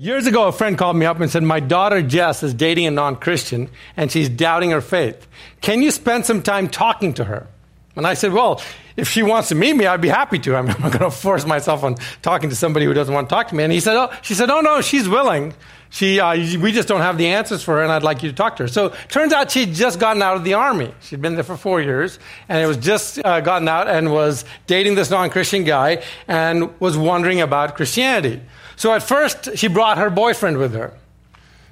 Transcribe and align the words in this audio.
Years 0.00 0.28
ago, 0.28 0.46
a 0.46 0.52
friend 0.52 0.78
called 0.78 0.96
me 0.96 1.06
up 1.06 1.18
and 1.18 1.28
said, 1.28 1.42
My 1.42 1.58
daughter 1.58 2.02
Jess 2.02 2.44
is 2.44 2.54
dating 2.54 2.86
a 2.86 2.90
non 2.92 3.16
Christian 3.16 3.68
and 3.96 4.12
she's 4.12 4.28
doubting 4.28 4.70
her 4.70 4.80
faith. 4.80 5.26
Can 5.60 5.82
you 5.82 5.90
spend 5.90 6.24
some 6.24 6.40
time 6.40 6.68
talking 6.68 7.14
to 7.14 7.24
her? 7.24 7.48
And 7.96 8.06
I 8.06 8.14
said, 8.14 8.32
Well, 8.32 8.62
if 8.96 9.08
she 9.08 9.24
wants 9.24 9.48
to 9.48 9.56
meet 9.56 9.74
me, 9.74 9.86
I'd 9.86 10.00
be 10.00 10.06
happy 10.06 10.38
to. 10.38 10.54
I'm 10.56 10.66
not 10.66 10.80
going 10.80 10.98
to 10.98 11.10
force 11.10 11.44
myself 11.44 11.82
on 11.82 11.96
talking 12.22 12.48
to 12.48 12.54
somebody 12.54 12.86
who 12.86 12.94
doesn't 12.94 13.12
want 13.12 13.28
to 13.28 13.34
talk 13.34 13.48
to 13.48 13.56
me. 13.56 13.64
And 13.64 13.72
he 13.72 13.80
said, 13.80 13.96
Oh, 13.96 14.16
she 14.22 14.34
said, 14.34 14.50
Oh, 14.50 14.60
no, 14.60 14.82
she's 14.82 15.08
willing. 15.08 15.52
She, 15.90 16.20
uh, 16.20 16.34
we 16.60 16.70
just 16.70 16.86
don't 16.86 17.00
have 17.00 17.18
the 17.18 17.26
answers 17.26 17.64
for 17.64 17.78
her, 17.78 17.82
and 17.82 17.90
I'd 17.90 18.04
like 18.04 18.22
you 18.22 18.28
to 18.28 18.36
talk 18.36 18.56
to 18.58 18.64
her. 18.64 18.68
So 18.68 18.90
turns 19.08 19.32
out 19.32 19.50
she'd 19.50 19.74
just 19.74 19.98
gotten 19.98 20.22
out 20.22 20.36
of 20.36 20.44
the 20.44 20.54
army. 20.54 20.94
She'd 21.00 21.22
been 21.22 21.34
there 21.34 21.42
for 21.42 21.56
four 21.56 21.80
years, 21.80 22.20
and 22.48 22.62
it 22.62 22.66
was 22.66 22.76
just 22.76 23.18
uh, 23.24 23.40
gotten 23.40 23.66
out 23.66 23.88
and 23.88 24.12
was 24.12 24.44
dating 24.68 24.94
this 24.94 25.10
non 25.10 25.30
Christian 25.30 25.64
guy 25.64 26.04
and 26.28 26.78
was 26.78 26.96
wondering 26.96 27.40
about 27.40 27.74
Christianity. 27.74 28.40
So 28.78 28.94
at 28.94 29.02
first, 29.02 29.58
she 29.58 29.68
brought 29.68 29.98
her 29.98 30.08
boyfriend 30.08 30.56
with 30.56 30.72
her. 30.72 30.94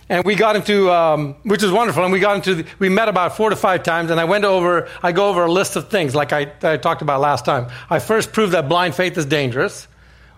And 0.08 0.24
we 0.24 0.34
got 0.36 0.54
into, 0.54 0.90
um, 0.92 1.34
which 1.42 1.62
is 1.62 1.72
wonderful, 1.72 2.04
and 2.04 2.12
we 2.12 2.20
got 2.20 2.36
into, 2.36 2.56
the, 2.56 2.66
we 2.78 2.88
met 2.88 3.08
about 3.08 3.36
four 3.36 3.50
to 3.50 3.56
five 3.56 3.82
times, 3.82 4.10
and 4.10 4.20
I 4.20 4.24
went 4.24 4.44
over, 4.44 4.88
I 5.02 5.10
go 5.12 5.28
over 5.28 5.44
a 5.44 5.50
list 5.50 5.74
of 5.74 5.88
things 5.88 6.14
like 6.14 6.32
I, 6.32 6.52
I 6.62 6.76
talked 6.76 7.02
about 7.02 7.20
last 7.20 7.44
time. 7.44 7.68
I 7.90 7.98
first 7.98 8.32
proved 8.32 8.52
that 8.52 8.68
blind 8.68 8.94
faith 8.94 9.16
is 9.16 9.24
dangerous 9.24 9.88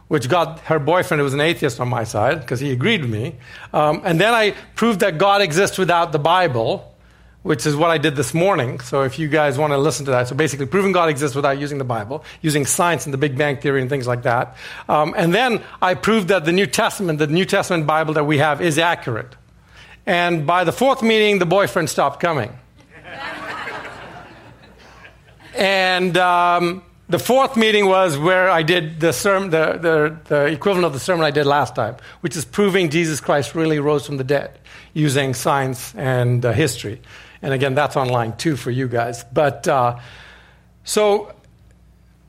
which 0.09 0.29
got 0.29 0.61
her 0.61 0.79
boyfriend, 0.79 1.21
who 1.21 1.25
was 1.25 1.35
an 1.35 1.41
atheist, 1.41 1.81
on 1.81 1.89
my 1.89 2.05
side 2.05 2.41
because 2.41 2.61
he 2.61 2.73
agreed 2.73 3.03
with 3.03 3.11
me. 3.11 3.37
Um, 3.73 4.03
and 4.05 4.21
then 4.21 4.35
I 4.35 4.55
proved 4.75 5.01
that 5.01 5.19
God 5.19 5.43
exists 5.43 5.79
without 5.79 6.13
the 6.13 6.19
Bible, 6.19 6.95
which 7.49 7.65
is 7.65 7.75
what 7.75 7.91
I 7.91 7.97
did 7.97 8.15
this 8.15 8.35
morning. 8.35 8.79
So 8.81 9.05
if 9.05 9.19
you 9.19 9.27
guys 9.27 9.57
want 9.57 9.73
to 9.73 9.79
listen 9.79 10.05
to 10.05 10.11
that, 10.11 10.29
so 10.29 10.35
basically 10.35 10.67
proving 10.67 10.93
God 10.93 11.09
exists 11.09 11.35
without 11.35 11.59
using 11.59 11.79
the 11.79 11.85
Bible, 11.85 12.23
using 12.43 12.67
science 12.67 13.07
and 13.07 13.15
the 13.15 13.17
Big 13.17 13.39
Bang 13.39 13.57
Theory 13.57 13.81
and 13.81 13.89
things 13.89 14.07
like 14.07 14.25
that. 14.25 14.55
Um, 14.87 15.15
and 15.17 15.35
then 15.35 15.63
I 15.81 15.95
proved 15.95 16.29
that 16.29 16.45
the 16.45 16.53
New 16.53 16.67
Testament, 16.67 17.19
the 17.19 17.27
New 17.27 17.47
Testament 17.47 17.87
Bible 17.87 18.13
that 18.13 18.25
we 18.25 18.37
have, 18.37 18.61
is 18.61 18.79
accurate. 18.79 19.35
And 20.05 20.47
by 20.47 20.65
the 20.65 20.73
fourth 20.73 21.03
meeting, 21.03 21.39
the 21.39 21.47
boyfriend 21.47 21.89
stopped 21.89 22.21
coming. 22.21 22.53
and 25.57 26.19
um, 26.19 26.83
the 27.09 27.19
fourth 27.19 27.57
meeting 27.57 27.87
was 27.87 28.19
where 28.19 28.51
I 28.51 28.63
did 28.63 29.01
the, 29.01 29.15
sermon, 29.15 29.49
the, 29.49 29.79
the, 29.81 30.19
the, 30.25 30.45
equivalent 30.49 30.85
of 30.85 30.93
the 30.93 31.01
sermon 31.01 31.25
I 31.25 31.31
did 31.31 31.47
last 31.47 31.75
time, 31.75 31.97
which 32.21 32.37
is 32.37 32.45
proving 32.45 32.91
Jesus 32.91 33.23
Christ 33.23 33.55
really 33.55 33.79
rose 33.79 34.05
from 34.05 34.19
the 34.19 34.25
dead 34.25 34.51
using 34.93 35.33
science 35.33 35.95
and 35.95 36.45
uh, 36.45 36.53
history. 36.53 37.01
And 37.43 37.53
again, 37.55 37.75
that's 37.75 37.97
online 37.97 38.37
too 38.37 38.57
for 38.57 38.71
you 38.71 38.89
guys. 38.89 39.25
But 39.25 39.69
uh, 39.69 39.99
so 40.85 41.33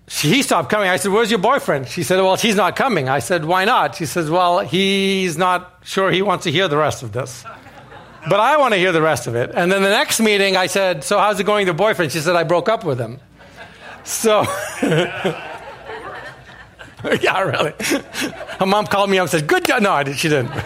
he 0.08 0.42
stopped 0.42 0.70
coming. 0.70 0.90
I 0.90 0.98
said, 0.98 1.12
Where's 1.12 1.30
your 1.30 1.40
boyfriend? 1.40 1.88
She 1.88 2.04
said, 2.04 2.18
Well, 2.18 2.36
he's 2.36 2.56
not 2.56 2.76
coming. 2.76 3.10
I 3.10 3.20
said, 3.20 3.46
Why 3.46 3.66
not? 3.66 3.96
She 3.96 4.06
says, 4.06 4.30
Well, 4.30 4.60
he's 4.60 5.38
not 5.38 5.80
sure 5.84 6.12
he 6.12 6.22
wants 6.22 6.44
to 6.46 6.52
hear 6.52 6.68
the 6.68 6.78
rest 6.78 7.04
of 7.04 7.12
this. 7.12 7.44
But 8.30 8.40
I 8.40 8.58
want 8.58 8.74
to 8.74 8.78
hear 8.78 8.92
the 8.92 9.02
rest 9.02 9.28
of 9.28 9.36
it. 9.36 9.52
And 9.54 9.72
then 9.72 9.82
the 9.82 9.90
next 9.90 10.20
meeting, 10.20 10.58
I 10.58 10.68
said, 10.68 11.04
So 11.04 11.18
how's 11.18 11.40
it 11.40 11.46
going, 11.46 11.62
with 11.62 11.68
your 11.68 11.76
boyfriend? 11.76 12.12
She 12.12 12.20
said, 12.20 12.36
I 12.36 12.44
broke 12.44 12.70
up 12.70 12.84
with 12.84 13.00
him. 13.00 13.20
So, 14.04 14.42
yeah, 17.22 17.42
really. 17.42 17.73
Her 18.60 18.66
mom 18.66 18.88
called 18.88 19.10
me 19.10 19.20
up 19.20 19.23
and 19.23 19.30
said, 19.30 19.48
"Good 19.48 19.66
job." 19.66 19.82
No, 19.82 20.04
she 20.14 20.30
didn't. 20.30 20.52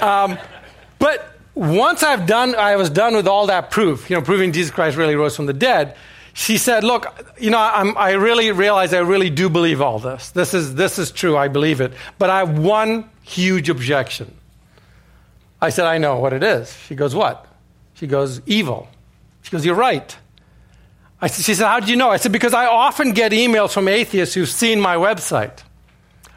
Um, 0.00 0.38
but 1.00 1.37
once 1.58 2.02
I've 2.02 2.26
done, 2.26 2.54
I 2.54 2.76
was 2.76 2.90
done 2.90 3.14
with 3.16 3.26
all 3.26 3.46
that 3.48 3.70
proof, 3.70 4.08
you 4.08 4.16
know, 4.16 4.22
proving 4.22 4.52
Jesus 4.52 4.70
Christ 4.70 4.96
really 4.96 5.16
rose 5.16 5.34
from 5.36 5.46
the 5.46 5.52
dead. 5.52 5.96
She 6.32 6.56
said, 6.56 6.84
"Look, 6.84 7.06
you 7.38 7.50
know, 7.50 7.58
I'm, 7.58 7.96
I 7.98 8.12
really 8.12 8.52
realize 8.52 8.94
I 8.94 9.00
really 9.00 9.28
do 9.28 9.48
believe 9.48 9.80
all 9.80 9.98
this. 9.98 10.30
This 10.30 10.54
is 10.54 10.76
this 10.76 10.98
is 10.98 11.10
true. 11.10 11.36
I 11.36 11.48
believe 11.48 11.80
it. 11.80 11.92
But 12.18 12.30
I 12.30 12.38
have 12.38 12.58
one 12.58 13.10
huge 13.22 13.68
objection." 13.68 14.34
I 15.60 15.70
said, 15.70 15.86
"I 15.86 15.98
know 15.98 16.20
what 16.20 16.32
it 16.32 16.44
is." 16.44 16.76
She 16.86 16.94
goes, 16.94 17.14
"What?" 17.14 17.44
She 17.94 18.06
goes, 18.06 18.40
"Evil." 18.46 18.88
She 19.42 19.50
goes, 19.50 19.64
"You're 19.66 19.74
right." 19.74 20.16
I, 21.20 21.26
said, 21.26 21.44
she 21.44 21.54
said, 21.54 21.66
How 21.66 21.80
did 21.80 21.88
you 21.88 21.96
know? 21.96 22.10
I 22.10 22.16
said, 22.16 22.32
Because 22.32 22.54
I 22.54 22.66
often 22.66 23.12
get 23.12 23.32
emails 23.32 23.72
from 23.72 23.88
atheists 23.88 24.34
who've 24.34 24.48
seen 24.48 24.80
my 24.80 24.96
website, 24.96 25.62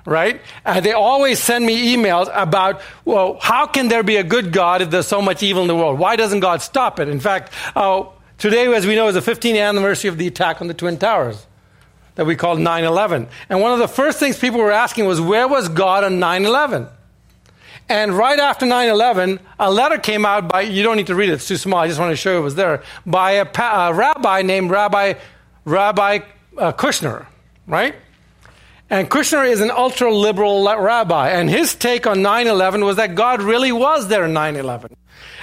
right? 0.06 0.42
And 0.66 0.86
they 0.86 0.94
always 0.94 1.40
send 1.40 1.66
me 1.66 1.96
emails 1.96 2.30
about, 2.34 2.82
well, 3.06 3.38
how 3.42 3.68
can 3.68 3.88
there 3.88 4.04
be 4.04 4.18
a 4.18 4.24
good 4.24 4.52
God 4.52 4.82
if 4.82 4.90
there's 4.90 5.08
so 5.08 5.22
much 5.22 5.44
evil 5.44 5.62
in 5.62 5.68
the 5.68 5.76
world? 5.76 6.00
Why 6.00 6.16
doesn't 6.16 6.40
God 6.40 6.62
stop 6.62 7.00
it? 7.00 7.08
In 7.08 7.20
fact, 7.20 7.54
uh, 7.76 8.06
today, 8.38 8.74
as 8.74 8.86
we 8.88 8.96
know, 8.96 9.08
is 9.08 9.16
the 9.16 9.22
15th 9.22 9.60
anniversary 9.60 10.10
of 10.10 10.18
the 10.18 10.28
attack 10.28 10.62
on 10.62 10.68
the 10.68 10.74
Twin 10.74 10.98
Towers 10.98 11.46
that 12.16 12.26
we 12.26 12.36
call 12.36 12.56
9 12.56 12.84
11. 12.84 13.28
And 13.50 13.62
one 13.62 13.72
of 13.72 13.80
the 13.80 13.88
first 13.88 14.20
things 14.20 14.38
people 14.38 14.60
were 14.60 14.72
asking 14.72 15.06
was, 15.06 15.22
Where 15.22 15.48
was 15.48 15.70
God 15.70 16.04
on 16.04 16.20
9 16.20 16.46
11? 16.46 16.88
And 17.90 18.14
right 18.14 18.40
after 18.40 18.66
9 18.66 18.90
11, 18.90 19.40
a 19.60 19.72
letter 19.72 19.98
came 19.98 20.26
out 20.26 20.48
by, 20.48 20.62
you 20.62 20.84
don't 20.84 20.98
need 20.98 21.08
to 21.08 21.16
read 21.16 21.30
it, 21.30 21.34
it's 21.34 21.48
too 21.48 21.58
small, 21.58 21.80
I 21.80 21.88
just 21.88 22.00
want 22.00 22.12
to 22.12 22.16
show 22.16 22.32
you 22.32 22.38
it 22.38 22.42
was 22.42 22.56
there, 22.56 22.84
by 23.06 23.32
a, 23.32 23.46
a 23.46 23.94
rabbi 23.94 24.44
named 24.44 24.72
Rabbi, 24.72 25.16
Rabbi 25.66 26.20
uh, 26.58 26.72
Kushner, 26.72 27.26
right? 27.68 27.96
And 28.92 29.10
Kushner 29.10 29.50
is 29.50 29.62
an 29.62 29.72
ultra 29.72 30.14
liberal 30.14 30.66
rabbi, 30.66 31.30
and 31.30 31.50
his 31.50 31.76
take 31.76 32.06
on 32.06 32.22
9 32.22 32.48
11 32.48 32.84
was 32.84 32.98
that 32.98 33.16
God 33.16 33.42
really 33.42 33.72
was 33.72 34.10
there 34.10 34.26
in 34.26 34.34
9 34.34 34.58
11. 34.58 34.94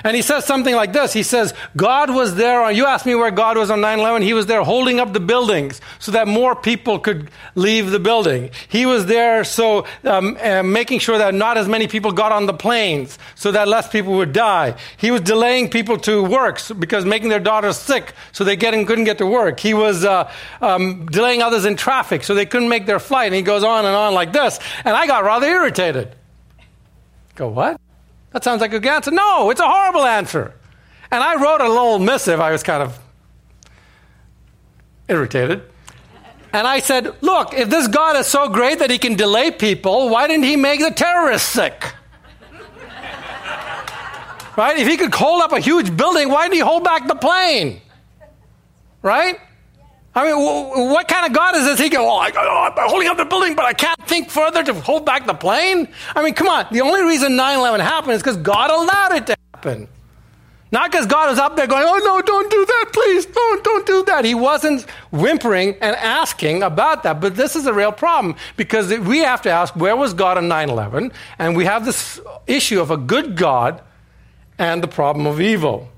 And 0.04 0.14
he 0.14 0.22
says 0.22 0.44
something 0.44 0.74
like 0.74 0.92
this. 0.92 1.12
He 1.12 1.22
says, 1.22 1.54
God 1.76 2.10
was 2.10 2.36
there. 2.36 2.70
You 2.70 2.86
asked 2.86 3.04
me 3.04 3.14
where 3.14 3.30
God 3.30 3.56
was 3.56 3.70
on 3.70 3.80
9 3.80 3.98
11. 3.98 4.22
He 4.22 4.32
was 4.32 4.46
there 4.46 4.62
holding 4.62 5.00
up 5.00 5.12
the 5.12 5.20
buildings 5.20 5.80
so 5.98 6.12
that 6.12 6.28
more 6.28 6.54
people 6.54 6.98
could 6.98 7.30
leave 7.54 7.90
the 7.90 7.98
building. 7.98 8.50
He 8.68 8.86
was 8.86 9.06
there 9.06 9.42
so 9.44 9.86
um, 10.04 10.36
uh, 10.40 10.62
making 10.62 11.00
sure 11.00 11.18
that 11.18 11.34
not 11.34 11.58
as 11.58 11.68
many 11.68 11.88
people 11.88 12.12
got 12.12 12.30
on 12.30 12.46
the 12.46 12.54
planes 12.54 13.18
so 13.34 13.50
that 13.52 13.66
less 13.66 13.88
people 13.88 14.14
would 14.14 14.32
die. 14.32 14.76
He 14.96 15.10
was 15.10 15.20
delaying 15.20 15.68
people 15.68 15.98
to 15.98 16.22
work 16.22 16.60
because 16.78 17.04
making 17.04 17.28
their 17.28 17.40
daughters 17.40 17.76
sick 17.76 18.14
so 18.32 18.44
they 18.44 18.56
couldn't 18.56 18.84
get 19.04 19.18
to 19.18 19.26
work. 19.26 19.58
He 19.58 19.74
was 19.74 20.04
uh, 20.04 20.30
um, 20.60 21.06
delaying 21.06 21.42
others 21.42 21.64
in 21.64 21.76
traffic 21.76 22.22
so 22.22 22.34
they 22.34 22.46
couldn't 22.46 22.68
make 22.68 22.86
their 22.86 23.00
flight. 23.00 23.26
And 23.26 23.34
he 23.34 23.42
goes 23.42 23.64
on 23.64 23.84
and 23.84 23.96
on 23.96 24.14
like 24.14 24.32
this. 24.32 24.60
And 24.84 24.96
I 24.96 25.06
got 25.06 25.24
rather 25.24 25.46
irritated. 25.46 26.14
Go, 27.34 27.48
what? 27.48 27.80
That 28.32 28.44
sounds 28.44 28.60
like 28.60 28.72
a 28.72 28.80
good 28.80 28.92
answer. 28.92 29.10
No, 29.10 29.50
it's 29.50 29.60
a 29.60 29.66
horrible 29.66 30.04
answer. 30.04 30.54
And 31.10 31.22
I 31.22 31.42
wrote 31.42 31.60
a 31.60 31.68
little 31.68 31.98
missive. 31.98 32.40
I 32.40 32.52
was 32.52 32.62
kind 32.62 32.82
of 32.82 32.98
irritated. 35.08 35.62
And 36.52 36.66
I 36.66 36.80
said, 36.80 37.14
Look, 37.22 37.54
if 37.54 37.70
this 37.70 37.88
God 37.88 38.16
is 38.16 38.26
so 38.26 38.48
great 38.48 38.78
that 38.80 38.90
he 38.90 38.98
can 38.98 39.14
delay 39.14 39.50
people, 39.50 40.08
why 40.10 40.26
didn't 40.26 40.44
he 40.44 40.56
make 40.56 40.80
the 40.80 40.90
terrorists 40.90 41.48
sick? 41.48 41.94
right? 44.56 44.76
If 44.76 44.88
he 44.88 44.96
could 44.96 45.14
hold 45.14 45.42
up 45.42 45.52
a 45.52 45.60
huge 45.60 45.96
building, 45.96 46.28
why 46.28 46.44
didn't 46.44 46.54
he 46.54 46.60
hold 46.60 46.84
back 46.84 47.06
the 47.06 47.14
plane? 47.14 47.80
Right? 49.02 49.38
I 50.14 50.26
mean, 50.26 50.90
what 50.90 51.06
kind 51.06 51.26
of 51.26 51.32
God 51.32 51.54
is 51.56 51.64
this? 51.64 51.78
He 51.78 51.88
goes, 51.88 52.00
oh, 52.00 52.30
oh, 52.36 52.72
I'm 52.76 52.88
holding 52.88 53.08
up 53.08 53.16
the 53.16 53.24
building, 53.24 53.54
but 53.54 53.66
I 53.66 53.72
can't 53.72 54.00
think 54.06 54.30
further 54.30 54.64
to 54.64 54.74
hold 54.74 55.06
back 55.06 55.26
the 55.26 55.34
plane? 55.34 55.88
I 56.16 56.24
mean, 56.24 56.34
come 56.34 56.48
on. 56.48 56.66
The 56.72 56.80
only 56.80 57.02
reason 57.02 57.36
9 57.36 57.58
11 57.58 57.80
happened 57.80 58.14
is 58.14 58.22
because 58.22 58.38
God 58.38 58.70
allowed 58.70 59.12
it 59.16 59.26
to 59.26 59.36
happen. 59.54 59.88
Not 60.70 60.90
because 60.90 61.06
God 61.06 61.30
was 61.30 61.38
up 61.38 61.56
there 61.56 61.66
going, 61.66 61.84
oh, 61.86 61.98
no, 62.04 62.20
don't 62.20 62.50
do 62.50 62.66
that, 62.66 62.86
please. 62.92 63.24
Don't, 63.26 63.64
don't 63.64 63.86
do 63.86 64.04
that. 64.04 64.24
He 64.24 64.34
wasn't 64.34 64.82
whimpering 65.10 65.76
and 65.80 65.96
asking 65.96 66.62
about 66.62 67.04
that. 67.04 67.20
But 67.20 67.36
this 67.36 67.56
is 67.56 67.66
a 67.66 67.72
real 67.72 67.92
problem 67.92 68.36
because 68.56 68.92
we 68.98 69.20
have 69.20 69.40
to 69.42 69.50
ask, 69.50 69.74
where 69.76 69.96
was 69.96 70.12
God 70.12 70.36
on 70.36 70.48
9 70.48 70.68
11? 70.68 71.12
And 71.38 71.56
we 71.56 71.64
have 71.64 71.84
this 71.86 72.20
issue 72.46 72.80
of 72.80 72.90
a 72.90 72.98
good 72.98 73.36
God 73.36 73.82
and 74.58 74.82
the 74.82 74.88
problem 74.88 75.26
of 75.26 75.40
evil. 75.40 75.88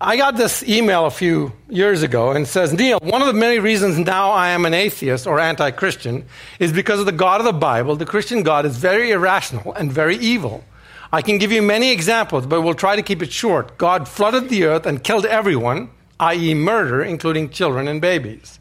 I 0.00 0.16
got 0.16 0.36
this 0.36 0.62
email 0.64 1.06
a 1.06 1.10
few 1.10 1.52
years 1.68 2.02
ago 2.02 2.32
and 2.32 2.46
says, 2.48 2.72
Neil, 2.72 2.98
one 3.00 3.22
of 3.22 3.28
the 3.28 3.32
many 3.32 3.60
reasons 3.60 3.96
now 3.96 4.32
I 4.32 4.48
am 4.48 4.66
an 4.66 4.74
atheist 4.74 5.26
or 5.26 5.38
anti 5.38 5.70
Christian 5.70 6.26
is 6.58 6.72
because 6.72 6.98
of 6.98 7.06
the 7.06 7.12
God 7.12 7.40
of 7.40 7.44
the 7.44 7.52
Bible. 7.52 7.94
The 7.94 8.04
Christian 8.04 8.42
God 8.42 8.66
is 8.66 8.76
very 8.76 9.12
irrational 9.12 9.72
and 9.74 9.92
very 9.92 10.16
evil. 10.16 10.64
I 11.12 11.22
can 11.22 11.38
give 11.38 11.52
you 11.52 11.62
many 11.62 11.92
examples, 11.92 12.44
but 12.44 12.62
we'll 12.62 12.74
try 12.74 12.96
to 12.96 13.02
keep 13.02 13.22
it 13.22 13.32
short. 13.32 13.78
God 13.78 14.08
flooded 14.08 14.48
the 14.48 14.64
earth 14.64 14.84
and 14.84 15.02
killed 15.02 15.26
everyone, 15.26 15.90
i.e., 16.18 16.54
murder, 16.54 17.04
including 17.04 17.50
children 17.50 17.86
and 17.86 18.00
babies. 18.00 18.58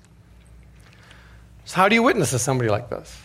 So, 1.65 1.77
how 1.77 1.89
do 1.89 1.95
you 1.95 2.03
witness 2.03 2.29
to 2.29 2.39
somebody 2.39 2.69
like 2.69 2.91
this? 2.91 3.22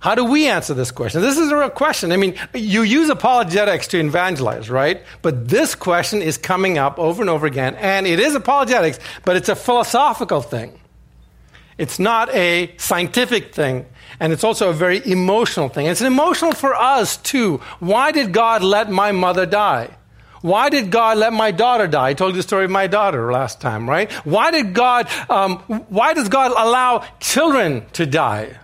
How 0.00 0.14
do 0.14 0.24
we 0.24 0.46
answer 0.48 0.74
this 0.74 0.92
question? 0.92 1.22
This 1.22 1.38
is 1.38 1.50
a 1.50 1.56
real 1.56 1.70
question. 1.70 2.12
I 2.12 2.16
mean, 2.16 2.36
you 2.54 2.82
use 2.82 3.08
apologetics 3.10 3.88
to 3.88 3.98
evangelize, 3.98 4.70
right? 4.70 5.02
But 5.22 5.48
this 5.48 5.74
question 5.74 6.22
is 6.22 6.38
coming 6.38 6.78
up 6.78 7.00
over 7.00 7.20
and 7.20 7.28
over 7.28 7.46
again, 7.46 7.74
and 7.74 8.06
it 8.06 8.20
is 8.20 8.36
apologetics, 8.36 9.00
but 9.24 9.36
it's 9.36 9.48
a 9.48 9.56
philosophical 9.56 10.40
thing. 10.40 10.78
It's 11.78 11.98
not 11.98 12.32
a 12.32 12.74
scientific 12.76 13.54
thing, 13.54 13.86
and 14.20 14.32
it's 14.32 14.44
also 14.44 14.70
a 14.70 14.72
very 14.72 15.04
emotional 15.04 15.68
thing. 15.68 15.86
It's 15.86 16.00
emotional 16.00 16.52
for 16.52 16.76
us, 16.76 17.16
too. 17.16 17.58
Why 17.80 18.12
did 18.12 18.32
God 18.32 18.62
let 18.62 18.90
my 18.90 19.10
mother 19.10 19.46
die? 19.46 19.96
Why 20.42 20.68
did 20.68 20.92
God 20.92 21.18
let 21.18 21.32
my 21.32 21.50
daughter 21.50 21.88
die? 21.88 22.10
I 22.10 22.14
told 22.14 22.34
you 22.34 22.36
the 22.36 22.42
story 22.44 22.64
of 22.64 22.70
my 22.70 22.86
daughter 22.86 23.32
last 23.32 23.60
time, 23.60 23.90
right? 23.90 24.10
Why 24.24 24.52
did 24.52 24.74
God, 24.74 25.08
um, 25.28 25.58
why 25.88 26.14
does 26.14 26.28
God 26.28 26.52
allow 26.52 27.04
children 27.18 27.84
to 27.94 28.06
die? 28.06 28.58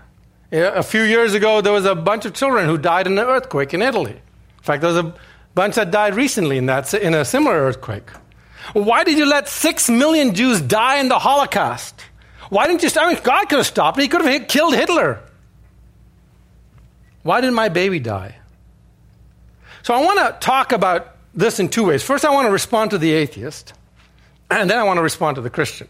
A 0.54 0.84
few 0.84 1.02
years 1.02 1.34
ago, 1.34 1.60
there 1.60 1.72
was 1.72 1.84
a 1.84 1.96
bunch 1.96 2.26
of 2.26 2.32
children 2.32 2.66
who 2.66 2.78
died 2.78 3.08
in 3.08 3.18
an 3.18 3.26
earthquake 3.26 3.74
in 3.74 3.82
Italy. 3.82 4.12
In 4.12 4.62
fact, 4.62 4.82
there 4.82 4.92
was 4.92 5.04
a 5.04 5.14
bunch 5.52 5.74
that 5.74 5.90
died 5.90 6.14
recently 6.14 6.58
in, 6.58 6.66
that, 6.66 6.94
in 6.94 7.12
a 7.12 7.24
similar 7.24 7.56
earthquake. 7.56 8.08
Why 8.72 9.02
did 9.02 9.18
you 9.18 9.26
let 9.26 9.48
six 9.48 9.90
million 9.90 10.32
Jews 10.32 10.60
die 10.60 10.98
in 10.98 11.08
the 11.08 11.18
Holocaust? 11.18 12.00
Why 12.50 12.68
didn't 12.68 12.84
you 12.84 12.88
stop? 12.88 13.06
I 13.06 13.14
mean, 13.14 13.22
God 13.24 13.48
could 13.48 13.58
have 13.58 13.66
stopped 13.66 13.98
it. 13.98 14.02
He 14.02 14.08
could 14.08 14.24
have 14.24 14.46
killed 14.46 14.74
Hitler. 14.74 15.20
Why 17.24 17.40
did 17.40 17.50
my 17.50 17.68
baby 17.68 17.98
die? 17.98 18.36
So 19.82 19.92
I 19.92 20.04
want 20.04 20.20
to 20.20 20.46
talk 20.46 20.70
about 20.70 21.16
this 21.34 21.58
in 21.58 21.68
two 21.68 21.86
ways. 21.86 22.04
First, 22.04 22.24
I 22.24 22.30
want 22.30 22.46
to 22.46 22.52
respond 22.52 22.92
to 22.92 22.98
the 22.98 23.10
atheist, 23.10 23.72
and 24.50 24.70
then 24.70 24.78
I 24.78 24.84
want 24.84 24.98
to 24.98 25.02
respond 25.02 25.34
to 25.34 25.40
the 25.40 25.50
Christian. 25.50 25.88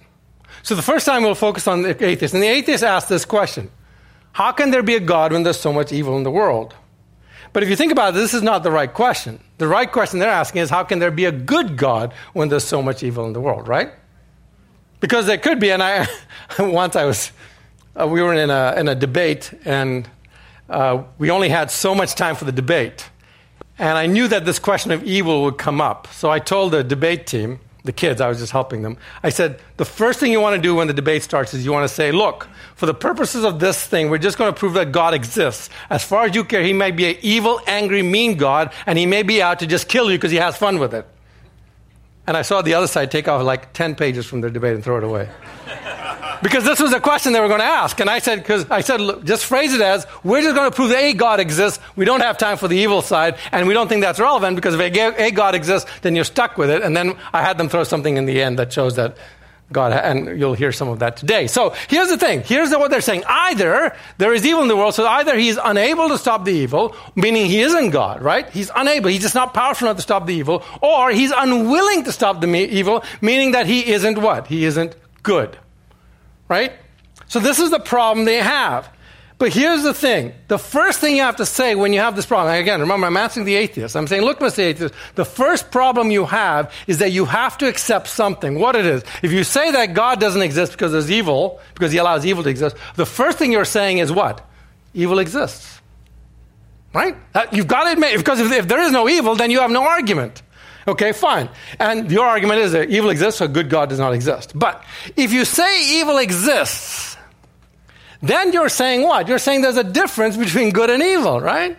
So 0.62 0.75
the 0.75 0.82
first 0.82 1.05
time 1.05 1.22
we'll 1.22 1.34
focus 1.34 1.69
on 1.69 1.82
the 1.82 2.02
atheist. 2.02 2.32
And 2.32 2.43
the 2.43 2.49
atheist 2.49 2.82
asks 2.82 3.10
this 3.10 3.26
question 3.26 3.70
How 4.34 4.50
can 4.50 4.72
there 4.72 4.82
be 4.82 4.96
a 4.96 5.00
God 5.00 5.32
when 5.32 5.44
there's 5.44 5.60
so 5.60 5.72
much 5.72 5.92
evil 5.92 6.16
in 6.16 6.25
the 6.25 6.31
world? 6.31 6.75
But 7.52 7.62
if 7.62 7.70
you 7.70 7.76
think 7.76 7.92
about 7.92 8.14
it, 8.14 8.16
this 8.16 8.34
is 8.34 8.42
not 8.42 8.64
the 8.64 8.70
right 8.72 8.92
question. 8.92 9.38
The 9.58 9.69
right 9.69 9.90
question 9.90 10.19
they're 10.19 10.28
asking 10.28 10.62
is 10.62 10.70
how 10.70 10.82
can 10.82 10.98
there 10.98 11.12
be 11.12 11.25
a 11.25 11.31
good 11.31 11.76
God 11.76 12.12
when 12.32 12.48
there's 12.48 12.64
so 12.64 12.82
much 12.82 13.04
evil 13.04 13.26
in 13.26 13.32
the 13.32 13.40
world, 13.40 13.69
right? 13.69 13.92
Because 14.98 15.26
there 15.26 15.38
could 15.38 15.60
be, 15.60 15.70
and 15.70 15.81
I 15.81 16.08
once 16.58 16.96
I 16.96 17.04
was, 17.04 17.31
uh, 17.94 18.08
we 18.08 18.20
were 18.22 18.34
in 18.34 18.50
a, 18.50 18.75
in 18.76 18.88
a 18.88 18.96
debate, 18.96 19.52
and 19.64 20.08
uh, 20.69 21.04
we 21.16 21.31
only 21.31 21.48
had 21.48 21.70
so 21.70 21.94
much 21.94 22.16
time 22.16 22.34
for 22.34 22.44
the 22.44 22.52
debate. 22.52 23.08
And 23.78 23.96
I 23.96 24.06
knew 24.06 24.26
that 24.26 24.44
this 24.44 24.58
question 24.58 24.90
of 24.90 25.04
evil 25.04 25.44
would 25.44 25.58
come 25.58 25.81
up. 25.81 26.08
So 26.12 26.28
I 26.28 26.40
told 26.40 26.72
the 26.72 26.82
debate 26.82 27.28
team, 27.28 27.60
the 27.84 27.92
kids, 27.92 28.20
I 28.20 28.28
was 28.28 28.38
just 28.38 28.50
helping 28.50 28.81
them. 28.81 28.96
I 29.22 29.28
said, 29.28 29.60
the 29.76 29.84
first 29.84 30.19
thing 30.19 30.32
you 30.32 30.40
want 30.40 30.56
to 30.56 30.62
do 30.62 30.75
when 30.75 30.86
the 30.86 30.94
debate 30.94 31.22
starts 31.22 31.52
is 31.52 31.66
you 31.66 31.72
want 31.72 31.86
to 31.86 31.94
say, 31.94 32.12
look, 32.12 32.48
for 32.76 32.86
the 32.86 32.94
purposes 32.94 33.44
of 33.44 33.60
this 33.60 33.86
thing, 33.86 34.08
we're 34.08 34.16
just 34.16 34.38
going 34.38 34.52
to 34.52 34.58
prove 34.58 34.72
that 34.75 34.90
God 34.90 35.12
exists. 35.12 35.69
As 35.90 36.02
far 36.02 36.25
as 36.25 36.34
you 36.34 36.44
care, 36.44 36.62
he 36.62 36.72
may 36.72 36.90
be 36.90 37.10
an 37.10 37.16
evil, 37.20 37.60
angry, 37.66 38.02
mean 38.02 38.38
God, 38.38 38.72
and 38.86 38.98
he 38.98 39.04
may 39.04 39.22
be 39.22 39.42
out 39.42 39.58
to 39.58 39.66
just 39.66 39.86
kill 39.88 40.10
you 40.10 40.16
because 40.16 40.31
he 40.31 40.38
has 40.38 40.56
fun 40.56 40.78
with 40.78 40.94
it. 40.94 41.06
And 42.26 42.38
I 42.38 42.42
saw 42.42 42.62
the 42.62 42.72
other 42.72 42.86
side 42.86 43.10
take 43.10 43.28
off 43.28 43.42
like 43.42 43.75
10 43.75 43.96
pages 43.96 44.25
from 44.25 44.40
their 44.40 44.50
debate 44.50 44.75
and 44.75 44.82
throw 44.82 44.96
it 44.96 45.04
away. 45.04 45.28
Because 46.44 46.62
this 46.62 46.79
was 46.79 46.93
a 46.93 47.00
question 47.00 47.32
they 47.32 47.41
were 47.41 47.49
going 47.49 47.61
to 47.61 47.64
ask. 47.64 47.99
And 48.00 48.11
I 48.11 48.19
said, 48.19 48.41
because 48.41 48.70
I 48.70 48.82
said, 48.82 49.00
look, 49.00 49.25
just 49.25 49.46
phrase 49.46 49.73
it 49.73 49.81
as, 49.81 50.06
we're 50.23 50.43
just 50.43 50.55
going 50.55 50.70
to 50.70 50.76
prove 50.76 50.91
that 50.91 51.02
a 51.02 51.14
God 51.14 51.41
exists. 51.41 51.82
We 51.96 52.05
don't 52.05 52.20
have 52.20 52.37
time 52.37 52.58
for 52.58 52.69
the 52.69 52.76
evil 52.76 53.00
side. 53.00 53.38
And 53.50 53.67
we 53.67 53.73
don't 53.73 53.88
think 53.88 54.02
that's 54.02 54.20
relevant 54.20 54.55
because 54.55 54.75
if 54.75 54.81
a, 54.81 55.23
a 55.23 55.31
God 55.31 55.55
exists, 55.55 55.91
then 56.02 56.14
you're 56.14 56.25
stuck 56.25 56.58
with 56.58 56.69
it. 56.69 56.82
And 56.82 56.94
then 56.94 57.17
I 57.32 57.41
had 57.41 57.56
them 57.56 57.70
throw 57.70 57.82
something 57.82 58.19
in 58.19 58.26
the 58.26 58.43
end 58.43 58.58
that 58.58 58.75
shows 58.75 58.96
that 58.96 59.17
God, 59.73 59.93
and 59.93 60.38
you'll 60.38 60.52
hear 60.52 60.70
some 60.70 60.88
of 60.88 60.99
that 60.99 61.17
today. 61.17 61.46
So 61.46 61.75
here's 61.88 62.11
the 62.11 62.19
thing. 62.19 62.43
Here's 62.43 62.70
what 62.73 62.91
they're 62.91 63.00
saying. 63.00 63.25
Either 63.26 63.96
there 64.19 64.35
is 64.35 64.44
evil 64.44 64.61
in 64.61 64.69
the 64.69 64.76
world, 64.76 64.94
so 64.94 65.06
either 65.06 65.38
he's 65.38 65.56
unable 65.56 66.08
to 66.08 66.19
stop 66.19 66.44
the 66.44 66.52
evil, 66.52 66.94
meaning 67.17 67.46
he 67.46 67.62
isn't 67.62 67.88
God, 67.88 68.20
right? 68.20 68.49
He's 68.50 68.70
unable. 68.76 69.08
He's 69.08 69.23
just 69.23 69.35
not 69.35 69.55
powerful 69.55 69.88
enough 69.88 69.96
to 69.96 70.02
stop 70.02 70.26
the 70.26 70.35
evil, 70.35 70.62
or 70.82 71.11
he's 71.11 71.32
unwilling 71.35 72.05
to 72.05 72.12
stop 72.12 72.43
the 72.43 72.49
evil, 72.49 73.02
meaning 73.23 73.52
that 73.52 73.67
he 73.67 73.91
isn't 73.91 74.19
what? 74.19 74.46
He 74.46 74.67
isn't 74.67 74.94
good, 75.23 75.58
right? 76.49 76.73
So 77.29 77.41
this 77.41 77.58
is 77.58 77.70
the 77.70 77.81
problem 77.81 78.25
they 78.25 78.38
have. 78.38 78.91
But 79.37 79.52
here's 79.52 79.82
the 79.82 79.93
thing. 79.93 80.32
The 80.46 80.58
first 80.58 81.00
thing 81.00 81.17
you 81.17 81.23
have 81.23 81.37
to 81.37 81.46
say 81.46 81.75
when 81.75 81.93
you 81.93 81.99
have 81.99 82.14
this 82.14 82.25
problem, 82.25 82.55
again, 82.55 82.81
remember, 82.81 83.06
I'm 83.06 83.17
asking 83.17 83.44
the 83.44 83.56
atheist. 83.56 83.96
I'm 83.96 84.06
saying, 84.06 84.23
look, 84.23 84.38
Mr. 84.38 84.61
Atheist, 84.61 84.94
the 85.17 85.25
first 85.25 85.73
problem 85.73 86.12
you 86.12 86.25
have 86.25 86.73
is 86.87 86.99
that 86.99 87.11
you 87.11 87.25
have 87.25 87.58
to 87.58 87.69
accept 87.69 88.06
something, 88.06 88.61
what 88.61 88.76
it 88.76 88.87
is. 88.87 89.02
If 89.23 89.32
you 89.32 89.43
say 89.43 89.73
that 89.73 89.93
God 89.93 90.20
doesn't 90.20 90.41
exist 90.41 90.73
because 90.73 90.93
there's 90.93 91.11
evil, 91.11 91.61
because 91.75 91.91
he 91.91 91.99
allows 91.99 92.25
evil 92.25 92.44
to 92.44 92.49
exist, 92.49 92.76
the 92.94 93.06
first 93.06 93.37
thing 93.37 93.50
you're 93.50 93.64
saying 93.64 93.99
is 93.99 94.12
what? 94.12 94.49
Evil 94.94 95.19
exists. 95.19 95.81
Right? 96.93 97.17
You've 97.50 97.67
got 97.67 97.85
to 97.85 97.93
admit, 97.93 98.17
because 98.17 98.38
if, 98.38 98.52
if 98.52 98.69
there 98.69 98.82
is 98.82 98.93
no 98.93 99.08
evil, 99.08 99.35
then 99.35 99.50
you 99.50 99.58
have 99.61 99.70
no 99.73 99.82
argument. 99.82 100.44
Okay, 100.86 101.12
fine. 101.12 101.48
And 101.81 102.10
your 102.10 102.26
argument 102.26 102.60
is 102.60 102.72
that 102.72 102.90
evil 102.90 103.10
exists, 103.10 103.38
so 103.38 103.48
good 103.48 103.70
God 103.70 103.88
does 103.88 103.98
not 103.98 104.12
exist. 104.12 104.58
But 104.58 104.84
if 105.16 105.32
you 105.32 105.44
say 105.44 105.98
evil 105.98 106.19
exists, 106.19 107.16
then 108.22 108.52
you're 108.52 108.69
saying 108.69 109.02
what? 109.02 109.28
You're 109.28 109.38
saying 109.38 109.62
there's 109.62 109.76
a 109.76 109.84
difference 109.84 110.36
between 110.36 110.70
good 110.70 110.90
and 110.90 111.02
evil, 111.02 111.40
right? 111.40 111.76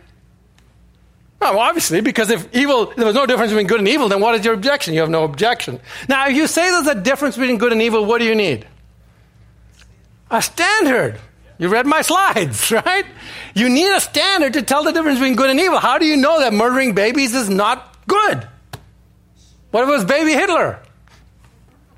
Well, 1.39 1.59
obviously, 1.59 2.01
because 2.01 2.29
if 2.31 2.53
evil, 2.55 2.87
there 2.95 3.05
was 3.05 3.13
no 3.13 3.25
difference 3.25 3.51
between 3.51 3.67
good 3.67 3.79
and 3.79 3.87
evil, 3.87 4.09
then 4.09 4.21
what 4.21 4.33
is 4.35 4.43
your 4.43 4.53
objection? 4.53 4.93
You 4.93 5.01
have 5.01 5.09
no 5.09 5.23
objection. 5.23 5.79
Now, 6.09 6.27
if 6.27 6.35
you 6.35 6.47
say 6.47 6.71
there's 6.71 6.87
a 6.87 6.95
difference 6.95 7.37
between 7.37 7.57
good 7.57 7.71
and 7.71 7.81
evil, 7.81 8.05
what 8.05 8.19
do 8.19 8.25
you 8.25 8.35
need? 8.35 8.67
A 10.31 10.41
standard. 10.41 11.19
You 11.57 11.69
read 11.69 11.85
my 11.85 12.01
slides, 12.01 12.71
right? 12.85 13.05
You 13.53 13.69
need 13.69 13.91
a 13.95 13.99
standard 13.99 14.53
to 14.53 14.61
tell 14.61 14.83
the 14.83 14.91
difference 14.91 15.19
between 15.19 15.35
good 15.35 15.49
and 15.49 15.59
evil. 15.59 15.79
How 15.79 15.97
do 15.97 16.05
you 16.05 16.17
know 16.17 16.39
that 16.39 16.53
murdering 16.53 16.95
babies 16.95 17.35
is 17.35 17.49
not 17.49 17.95
good? 18.07 18.47
What 19.75 19.83
if 19.83 19.89
it 19.89 19.91
was 19.91 20.05
baby 20.05 20.31
Hitler? 20.31 20.79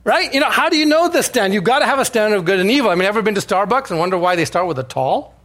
Right? 0.03 0.33
You 0.33 0.39
know, 0.39 0.49
how 0.49 0.67
do 0.67 0.77
you 0.77 0.87
know 0.87 1.09
the 1.09 1.21
standard? 1.21 1.53
You've 1.53 1.63
got 1.63 1.77
to 1.77 1.85
have 1.85 1.99
a 1.99 2.05
standard 2.05 2.37
of 2.37 2.43
good 2.43 2.59
and 2.59 2.71
evil. 2.71 2.89
I 2.89 2.95
mean, 2.95 3.05
ever 3.07 3.21
been 3.21 3.35
to 3.35 3.39
Starbucks 3.39 3.91
and 3.91 3.99
wonder 3.99 4.17
why 4.17 4.35
they 4.35 4.45
start 4.45 4.65
with 4.65 4.79
a 4.79 4.83
tall? 4.83 5.35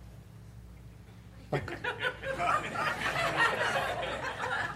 Like, 1.50 1.70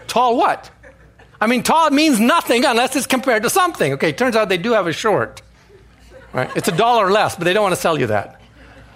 tall 0.05 0.37
what? 0.37 0.69
I 1.41 1.47
mean, 1.47 1.63
tall 1.63 1.89
means 1.89 2.19
nothing 2.19 2.63
unless 2.63 2.95
it's 2.95 3.07
compared 3.07 3.41
to 3.41 3.49
something. 3.49 3.93
Okay, 3.93 4.11
turns 4.11 4.35
out 4.35 4.49
they 4.49 4.59
do 4.59 4.73
have 4.73 4.85
a 4.85 4.93
short. 4.93 5.41
Right? 6.33 6.55
It's 6.55 6.67
a 6.67 6.77
dollar 6.77 7.09
less, 7.09 7.37
but 7.37 7.45
they 7.45 7.53
don't 7.53 7.63
want 7.63 7.73
to 7.73 7.81
sell 7.81 7.99
you 7.99 8.05
that. 8.05 8.36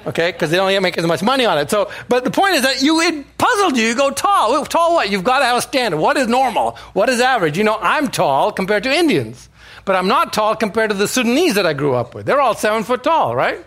Okay, 0.05 0.31
because 0.31 0.49
they 0.49 0.57
don't 0.57 0.81
make 0.81 0.97
as 0.97 1.05
much 1.05 1.21
money 1.21 1.45
on 1.45 1.57
it. 1.57 1.69
So, 1.69 1.91
but 2.09 2.23
the 2.23 2.31
point 2.31 2.55
is 2.55 2.63
that 2.63 2.81
you 2.81 2.99
it 3.01 3.37
puzzled 3.37 3.77
you. 3.77 3.85
You 3.85 3.95
go 3.95 4.09
tall. 4.09 4.65
Tall 4.65 4.95
what? 4.95 5.09
You've 5.09 5.23
got 5.23 5.39
to 5.39 5.45
have 5.45 5.57
a 5.57 5.61
standard. 5.61 5.97
What 5.97 6.17
is 6.17 6.27
normal? 6.27 6.71
What 6.93 7.09
is 7.09 7.21
average? 7.21 7.57
You 7.57 7.63
know, 7.63 7.77
I'm 7.79 8.09
tall 8.09 8.51
compared 8.51 8.83
to 8.83 8.91
Indians. 8.91 9.49
But 9.85 9.95
I'm 9.95 10.07
not 10.07 10.33
tall 10.33 10.55
compared 10.55 10.91
to 10.91 10.95
the 10.95 11.07
Sudanese 11.07 11.55
that 11.55 11.65
I 11.65 11.73
grew 11.73 11.95
up 11.95 12.13
with. 12.15 12.25
They're 12.25 12.41
all 12.41 12.55
seven 12.55 12.83
foot 12.83 13.03
tall, 13.03 13.35
right? 13.35 13.65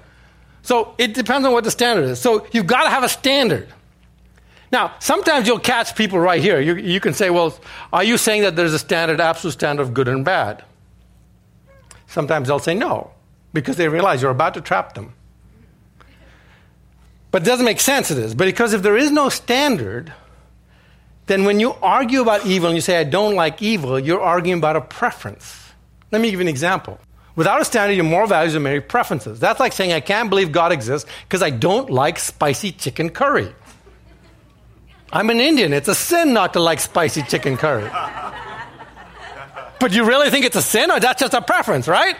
So 0.62 0.94
it 0.98 1.14
depends 1.14 1.46
on 1.46 1.52
what 1.52 1.64
the 1.64 1.70
standard 1.70 2.04
is. 2.04 2.20
So 2.20 2.46
you've 2.52 2.66
got 2.66 2.84
to 2.84 2.90
have 2.90 3.04
a 3.04 3.08
standard. 3.08 3.68
Now, 4.72 4.94
sometimes 4.98 5.46
you'll 5.46 5.60
catch 5.60 5.94
people 5.94 6.18
right 6.18 6.42
here. 6.42 6.60
You, 6.60 6.74
you 6.76 6.98
can 6.98 7.14
say, 7.14 7.30
well, 7.30 7.56
are 7.92 8.02
you 8.02 8.18
saying 8.18 8.42
that 8.42 8.56
there's 8.56 8.72
a 8.72 8.78
standard, 8.78 9.20
absolute 9.20 9.52
standard 9.52 9.82
of 9.82 9.94
good 9.94 10.08
and 10.08 10.24
bad? 10.24 10.64
Sometimes 12.06 12.48
they'll 12.48 12.58
say 12.58 12.74
no, 12.74 13.12
because 13.52 13.76
they 13.76 13.88
realize 13.88 14.22
you're 14.22 14.30
about 14.30 14.54
to 14.54 14.60
trap 14.60 14.94
them. 14.94 15.14
But 17.34 17.42
it 17.42 17.46
doesn't 17.46 17.64
make 17.64 17.80
sense, 17.80 18.12
it 18.12 18.18
is. 18.18 18.32
But 18.32 18.44
because 18.44 18.74
if 18.74 18.82
there 18.82 18.96
is 18.96 19.10
no 19.10 19.28
standard, 19.28 20.12
then 21.26 21.44
when 21.44 21.58
you 21.58 21.72
argue 21.82 22.20
about 22.20 22.46
evil 22.46 22.68
and 22.68 22.76
you 22.76 22.80
say, 22.80 22.96
I 22.96 23.02
don't 23.02 23.34
like 23.34 23.60
evil, 23.60 23.98
you're 23.98 24.20
arguing 24.20 24.58
about 24.58 24.76
a 24.76 24.80
preference. 24.80 25.72
Let 26.12 26.20
me 26.22 26.30
give 26.30 26.38
you 26.38 26.42
an 26.44 26.48
example. 26.48 27.00
Without 27.34 27.60
a 27.60 27.64
standard, 27.64 27.94
your 27.94 28.04
moral 28.04 28.28
values 28.28 28.54
are 28.54 28.60
merely 28.60 28.78
preferences. 28.78 29.40
That's 29.40 29.58
like 29.58 29.72
saying, 29.72 29.92
I 29.92 29.98
can't 29.98 30.30
believe 30.30 30.52
God 30.52 30.70
exists 30.70 31.10
because 31.26 31.42
I 31.42 31.50
don't 31.50 31.90
like 31.90 32.20
spicy 32.20 32.70
chicken 32.70 33.10
curry. 33.10 33.52
I'm 35.12 35.28
an 35.28 35.40
Indian. 35.40 35.72
It's 35.72 35.88
a 35.88 35.94
sin 35.96 36.34
not 36.34 36.52
to 36.52 36.60
like 36.60 36.78
spicy 36.78 37.24
chicken 37.24 37.56
curry. 37.56 37.90
but 39.80 39.92
you 39.92 40.04
really 40.04 40.30
think 40.30 40.44
it's 40.44 40.54
a 40.54 40.62
sin, 40.62 40.88
or 40.88 41.00
that's 41.00 41.20
just 41.20 41.34
a 41.34 41.42
preference, 41.42 41.88
right? 41.88 42.14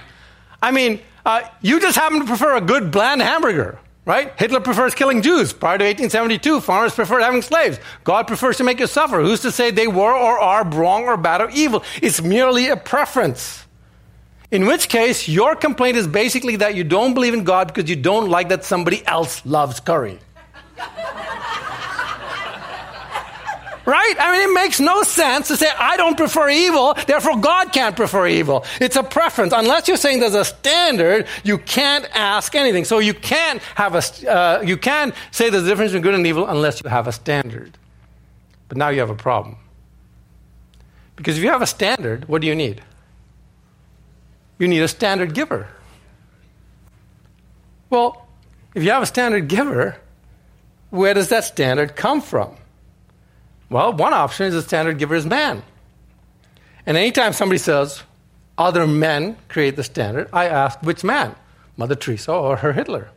I 0.60 0.72
mean, 0.72 0.98
uh, 1.24 1.42
you 1.60 1.78
just 1.78 1.96
happen 1.96 2.18
to 2.18 2.26
prefer 2.26 2.56
a 2.56 2.60
good 2.60 2.90
bland 2.90 3.22
hamburger, 3.22 3.78
right? 4.04 4.32
Hitler 4.38 4.60
prefers 4.60 4.94
killing 4.94 5.22
Jews. 5.22 5.52
Prior 5.52 5.78
to 5.78 5.84
1872, 5.84 6.60
farmers 6.60 6.94
preferred 6.94 7.22
having 7.22 7.42
slaves. 7.42 7.78
God 8.04 8.26
prefers 8.26 8.56
to 8.58 8.64
make 8.64 8.80
you 8.80 8.86
suffer. 8.86 9.22
Who's 9.22 9.40
to 9.40 9.52
say 9.52 9.70
they 9.70 9.86
were 9.86 10.14
or 10.14 10.38
are 10.38 10.64
wrong 10.68 11.04
or 11.04 11.16
bad 11.16 11.40
or 11.40 11.50
evil? 11.50 11.82
It's 12.02 12.22
merely 12.22 12.68
a 12.68 12.76
preference. 12.76 13.64
In 14.50 14.66
which 14.66 14.88
case, 14.88 15.26
your 15.26 15.56
complaint 15.56 15.96
is 15.96 16.06
basically 16.06 16.56
that 16.56 16.74
you 16.74 16.84
don't 16.84 17.14
believe 17.14 17.34
in 17.34 17.44
God 17.44 17.68
because 17.68 17.88
you 17.90 17.96
don't 17.96 18.28
like 18.28 18.50
that 18.50 18.64
somebody 18.64 19.04
else 19.06 19.44
loves 19.44 19.80
curry. 19.80 20.18
Right? 23.86 24.14
I 24.18 24.32
mean, 24.32 24.50
it 24.50 24.52
makes 24.52 24.80
no 24.80 25.02
sense 25.02 25.48
to 25.48 25.56
say, 25.56 25.68
I 25.78 25.96
don't 25.96 26.16
prefer 26.16 26.48
evil, 26.50 26.94
therefore 27.06 27.38
God 27.38 27.72
can't 27.72 27.96
prefer 27.96 28.26
evil. 28.26 28.64
It's 28.80 28.96
a 28.96 29.02
preference. 29.02 29.52
Unless 29.54 29.88
you're 29.88 29.96
saying 29.96 30.20
there's 30.20 30.34
a 30.34 30.44
standard, 30.44 31.26
you 31.42 31.58
can't 31.58 32.08
ask 32.14 32.54
anything. 32.54 32.84
So 32.84 32.98
you 32.98 33.14
can't 33.14 33.60
have 33.74 33.94
a, 33.94 34.30
uh, 34.30 34.62
you 34.62 34.76
can't 34.76 35.14
say 35.30 35.50
there's 35.50 35.64
a 35.64 35.68
difference 35.68 35.92
between 35.92 36.02
good 36.02 36.14
and 36.14 36.26
evil 36.26 36.46
unless 36.46 36.82
you 36.82 36.88
have 36.88 37.06
a 37.06 37.12
standard. 37.12 37.76
But 38.68 38.78
now 38.78 38.88
you 38.88 39.00
have 39.00 39.10
a 39.10 39.14
problem. 39.14 39.56
Because 41.16 41.36
if 41.36 41.44
you 41.44 41.50
have 41.50 41.62
a 41.62 41.66
standard, 41.66 42.28
what 42.28 42.40
do 42.40 42.46
you 42.48 42.54
need? 42.54 42.82
you 44.58 44.68
need 44.68 44.82
a 44.82 44.88
standard 44.88 45.34
giver. 45.34 45.68
Well, 47.90 48.26
if 48.74 48.82
you 48.82 48.90
have 48.90 49.02
a 49.02 49.06
standard 49.06 49.48
giver, 49.48 49.96
where 50.90 51.14
does 51.14 51.28
that 51.28 51.44
standard 51.44 51.96
come 51.96 52.20
from? 52.20 52.56
Well, 53.74 53.92
one 53.92 54.12
option 54.12 54.46
is 54.46 54.54
the 54.54 54.62
standard 54.62 54.98
giver 54.98 55.16
is 55.16 55.26
man. 55.26 55.64
And 56.86 56.96
anytime 56.96 57.32
somebody 57.32 57.58
says, 57.58 58.04
other 58.56 58.86
men 58.86 59.36
create 59.48 59.74
the 59.74 59.82
standard, 59.82 60.28
I 60.32 60.46
ask, 60.46 60.80
which 60.82 61.02
man? 61.02 61.34
Mother 61.76 61.96
Teresa 61.96 62.30
or 62.30 62.54
her 62.58 62.72
Hitler? 62.72 63.10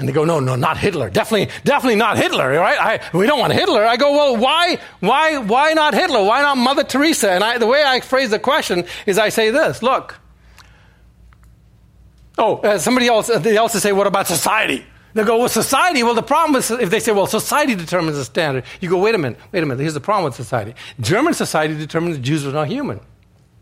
And 0.00 0.08
they 0.08 0.12
go, 0.12 0.24
no, 0.24 0.40
no, 0.40 0.56
not 0.56 0.76
Hitler. 0.76 1.08
Definitely, 1.08 1.54
definitely 1.62 1.94
not 1.94 2.16
Hitler, 2.16 2.50
right? 2.50 3.00
I, 3.00 3.16
we 3.16 3.28
don't 3.28 3.38
want 3.38 3.52
Hitler. 3.52 3.86
I 3.86 3.96
go, 3.96 4.10
well, 4.10 4.36
why, 4.38 4.80
why, 4.98 5.38
why 5.38 5.72
not 5.74 5.94
Hitler? 5.94 6.24
Why 6.24 6.42
not 6.42 6.58
Mother 6.58 6.82
Teresa? 6.82 7.30
And 7.30 7.44
I, 7.44 7.58
the 7.58 7.68
way 7.68 7.84
I 7.84 8.00
phrase 8.00 8.30
the 8.30 8.40
question 8.40 8.86
is 9.06 9.20
I 9.20 9.28
say 9.28 9.50
this, 9.50 9.84
look. 9.84 10.18
Oh, 12.36 12.56
uh, 12.56 12.78
somebody 12.78 13.06
else, 13.06 13.28
they 13.28 13.56
also 13.56 13.78
say, 13.78 13.92
what 13.92 14.08
about 14.08 14.26
society? 14.26 14.84
They 15.14 15.22
go, 15.22 15.38
well, 15.38 15.48
society, 15.48 16.02
well, 16.02 16.14
the 16.14 16.22
problem 16.22 16.56
is 16.56 16.70
if 16.72 16.90
they 16.90 16.98
say, 16.98 17.12
well, 17.12 17.28
society 17.28 17.76
determines 17.76 18.16
the 18.16 18.24
standard, 18.24 18.64
you 18.80 18.90
go, 18.90 18.98
wait 18.98 19.14
a 19.14 19.18
minute, 19.18 19.38
wait 19.52 19.62
a 19.62 19.66
minute, 19.66 19.80
here's 19.80 19.94
the 19.94 20.00
problem 20.00 20.24
with 20.24 20.34
society. 20.34 20.74
German 21.00 21.34
society 21.34 21.76
determines 21.76 22.18
Jews 22.18 22.44
are 22.44 22.52
not 22.52 22.66
human. 22.66 23.00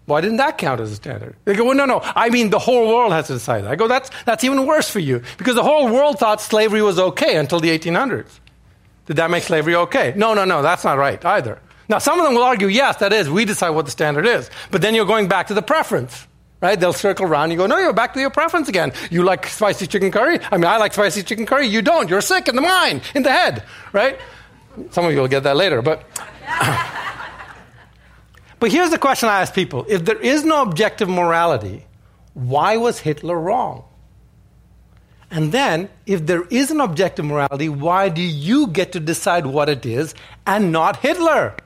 Why 0.07 0.21
didn't 0.23 0.39
that 0.39 0.59
count 0.59 0.81
as 0.81 0.91
a 0.91 0.97
standard? 0.97 1.37
They 1.45 1.55
go, 1.55 1.65
well, 1.65 1.77
no, 1.77 1.85
no, 1.85 2.01
I 2.03 2.31
mean 2.31 2.51
the 2.51 2.59
whole 2.59 2.89
world 2.89 3.13
has 3.13 3.27
to 3.29 3.35
decide. 3.35 3.67
I 3.67 3.77
go, 3.77 3.87
that's, 3.87 4.11
that's 4.25 4.45
even 4.45 4.67
worse 4.67 4.89
for 4.89 4.99
you 4.99 5.23
because 5.37 5.55
the 5.55 5.63
whole 5.63 5.93
world 5.93 6.19
thought 6.19 6.41
slavery 6.41 6.83
was 6.83 6.99
okay 6.99 7.37
until 7.37 7.61
the 7.61 7.69
1800s. 7.79 8.41
Did 9.07 9.17
that 9.17 9.31
make 9.31 9.43
slavery 9.43 9.75
okay? 9.75 10.15
No, 10.17 10.33
no, 10.33 10.45
no, 10.45 10.63
that's 10.63 10.85
not 10.85 10.97
right 10.97 11.23
either. 11.25 11.61
Now, 11.89 11.99
some 11.99 12.19
of 12.19 12.25
them 12.25 12.35
will 12.35 12.45
argue, 12.45 12.69
yes, 12.69 12.97
that 12.97 13.13
is, 13.13 13.29
we 13.29 13.45
decide 13.45 13.71
what 13.71 13.85
the 13.85 13.91
standard 13.91 14.27
is. 14.27 14.49
But 14.71 14.81
then 14.81 14.95
you're 14.95 15.05
going 15.05 15.29
back 15.29 15.49
to 15.49 15.55
the 15.55 15.63
preference 15.63 16.27
right? 16.63 16.79
They'll 16.79 16.95
circle 16.95 17.27
around. 17.27 17.51
You 17.51 17.59
go, 17.59 17.67
no, 17.67 17.77
you're 17.79 17.93
back 17.93 18.15
to 18.15 18.21
your 18.21 18.31
preference 18.31 18.69
again. 18.69 18.93
You 19.11 19.25
like 19.25 19.47
spicy 19.47 19.87
chicken 19.87 20.11
curry? 20.11 20.39
I 20.51 20.57
mean, 20.57 20.65
I 20.67 20.79
like 20.79 20.95
spicy 20.95 21.23
chicken 21.25 21.45
curry. 21.45 21.67
You 21.67 21.83
don't. 21.83 22.09
You're 22.09 22.23
sick 22.23 22.49
in 22.49 22.57
the 22.57 22.63
mind, 22.63 23.03
in 23.15 23.25
the 23.25 23.33
head, 23.33 23.65
right? 23.93 24.19
Some 24.91 25.05
of 25.05 25.13
you 25.13 25.19
will 25.19 25.29
get 25.29 25.43
that 25.43 25.57
later, 25.57 25.83
but. 25.83 26.05
but 28.61 28.73
here's 28.73 28.91
the 28.91 28.99
question 28.99 29.29
I 29.29 29.43
ask 29.43 29.53
people 29.53 29.85
if 29.89 30.05
there 30.07 30.19
is 30.19 30.45
no 30.45 30.63
objective 30.63 31.11
morality, 31.11 31.85
why 32.33 32.79
was 32.79 33.01
Hitler 33.01 33.39
wrong? 33.39 33.85
And 35.31 35.51
then, 35.51 35.89
if 36.05 36.27
there 36.27 36.45
is 36.45 36.71
an 36.71 36.81
objective 36.81 37.25
morality, 37.25 37.71
why 37.71 38.11
do 38.11 38.21
you 38.21 38.67
get 38.67 38.93
to 38.93 39.01
decide 39.01 39.47
what 39.47 39.71
it 39.71 39.87
is 39.87 40.15
and 40.47 40.71
not 40.73 40.99
Hitler? 40.99 41.57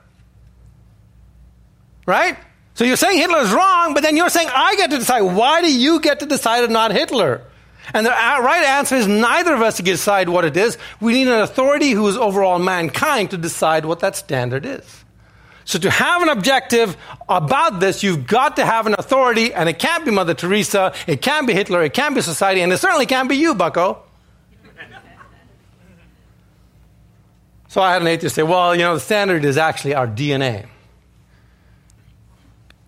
Right? 2.05 2.37
So 2.77 2.85
you're 2.85 2.95
saying 2.95 3.17
Hitler's 3.17 3.51
wrong, 3.51 3.95
but 3.95 4.03
then 4.03 4.15
you're 4.15 4.29
saying 4.29 4.49
I 4.53 4.75
get 4.75 4.91
to 4.91 4.99
decide. 4.99 5.21
Why 5.21 5.63
do 5.63 5.73
you 5.73 5.99
get 5.99 6.19
to 6.19 6.27
decide 6.27 6.63
and 6.63 6.71
not 6.71 6.91
Hitler? 6.91 7.41
And 7.91 8.05
the 8.05 8.11
right 8.11 8.63
answer 8.63 8.95
is 8.95 9.07
neither 9.07 9.55
of 9.55 9.63
us 9.63 9.77
to 9.77 9.81
decide 9.81 10.29
what 10.29 10.45
it 10.45 10.55
is. 10.55 10.77
We 11.01 11.13
need 11.13 11.27
an 11.27 11.41
authority 11.41 11.89
who 11.89 12.07
is 12.07 12.15
over 12.15 12.43
all 12.43 12.59
mankind 12.59 13.31
to 13.31 13.37
decide 13.37 13.85
what 13.85 14.01
that 14.01 14.15
standard 14.15 14.63
is. 14.63 15.03
So 15.65 15.79
to 15.79 15.89
have 15.89 16.21
an 16.21 16.29
objective 16.29 16.95
about 17.27 17.79
this, 17.79 18.03
you've 18.03 18.27
got 18.27 18.57
to 18.57 18.65
have 18.65 18.85
an 18.85 18.93
authority, 18.95 19.55
and 19.55 19.67
it 19.67 19.79
can't 19.79 20.05
be 20.05 20.11
Mother 20.11 20.35
Teresa, 20.35 20.93
it 21.07 21.23
can't 21.23 21.47
be 21.47 21.53
Hitler, 21.53 21.81
it 21.81 21.95
can't 21.95 22.13
be 22.13 22.21
society, 22.21 22.61
and 22.61 22.71
it 22.71 22.77
certainly 22.77 23.07
can't 23.07 23.27
be 23.27 23.37
you, 23.37 23.55
bucko. 23.55 24.03
so 27.69 27.81
I 27.81 27.91
had 27.93 28.03
an 28.03 28.07
atheist 28.07 28.35
say, 28.35 28.43
well, 28.43 28.75
you 28.75 28.83
know, 28.83 28.93
the 28.93 28.99
standard 28.99 29.45
is 29.45 29.57
actually 29.57 29.95
our 29.95 30.05
DNA. 30.05 30.67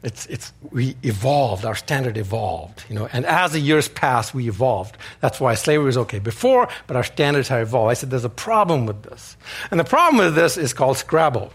It's, 0.01 0.25
it's, 0.27 0.53
we 0.71 0.95
evolved, 1.03 1.65
our 1.65 1.75
standard 1.75 2.17
evolved, 2.17 2.85
you 2.87 2.95
know, 2.95 3.09
and 3.11 3.25
as 3.25 3.51
the 3.51 3.59
years 3.59 3.89
passed, 3.89 4.33
we 4.33 4.47
evolved. 4.47 4.95
That's 5.19 5.41
why 5.41 5.55
slavery 5.55 5.85
was 5.85 5.97
okay 5.97 6.19
before, 6.19 6.69
but 6.87 6.95
our 6.95 7.03
standards 7.03 7.49
have 7.49 7.61
evolved. 7.61 7.91
I 7.91 7.95
said 7.95 8.09
there's 8.09 8.23
a 8.23 8.29
problem 8.29 8.85
with 8.85 9.03
this. 9.03 9.35
And 9.71 9.79
the 9.79 9.83
problem 9.83 10.23
with 10.23 10.35
this 10.35 10.55
is 10.55 10.73
called 10.73 10.95
Scrabble. 10.95 11.51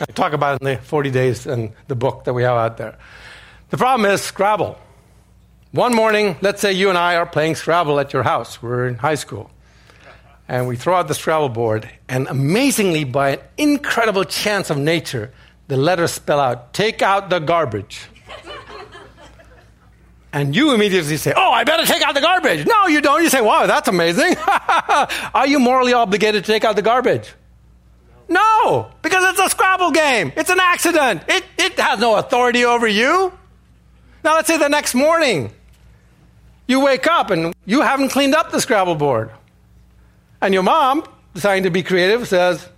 I 0.00 0.06
talk 0.06 0.32
about 0.32 0.56
it 0.56 0.66
in 0.66 0.74
the 0.76 0.82
40 0.82 1.10
days 1.12 1.46
and 1.46 1.72
the 1.86 1.94
book 1.94 2.24
that 2.24 2.34
we 2.34 2.42
have 2.42 2.56
out 2.56 2.76
there. 2.78 2.98
The 3.70 3.76
problem 3.76 4.10
is 4.10 4.22
Scrabble. 4.22 4.76
One 5.70 5.94
morning, 5.94 6.36
let's 6.40 6.60
say 6.60 6.72
you 6.72 6.88
and 6.88 6.98
I 6.98 7.16
are 7.16 7.26
playing 7.26 7.54
Scrabble 7.54 8.00
at 8.00 8.12
your 8.12 8.24
house. 8.24 8.60
We're 8.60 8.88
in 8.88 8.96
high 8.96 9.14
school. 9.14 9.50
And 10.48 10.66
we 10.66 10.76
throw 10.76 10.96
out 10.96 11.08
the 11.08 11.14
Scrabble 11.14 11.50
board, 11.50 11.88
and 12.08 12.26
amazingly, 12.26 13.04
by 13.04 13.30
an 13.32 13.40
incredible 13.58 14.24
chance 14.24 14.70
of 14.70 14.78
nature, 14.78 15.30
the 15.68 15.76
letters 15.76 16.12
spell 16.12 16.40
out, 16.40 16.72
take 16.72 17.02
out 17.02 17.30
the 17.30 17.38
garbage. 17.38 18.08
and 20.32 20.56
you 20.56 20.72
immediately 20.72 21.16
say, 21.18 21.32
oh, 21.36 21.50
I 21.50 21.64
better 21.64 21.84
take 21.84 22.02
out 22.02 22.14
the 22.14 22.20
garbage. 22.20 22.66
No, 22.66 22.86
you 22.86 23.00
don't. 23.00 23.22
You 23.22 23.28
say, 23.28 23.42
wow, 23.42 23.66
that's 23.66 23.86
amazing. 23.86 24.34
Are 25.34 25.46
you 25.46 25.58
morally 25.58 25.92
obligated 25.92 26.44
to 26.44 26.52
take 26.52 26.64
out 26.64 26.74
the 26.74 26.82
garbage? 26.82 27.32
No, 28.28 28.90
because 29.02 29.30
it's 29.30 29.40
a 29.40 29.48
Scrabble 29.50 29.90
game. 29.90 30.32
It's 30.36 30.50
an 30.50 30.60
accident. 30.60 31.22
It, 31.28 31.44
it 31.56 31.78
has 31.78 31.98
no 31.98 32.16
authority 32.16 32.64
over 32.64 32.86
you. 32.86 33.32
Now, 34.24 34.34
let's 34.34 34.48
say 34.48 34.58
the 34.58 34.68
next 34.68 34.94
morning 34.94 35.52
you 36.66 36.80
wake 36.80 37.06
up 37.06 37.30
and 37.30 37.54
you 37.64 37.80
haven't 37.80 38.10
cleaned 38.10 38.34
up 38.34 38.50
the 38.50 38.60
Scrabble 38.60 38.96
board. 38.96 39.30
And 40.40 40.52
your 40.52 40.62
mom, 40.62 41.04
deciding 41.34 41.64
to 41.64 41.70
be 41.70 41.82
creative, 41.82 42.28
says, 42.28 42.68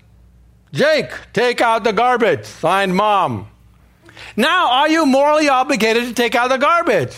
Jake, 0.72 1.10
take 1.32 1.60
out 1.60 1.84
the 1.84 1.92
garbage. 1.92 2.44
Signed, 2.44 2.94
Mom. 2.94 3.48
Now, 4.36 4.70
are 4.70 4.88
you 4.88 5.06
morally 5.06 5.48
obligated 5.48 6.04
to 6.04 6.14
take 6.14 6.34
out 6.34 6.48
the 6.48 6.58
garbage? 6.58 7.16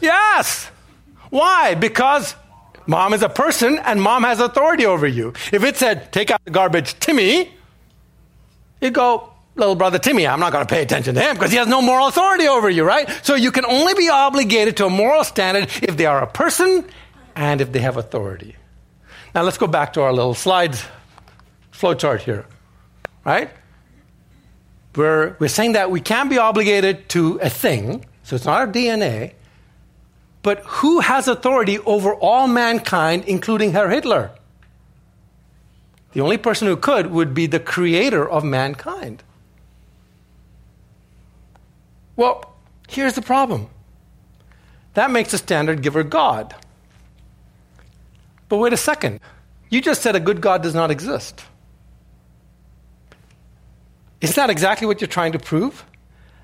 Yes. 0.00 0.70
Why? 1.30 1.74
Because 1.74 2.34
mom 2.86 3.12
is 3.14 3.22
a 3.22 3.28
person 3.28 3.78
and 3.78 4.02
mom 4.02 4.24
has 4.24 4.40
authority 4.40 4.86
over 4.86 5.06
you. 5.06 5.32
If 5.52 5.62
it 5.62 5.76
said, 5.76 6.12
take 6.12 6.30
out 6.30 6.44
the 6.44 6.50
garbage, 6.50 6.98
Timmy, 6.98 7.52
you 8.80 8.90
go, 8.90 9.32
little 9.54 9.76
brother 9.76 9.98
Timmy, 9.98 10.26
I'm 10.26 10.40
not 10.40 10.52
going 10.52 10.66
to 10.66 10.72
pay 10.72 10.82
attention 10.82 11.14
to 11.14 11.20
him 11.20 11.36
because 11.36 11.52
he 11.52 11.58
has 11.58 11.68
no 11.68 11.80
moral 11.80 12.08
authority 12.08 12.48
over 12.48 12.68
you, 12.68 12.82
right? 12.82 13.08
So 13.22 13.34
you 13.34 13.52
can 13.52 13.64
only 13.64 13.94
be 13.94 14.08
obligated 14.08 14.76
to 14.78 14.86
a 14.86 14.90
moral 14.90 15.22
standard 15.22 15.64
if 15.82 15.96
they 15.96 16.06
are 16.06 16.22
a 16.22 16.26
person 16.26 16.84
and 17.36 17.60
if 17.60 17.70
they 17.70 17.80
have 17.80 17.96
authority. 17.96 18.56
Now 19.34 19.42
let's 19.42 19.58
go 19.58 19.68
back 19.68 19.92
to 19.92 20.02
our 20.02 20.12
little 20.12 20.34
slides 20.34 20.84
flowchart 21.72 22.20
here 22.20 22.46
right? 23.24 23.50
We're, 24.96 25.36
we're 25.38 25.48
saying 25.48 25.72
that 25.72 25.90
we 25.90 26.00
can't 26.00 26.28
be 26.28 26.38
obligated 26.38 27.08
to 27.10 27.38
a 27.40 27.50
thing, 27.50 28.04
so 28.22 28.36
it's 28.36 28.44
not 28.44 28.60
our 28.60 28.66
DNA, 28.66 29.34
but 30.42 30.60
who 30.64 31.00
has 31.00 31.28
authority 31.28 31.78
over 31.80 32.14
all 32.14 32.46
mankind, 32.46 33.24
including 33.26 33.72
Herr 33.72 33.90
Hitler? 33.90 34.32
The 36.12 36.20
only 36.20 36.38
person 36.38 36.66
who 36.66 36.76
could 36.76 37.10
would 37.10 37.34
be 37.34 37.46
the 37.46 37.60
creator 37.60 38.28
of 38.28 38.42
mankind. 38.42 39.22
Well, 42.16 42.52
here's 42.88 43.14
the 43.14 43.22
problem 43.22 43.68
that 44.94 45.10
makes 45.10 45.30
the 45.30 45.38
standard 45.38 45.82
giver 45.82 46.02
God. 46.02 46.54
But 48.48 48.56
wait 48.56 48.72
a 48.72 48.76
second. 48.76 49.20
You 49.68 49.80
just 49.80 50.02
said 50.02 50.16
a 50.16 50.20
good 50.20 50.40
God 50.40 50.62
does 50.62 50.74
not 50.74 50.90
exist. 50.90 51.44
Is 54.20 54.34
that 54.34 54.50
exactly 54.50 54.86
what 54.86 55.00
you're 55.00 55.08
trying 55.08 55.32
to 55.32 55.38
prove? 55.38 55.84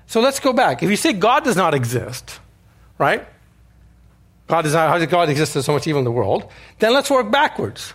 So 0.07 0.21
let's 0.21 0.39
go 0.39 0.53
back. 0.53 0.81
If 0.81 0.89
you 0.89 0.95
say 0.95 1.13
God 1.13 1.43
does 1.43 1.55
not 1.55 1.73
exist, 1.73 2.39
right? 2.97 3.27
God 4.47 4.61
does 4.61 4.73
not, 4.73 4.89
how 4.89 4.97
does 4.97 5.07
God 5.07 5.29
exist? 5.29 5.53
There's 5.53 5.65
so 5.65 5.73
much 5.73 5.85
evil 5.87 5.99
in 5.99 6.05
the 6.05 6.11
world. 6.11 6.49
Then 6.79 6.93
let's 6.93 7.09
work 7.09 7.29
backwards. 7.29 7.93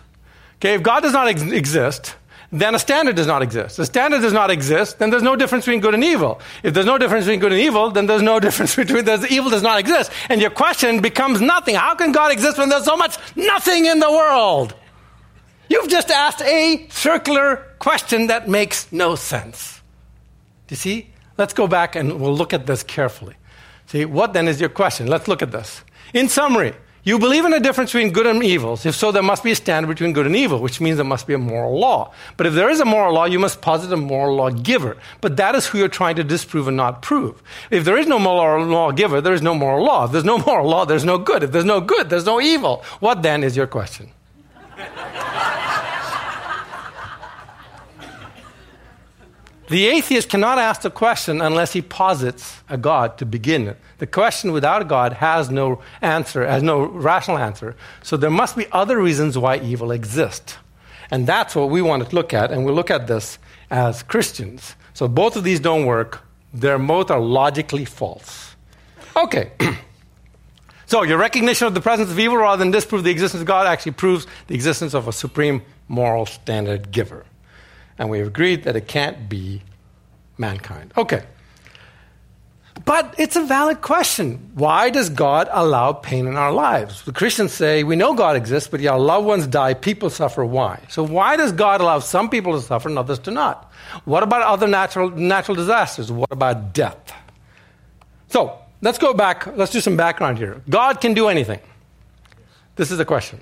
Okay, 0.57 0.75
if 0.75 0.83
God 0.83 1.01
does 1.01 1.13
not 1.13 1.27
ex- 1.27 1.41
exist, 1.41 2.15
then 2.51 2.75
a 2.75 2.79
standard 2.79 3.15
does 3.15 3.25
not 3.25 3.41
exist. 3.41 3.77
The 3.77 3.85
standard 3.85 4.21
does 4.21 4.31
not 4.31 4.51
exist, 4.51 4.99
then 4.99 5.09
there's 5.09 5.23
no 5.23 5.35
difference 5.35 5.65
between 5.65 5.81
good 5.81 5.95
and 5.95 6.03
evil. 6.03 6.39
If 6.61 6.75
there's 6.75 6.85
no 6.85 6.99
difference 6.99 7.25
between 7.25 7.39
good 7.39 7.51
and 7.51 7.59
evil, 7.59 7.89
then 7.89 8.05
there's 8.05 8.21
no 8.21 8.39
difference 8.45 8.75
between 8.75 9.05
there's, 9.05 9.29
evil 9.31 9.49
does 9.49 9.63
not 9.63 9.79
exist. 9.79 10.11
And 10.29 10.39
your 10.39 10.51
question 10.51 11.01
becomes 11.01 11.41
nothing. 11.41 11.73
How 11.73 11.95
can 11.95 12.11
God 12.11 12.31
exist 12.31 12.59
when 12.59 12.69
there's 12.69 12.85
so 12.85 12.95
much 12.95 13.17
nothing 13.35 13.87
in 13.87 13.99
the 13.99 14.11
world? 14.11 14.75
You've 15.67 15.89
just 15.89 16.11
asked 16.11 16.43
a 16.43 16.87
circular 16.89 17.65
question 17.79 18.27
that 18.27 18.47
makes 18.47 18.91
no 18.91 19.15
sense. 19.15 19.72
Do 20.67 20.73
you 20.73 20.77
see? 20.77 21.09
Let's 21.37 21.53
go 21.53 21.67
back 21.67 21.95
and 21.95 22.19
we'll 22.19 22.35
look 22.35 22.53
at 22.53 22.67
this 22.67 22.83
carefully. 22.83 23.35
See, 23.87 24.05
what 24.05 24.33
then 24.33 24.47
is 24.47 24.59
your 24.59 24.69
question? 24.69 25.07
Let's 25.07 25.27
look 25.27 25.41
at 25.41 25.51
this. 25.51 25.83
In 26.13 26.29
summary, 26.29 26.73
you 27.05 27.19
believe 27.19 27.43
in 27.43 27.51
a 27.51 27.59
difference 27.59 27.91
between 27.91 28.13
good 28.13 28.25
and 28.27 28.41
evils. 28.41 28.85
If 28.85 28.95
so, 28.95 29.11
there 29.11 29.21
must 29.21 29.43
be 29.43 29.51
a 29.51 29.55
standard 29.55 29.89
between 29.89 30.13
good 30.13 30.25
and 30.25 30.35
evil, 30.37 30.59
which 30.59 30.79
means 30.79 30.95
there 30.95 31.05
must 31.05 31.27
be 31.27 31.33
a 31.33 31.37
moral 31.37 31.77
law. 31.77 32.13
But 32.37 32.47
if 32.47 32.53
there 32.53 32.69
is 32.69 32.79
a 32.79 32.85
moral 32.85 33.13
law, 33.13 33.25
you 33.25 33.39
must 33.39 33.61
posit 33.61 33.91
a 33.91 33.97
moral 33.97 34.37
law 34.37 34.49
giver. 34.51 34.95
But 35.19 35.35
that 35.35 35.53
is 35.53 35.67
who 35.67 35.79
you're 35.79 35.89
trying 35.89 36.15
to 36.15 36.23
disprove 36.23 36.69
and 36.69 36.77
not 36.77 37.01
prove. 37.01 37.43
If 37.71 37.83
there 37.83 37.97
is 37.97 38.07
no 38.07 38.19
moral 38.19 38.65
law 38.65 38.91
giver, 38.91 39.19
there 39.19 39.33
is 39.33 39.41
no 39.41 39.53
moral 39.53 39.83
law. 39.83 40.05
If 40.05 40.13
there's 40.13 40.23
no 40.23 40.37
moral 40.37 40.69
law, 40.69 40.85
there's 40.85 41.03
no 41.03 41.17
good. 41.17 41.43
If 41.43 41.51
there's 41.51 41.65
no 41.65 41.81
good, 41.81 42.09
there's 42.09 42.25
no 42.25 42.39
evil. 42.39 42.85
What 43.01 43.21
then 43.21 43.43
is 43.43 43.57
your 43.57 43.67
question? 43.67 44.11
The 49.73 49.87
atheist 49.87 50.29
cannot 50.29 50.59
ask 50.59 50.81
the 50.81 50.91
question 50.91 51.41
unless 51.41 51.73
he 51.73 51.81
posits 51.81 52.61
a 52.69 52.77
God 52.77 53.17
to 53.17 53.25
begin. 53.25 53.75
The 53.97 54.05
question 54.05 54.51
without 54.51 54.87
God 54.87 55.13
has 55.13 55.49
no 55.49 55.81
answer, 55.99 56.45
has 56.45 56.61
no 56.61 56.83
rational 56.83 57.39
answer. 57.39 57.75
So 58.03 58.15
there 58.15 58.29
must 58.29 58.55
be 58.55 58.67
other 58.71 59.01
reasons 59.01 59.35
why 59.35 59.57
evil 59.57 59.91
exists. 59.91 60.57
And 61.09 61.25
that's 61.25 61.55
what 61.55 61.71
we 61.71 61.81
want 61.81 62.07
to 62.07 62.15
look 62.15 62.35
at, 62.35 62.51
and 62.51 62.63
we'll 62.65 62.75
look 62.75 62.91
at 62.91 63.07
this 63.07 63.39
as 63.71 64.03
Christians. 64.03 64.75
So 64.93 65.07
both 65.07 65.35
of 65.35 65.43
these 65.43 65.59
don't 65.59 65.87
work. 65.87 66.21
They're 66.53 66.77
both 66.77 67.09
are 67.09 67.19
logically 67.19 67.85
false. 67.85 68.55
Okay. 69.17 69.53
So, 70.85 71.01
your 71.01 71.17
recognition 71.17 71.65
of 71.65 71.73
the 71.73 71.81
presence 71.81 72.11
of 72.11 72.19
evil 72.19 72.37
rather 72.37 72.59
than 72.59 72.69
disprove 72.69 73.03
the 73.03 73.09
existence 73.09 73.41
of 73.41 73.47
God 73.47 73.65
actually 73.65 73.93
proves 73.93 74.27
the 74.45 74.53
existence 74.53 74.93
of 74.93 75.07
a 75.07 75.13
supreme 75.13 75.63
moral 75.87 76.27
standard 76.27 76.91
giver. 76.91 77.25
And 78.03 78.09
we've 78.09 78.27
agreed 78.27 78.63
that 78.63 78.75
it 78.75 78.85
can't 78.89 79.29
be 79.29 79.61
mankind. 80.37 80.91
Okay. 80.97 81.23
But 82.83 83.15
it's 83.17 83.37
a 83.37 83.45
valid 83.45 83.79
question. 83.79 84.51
Why 84.55 84.89
does 84.89 85.09
God 85.09 85.47
allow 85.49 85.93
pain 85.93 86.27
in 86.27 86.35
our 86.35 86.51
lives? 86.51 87.03
The 87.03 87.13
Christians 87.13 87.53
say, 87.53 87.85
we 87.85 87.95
know 87.95 88.13
God 88.13 88.35
exists, 88.35 88.67
but 88.67 88.81
yeah, 88.81 88.95
loved 88.95 89.25
ones 89.25 89.47
die, 89.47 89.73
people 89.73 90.09
suffer. 90.09 90.43
Why? 90.43 90.81
So 90.89 91.01
why 91.01 91.37
does 91.37 91.53
God 91.53 91.79
allow 91.79 91.99
some 91.99 92.29
people 92.29 92.59
to 92.59 92.61
suffer 92.61 92.89
and 92.89 92.99
others 92.99 93.19
to 93.19 93.31
not? 93.31 93.71
What 94.03 94.21
about 94.21 94.41
other 94.41 94.67
natural, 94.67 95.09
natural 95.09 95.55
disasters? 95.55 96.11
What 96.11 96.29
about 96.29 96.73
death? 96.73 97.13
So 98.27 98.59
let's 98.81 98.97
go 98.97 99.13
back. 99.13 99.47
Let's 99.55 99.71
do 99.71 99.79
some 99.79 99.95
background 99.95 100.39
here. 100.39 100.61
God 100.69 100.99
can 100.99 101.13
do 101.13 101.29
anything. 101.29 101.61
This 102.75 102.91
is 102.91 102.97
the 102.97 103.05
question. 103.05 103.39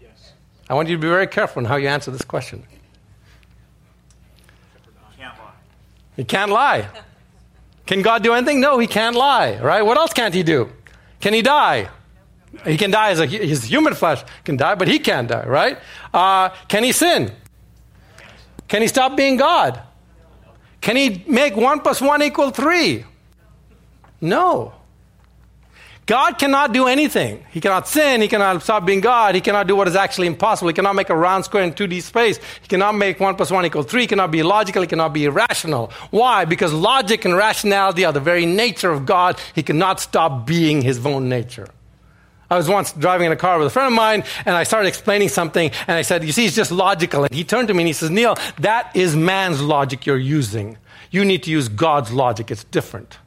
Yes. 0.00 0.32
I 0.68 0.74
want 0.74 0.88
you 0.88 0.96
to 0.96 1.00
be 1.00 1.06
very 1.06 1.28
careful 1.28 1.60
in 1.60 1.66
how 1.66 1.76
you 1.76 1.86
answer 1.86 2.10
this 2.10 2.22
question. 2.22 2.66
He 5.10 5.16
can't 5.18 5.38
lie. 5.38 5.52
He 6.20 6.24
can't 6.24 6.52
lie. 6.52 6.86
Can 7.86 8.02
God 8.02 8.22
do 8.22 8.34
anything? 8.34 8.60
No, 8.60 8.78
he 8.78 8.86
can't 8.86 9.16
lie, 9.16 9.58
right? 9.58 9.80
What 9.80 9.96
else 9.96 10.12
can't 10.12 10.34
he 10.34 10.42
do? 10.42 10.68
Can 11.18 11.32
he 11.32 11.40
die? 11.40 11.88
He 12.66 12.76
can 12.76 12.90
die 12.90 13.08
as 13.12 13.20
a 13.20 13.26
his 13.26 13.64
human 13.64 13.94
flesh 13.94 14.22
can 14.44 14.58
die, 14.58 14.74
but 14.74 14.86
he 14.86 14.98
can't 14.98 15.28
die, 15.28 15.46
right? 15.46 15.78
Uh, 16.12 16.50
can 16.68 16.84
he 16.84 16.92
sin? 16.92 17.32
Can 18.68 18.82
he 18.82 18.88
stop 18.88 19.16
being 19.16 19.38
God? 19.38 19.80
Can 20.82 20.96
he 20.96 21.24
make 21.26 21.56
one 21.56 21.80
plus 21.80 22.02
one 22.02 22.22
equal 22.22 22.50
three? 22.50 23.06
No. 24.20 24.74
God 26.10 26.40
cannot 26.40 26.72
do 26.72 26.88
anything. 26.88 27.46
He 27.52 27.60
cannot 27.60 27.86
sin. 27.86 28.20
He 28.20 28.26
cannot 28.26 28.64
stop 28.64 28.84
being 28.84 29.00
God. 29.00 29.36
He 29.36 29.40
cannot 29.40 29.68
do 29.68 29.76
what 29.76 29.86
is 29.86 29.94
actually 29.94 30.26
impossible. 30.26 30.66
He 30.66 30.74
cannot 30.74 30.96
make 30.96 31.08
a 31.08 31.14
round 31.14 31.44
square 31.44 31.62
in 31.62 31.72
2D 31.72 32.02
space. 32.02 32.40
He 32.62 32.66
cannot 32.66 32.96
make 32.96 33.20
1 33.20 33.36
plus 33.36 33.48
1 33.48 33.64
equal 33.66 33.84
3. 33.84 34.00
He 34.00 34.06
cannot 34.08 34.32
be 34.32 34.42
logical. 34.42 34.82
He 34.82 34.88
cannot 34.88 35.12
be 35.12 35.26
irrational. 35.26 35.92
Why? 36.10 36.46
Because 36.46 36.72
logic 36.72 37.24
and 37.24 37.36
rationality 37.36 38.04
are 38.04 38.12
the 38.12 38.18
very 38.18 38.44
nature 38.44 38.90
of 38.90 39.06
God. 39.06 39.38
He 39.54 39.62
cannot 39.62 40.00
stop 40.00 40.48
being 40.48 40.82
his 40.82 41.06
own 41.06 41.28
nature. 41.28 41.68
I 42.50 42.56
was 42.56 42.68
once 42.68 42.90
driving 42.90 43.26
in 43.26 43.32
a 43.32 43.36
car 43.36 43.58
with 43.58 43.68
a 43.68 43.70
friend 43.70 43.86
of 43.86 43.96
mine, 43.96 44.24
and 44.44 44.56
I 44.56 44.64
started 44.64 44.88
explaining 44.88 45.28
something, 45.28 45.70
and 45.86 45.96
I 45.96 46.02
said, 46.02 46.24
You 46.24 46.32
see, 46.32 46.44
it's 46.44 46.56
just 46.56 46.72
logical. 46.72 47.22
And 47.22 47.32
he 47.32 47.44
turned 47.44 47.68
to 47.68 47.74
me 47.74 47.84
and 47.84 47.86
he 47.86 47.92
says, 47.92 48.10
Neil, 48.10 48.36
that 48.58 48.90
is 48.96 49.14
man's 49.14 49.62
logic 49.62 50.06
you're 50.06 50.18
using. 50.18 50.76
You 51.12 51.24
need 51.24 51.44
to 51.44 51.52
use 51.52 51.68
God's 51.68 52.10
logic. 52.10 52.50
It's 52.50 52.64
different. 52.64 53.18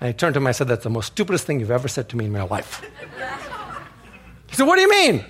And 0.00 0.08
I 0.08 0.12
turned 0.12 0.34
to 0.34 0.38
him 0.38 0.44
and 0.44 0.48
I 0.48 0.52
said, 0.52 0.68
That's 0.68 0.84
the 0.84 0.90
most 0.90 1.06
stupidest 1.06 1.46
thing 1.46 1.60
you've 1.60 1.70
ever 1.70 1.88
said 1.88 2.08
to 2.10 2.16
me 2.16 2.26
in 2.26 2.32
my 2.32 2.42
life. 2.42 2.82
he 4.48 4.56
said, 4.56 4.66
What 4.66 4.76
do 4.76 4.82
you 4.82 4.90
mean? 4.90 5.24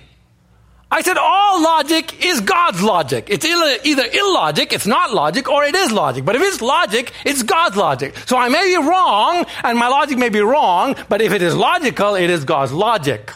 I 0.89 1.01
said, 1.01 1.17
All 1.17 1.61
logic 1.61 2.25
is 2.25 2.41
God's 2.41 2.81
logic. 2.81 3.27
It's 3.29 3.45
either 3.45 4.03
illogic, 4.13 4.73
it's 4.73 4.87
not 4.87 5.13
logic, 5.13 5.49
or 5.49 5.63
it 5.63 5.75
is 5.75 5.91
logic. 5.91 6.25
But 6.25 6.35
if 6.35 6.41
it's 6.41 6.61
logic, 6.61 7.11
it's 7.25 7.43
God's 7.43 7.75
logic. 7.75 8.15
So 8.25 8.37
I 8.37 8.49
may 8.49 8.63
be 8.65 8.87
wrong, 8.87 9.45
and 9.63 9.77
my 9.77 9.87
logic 9.87 10.17
may 10.17 10.29
be 10.29 10.39
wrong, 10.41 10.95
but 11.09 11.21
if 11.21 11.33
it 11.33 11.41
is 11.41 11.55
logical, 11.55 12.15
it 12.15 12.29
is 12.29 12.45
God's 12.45 12.71
logic. 12.71 13.31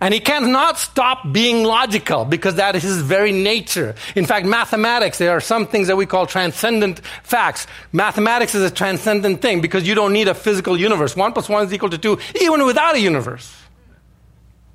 And 0.00 0.12
he 0.12 0.20
cannot 0.20 0.78
stop 0.78 1.32
being 1.32 1.64
logical 1.64 2.24
because 2.24 2.56
that 2.56 2.76
is 2.76 2.82
his 2.82 3.00
very 3.00 3.32
nature. 3.32 3.94
In 4.14 4.26
fact, 4.26 4.44
mathematics, 4.44 5.18
there 5.18 5.30
are 5.30 5.40
some 5.40 5.66
things 5.66 5.86
that 5.86 5.96
we 5.96 6.04
call 6.04 6.26
transcendent 6.26 7.00
facts. 7.22 7.66
Mathematics 7.92 8.54
is 8.54 8.62
a 8.62 8.70
transcendent 8.70 9.40
thing 9.40 9.60
because 9.60 9.86
you 9.86 9.94
don't 9.94 10.12
need 10.12 10.28
a 10.28 10.34
physical 10.34 10.76
universe. 10.78 11.16
One 11.16 11.32
plus 11.32 11.48
one 11.48 11.64
is 11.64 11.72
equal 11.72 11.90
to 11.90 11.98
two, 11.98 12.18
even 12.40 12.66
without 12.66 12.96
a 12.96 13.00
universe. 13.00 13.54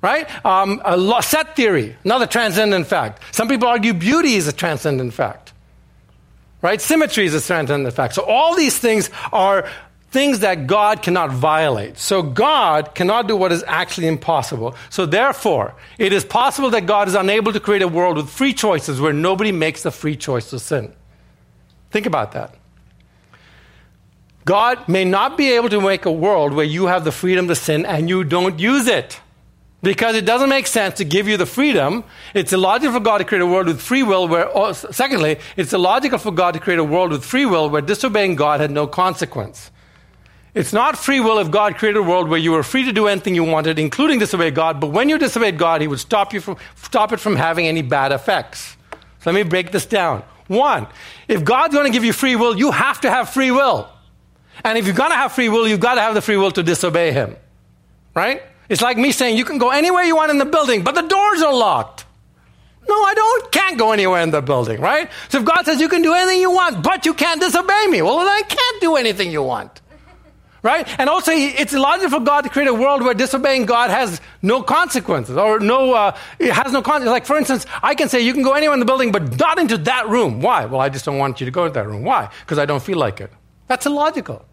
Right? 0.02 0.26
Um, 0.44 0.80
a 0.84 1.22
set 1.22 1.54
theory, 1.54 1.94
another 2.04 2.26
transcendent 2.26 2.86
fact. 2.86 3.22
Some 3.34 3.48
people 3.48 3.68
argue 3.68 3.92
beauty 3.92 4.34
is 4.34 4.48
a 4.48 4.52
transcendent 4.52 5.12
fact. 5.12 5.52
Right? 6.62 6.80
Symmetry 6.80 7.26
is 7.26 7.34
a 7.34 7.40
transcendent 7.40 7.94
fact. 7.94 8.14
So 8.14 8.22
all 8.22 8.56
these 8.56 8.78
things 8.78 9.10
are 9.32 9.68
things 10.10 10.40
that 10.40 10.66
God 10.66 11.02
cannot 11.02 11.30
violate. 11.30 11.98
So 11.98 12.22
God 12.22 12.94
cannot 12.94 13.28
do 13.28 13.36
what 13.36 13.52
is 13.52 13.64
actually 13.66 14.08
impossible. 14.08 14.74
So 14.88 15.06
therefore, 15.06 15.74
it 15.98 16.12
is 16.12 16.24
possible 16.24 16.70
that 16.70 16.86
God 16.86 17.08
is 17.08 17.14
unable 17.14 17.52
to 17.52 17.60
create 17.60 17.82
a 17.82 17.88
world 17.88 18.16
with 18.16 18.28
free 18.28 18.52
choices 18.52 19.00
where 19.00 19.12
nobody 19.12 19.52
makes 19.52 19.82
the 19.82 19.90
free 19.90 20.16
choice 20.16 20.50
to 20.50 20.58
sin. 20.58 20.92
Think 21.90 22.06
about 22.06 22.32
that. 22.32 22.54
God 24.44 24.88
may 24.88 25.04
not 25.04 25.36
be 25.36 25.52
able 25.52 25.68
to 25.68 25.80
make 25.80 26.06
a 26.06 26.12
world 26.12 26.54
where 26.54 26.64
you 26.64 26.86
have 26.86 27.04
the 27.04 27.12
freedom 27.12 27.46
to 27.48 27.54
sin 27.54 27.86
and 27.86 28.08
you 28.08 28.24
don't 28.24 28.58
use 28.58 28.88
it. 28.88 29.20
Because 29.82 30.14
it 30.14 30.26
doesn't 30.26 30.50
make 30.50 30.66
sense 30.66 30.96
to 30.96 31.04
give 31.04 31.26
you 31.26 31.36
the 31.36 31.46
freedom. 31.46 32.04
It's 32.34 32.52
illogical 32.52 32.94
for 32.94 33.00
God 33.00 33.18
to 33.18 33.24
create 33.24 33.40
a 33.40 33.46
world 33.46 33.66
with 33.66 33.80
free 33.80 34.02
will 34.02 34.28
where, 34.28 34.54
oh, 34.54 34.72
secondly, 34.72 35.38
it's 35.56 35.72
illogical 35.72 36.18
for 36.18 36.32
God 36.32 36.52
to 36.52 36.60
create 36.60 36.78
a 36.78 36.84
world 36.84 37.12
with 37.12 37.24
free 37.24 37.46
will 37.46 37.70
where 37.70 37.80
disobeying 37.80 38.36
God 38.36 38.60
had 38.60 38.70
no 38.70 38.86
consequence. 38.86 39.70
It's 40.52 40.72
not 40.72 40.98
free 40.98 41.20
will 41.20 41.38
if 41.38 41.50
God 41.50 41.76
created 41.76 41.98
a 41.98 42.02
world 42.02 42.28
where 42.28 42.38
you 42.38 42.52
were 42.52 42.62
free 42.62 42.84
to 42.84 42.92
do 42.92 43.06
anything 43.06 43.34
you 43.34 43.44
wanted, 43.44 43.78
including 43.78 44.18
disobey 44.18 44.50
God, 44.50 44.80
but 44.80 44.88
when 44.88 45.08
you 45.08 45.16
disobeyed 45.16 45.58
God, 45.58 45.80
He 45.80 45.86
would 45.86 46.00
stop, 46.00 46.32
you 46.32 46.40
from, 46.40 46.56
stop 46.74 47.12
it 47.12 47.20
from 47.20 47.36
having 47.36 47.68
any 47.68 47.82
bad 47.82 48.10
effects. 48.10 48.76
So 49.20 49.30
let 49.30 49.34
me 49.34 49.42
break 49.48 49.70
this 49.70 49.86
down. 49.86 50.24
One, 50.48 50.88
if 51.28 51.44
God's 51.44 51.74
going 51.74 51.86
to 51.86 51.92
give 51.92 52.04
you 52.04 52.12
free 52.12 52.34
will, 52.34 52.58
you 52.58 52.72
have 52.72 53.00
to 53.02 53.10
have 53.10 53.30
free 53.30 53.52
will. 53.52 53.88
And 54.64 54.76
if 54.76 54.86
you're 54.86 54.94
going 54.94 55.10
to 55.10 55.16
have 55.16 55.32
free 55.32 55.48
will, 55.48 55.68
you've 55.68 55.80
got 55.80 55.94
to 55.94 56.00
have 56.00 56.14
the 56.14 56.20
free 56.20 56.36
will 56.36 56.50
to 56.52 56.62
disobey 56.62 57.12
Him. 57.12 57.36
Right? 58.14 58.42
It's 58.68 58.82
like 58.82 58.98
me 58.98 59.12
saying, 59.12 59.36
you 59.36 59.44
can 59.44 59.58
go 59.58 59.70
anywhere 59.70 60.02
you 60.02 60.16
want 60.16 60.32
in 60.32 60.38
the 60.38 60.44
building, 60.44 60.82
but 60.82 60.96
the 60.96 61.02
doors 61.02 61.42
are 61.42 61.54
locked. 61.54 62.06
No, 62.88 62.94
I 62.94 63.14
don't, 63.14 63.52
can't 63.52 63.78
go 63.78 63.92
anywhere 63.92 64.22
in 64.22 64.30
the 64.30 64.42
building, 64.42 64.80
right? 64.80 65.08
So 65.28 65.38
if 65.38 65.44
God 65.44 65.64
says 65.64 65.80
you 65.80 65.88
can 65.88 66.02
do 66.02 66.12
anything 66.12 66.40
you 66.40 66.50
want, 66.50 66.82
but 66.82 67.06
you 67.06 67.14
can't 67.14 67.40
disobey 67.40 67.86
me, 67.88 68.02
well, 68.02 68.18
then 68.18 68.28
I 68.28 68.42
can't 68.42 68.80
do 68.80 68.96
anything 68.96 69.30
you 69.30 69.42
want. 69.42 69.80
Right? 70.62 70.86
And 71.00 71.08
also, 71.08 71.32
it's 71.32 71.72
illogical 71.72 72.18
for 72.18 72.24
God 72.24 72.42
to 72.42 72.50
create 72.50 72.68
a 72.68 72.74
world 72.74 73.02
where 73.02 73.14
disobeying 73.14 73.64
God 73.64 73.88
has 73.88 74.20
no 74.42 74.62
consequences 74.62 75.38
or 75.38 75.58
no, 75.58 75.94
uh, 75.94 76.16
it 76.38 76.52
has 76.52 76.72
no 76.72 76.82
consequences. 76.82 77.10
Like, 77.10 77.24
for 77.24 77.38
instance, 77.38 77.64
I 77.82 77.94
can 77.94 78.10
say 78.10 78.20
you 78.20 78.34
can 78.34 78.42
go 78.42 78.52
anywhere 78.52 78.74
in 78.74 78.80
the 78.80 78.84
building, 78.84 79.10
but 79.10 79.38
not 79.38 79.58
into 79.58 79.78
that 79.78 80.10
room. 80.10 80.42
Why? 80.42 80.66
Well, 80.66 80.80
I 80.80 80.90
just 80.90 81.06
don't 81.06 81.16
want 81.16 81.40
you 81.40 81.46
to 81.46 81.50
go 81.50 81.64
into 81.64 81.74
that 81.74 81.86
room. 81.86 82.02
Why? 82.02 82.28
Because 82.40 82.58
I 82.58 82.66
don't 82.66 82.82
feel 82.82 82.98
like 82.98 83.22
it. 83.22 83.32
That's 83.68 83.86
illogical. 83.86 84.44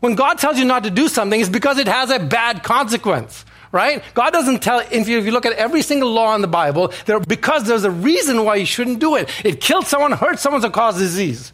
When 0.00 0.16
God 0.16 0.38
tells 0.38 0.58
you 0.58 0.66
not 0.66 0.84
to 0.84 0.90
do 0.90 1.08
something, 1.08 1.40
it's 1.40 1.48
because 1.48 1.78
it 1.78 1.88
has 1.88 2.10
a 2.10 2.18
bad 2.18 2.62
consequence. 2.62 3.46
Right? 3.72 4.04
God 4.12 4.30
doesn't 4.30 4.62
tell, 4.62 4.80
if 4.80 5.08
you, 5.08 5.18
if 5.18 5.24
you 5.24 5.32
look 5.32 5.46
at 5.46 5.54
every 5.54 5.82
single 5.82 6.12
law 6.12 6.34
in 6.36 6.42
the 6.42 6.46
Bible, 6.46 6.92
there, 7.06 7.18
because 7.18 7.64
there's 7.64 7.82
a 7.84 7.90
reason 7.90 8.44
why 8.44 8.56
you 8.56 8.66
shouldn't 8.66 9.00
do 9.00 9.16
it. 9.16 9.28
It 9.44 9.60
killed 9.60 9.86
someone, 9.86 10.12
hurt 10.12 10.38
someone, 10.38 10.64
or 10.64 10.70
caused 10.70 10.98
disease. 10.98 11.52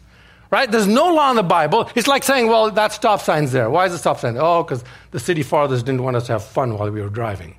Right? 0.51 0.69
There's 0.69 0.87
no 0.87 1.13
law 1.13 1.29
in 1.29 1.37
the 1.37 1.43
Bible. 1.43 1.89
It's 1.95 2.09
like 2.09 2.23
saying, 2.23 2.47
well, 2.47 2.69
that 2.71 2.91
stop 2.91 3.21
sign's 3.21 3.53
there. 3.53 3.69
Why 3.69 3.85
is 3.85 3.93
the 3.93 3.97
stop 3.97 4.19
sign? 4.19 4.35
Oh, 4.37 4.63
because 4.63 4.83
the 5.11 5.19
city 5.19 5.43
fathers 5.43 5.81
didn't 5.81 6.03
want 6.03 6.17
us 6.17 6.25
to 6.25 6.33
have 6.33 6.43
fun 6.43 6.77
while 6.77 6.91
we 6.91 7.01
were 7.01 7.09
driving. 7.09 7.55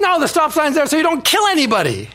no, 0.00 0.18
the 0.18 0.26
stop 0.26 0.52
sign's 0.52 0.74
there 0.74 0.86
so 0.86 0.96
you 0.96 1.02
don't 1.02 1.22
kill 1.22 1.46
anybody. 1.48 2.08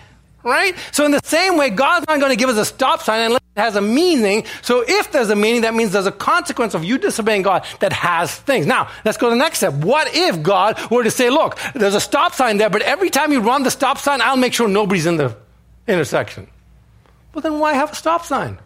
Right? 0.44 0.76
So, 0.92 1.06
in 1.06 1.12
the 1.12 1.22
same 1.24 1.56
way, 1.56 1.70
God's 1.70 2.08
not 2.08 2.20
going 2.20 2.32
to 2.32 2.36
give 2.36 2.50
us 2.50 2.58
a 2.58 2.66
stop 2.66 3.04
sign 3.04 3.28
unless 3.28 3.42
it 3.56 3.60
has 3.60 3.76
a 3.76 3.82
meaning. 3.82 4.46
So, 4.64 4.84
if 4.88 5.12
there's 5.12 5.30
a 5.30 5.36
meaning, 5.36 5.62
that 5.62 5.76
means 5.76 5.92
there's 5.92 6.08
a 6.08 6.12
consequence 6.12 6.74
of 6.74 6.84
you 6.84 6.98
disobeying 6.98 7.44
God 7.44 7.64
that 7.80 7.94
has 7.94 8.36
things. 8.36 8.66
Now, 8.66 8.90
let's 9.06 9.20
go 9.20 9.30
to 9.30 9.36
the 9.36 9.40
next 9.40 9.60
step. 9.60 9.76
What 9.76 10.08
if 10.16 10.42
God 10.42 10.80
were 10.90 11.04
to 11.04 11.12
say, 11.12 11.30
look, 11.30 11.60
there's 11.76 11.94
a 11.94 12.00
stop 12.00 12.34
sign 12.34 12.58
there, 12.58 12.72
but 12.72 12.82
every 12.82 13.12
time 13.12 13.32
you 13.32 13.42
run 13.42 13.62
the 13.62 13.70
stop 13.70 14.00
sign, 14.00 14.20
I'll 14.20 14.36
make 14.36 14.54
sure 14.54 14.68
nobody's 14.68 15.06
in 15.06 15.18
the 15.18 15.38
intersection? 15.88 16.48
Well, 17.36 17.44
then 17.44 17.60
why 17.60 17.74
have 17.74 17.92
a 17.92 17.96
stop 17.96 18.26
sign? 18.26 18.58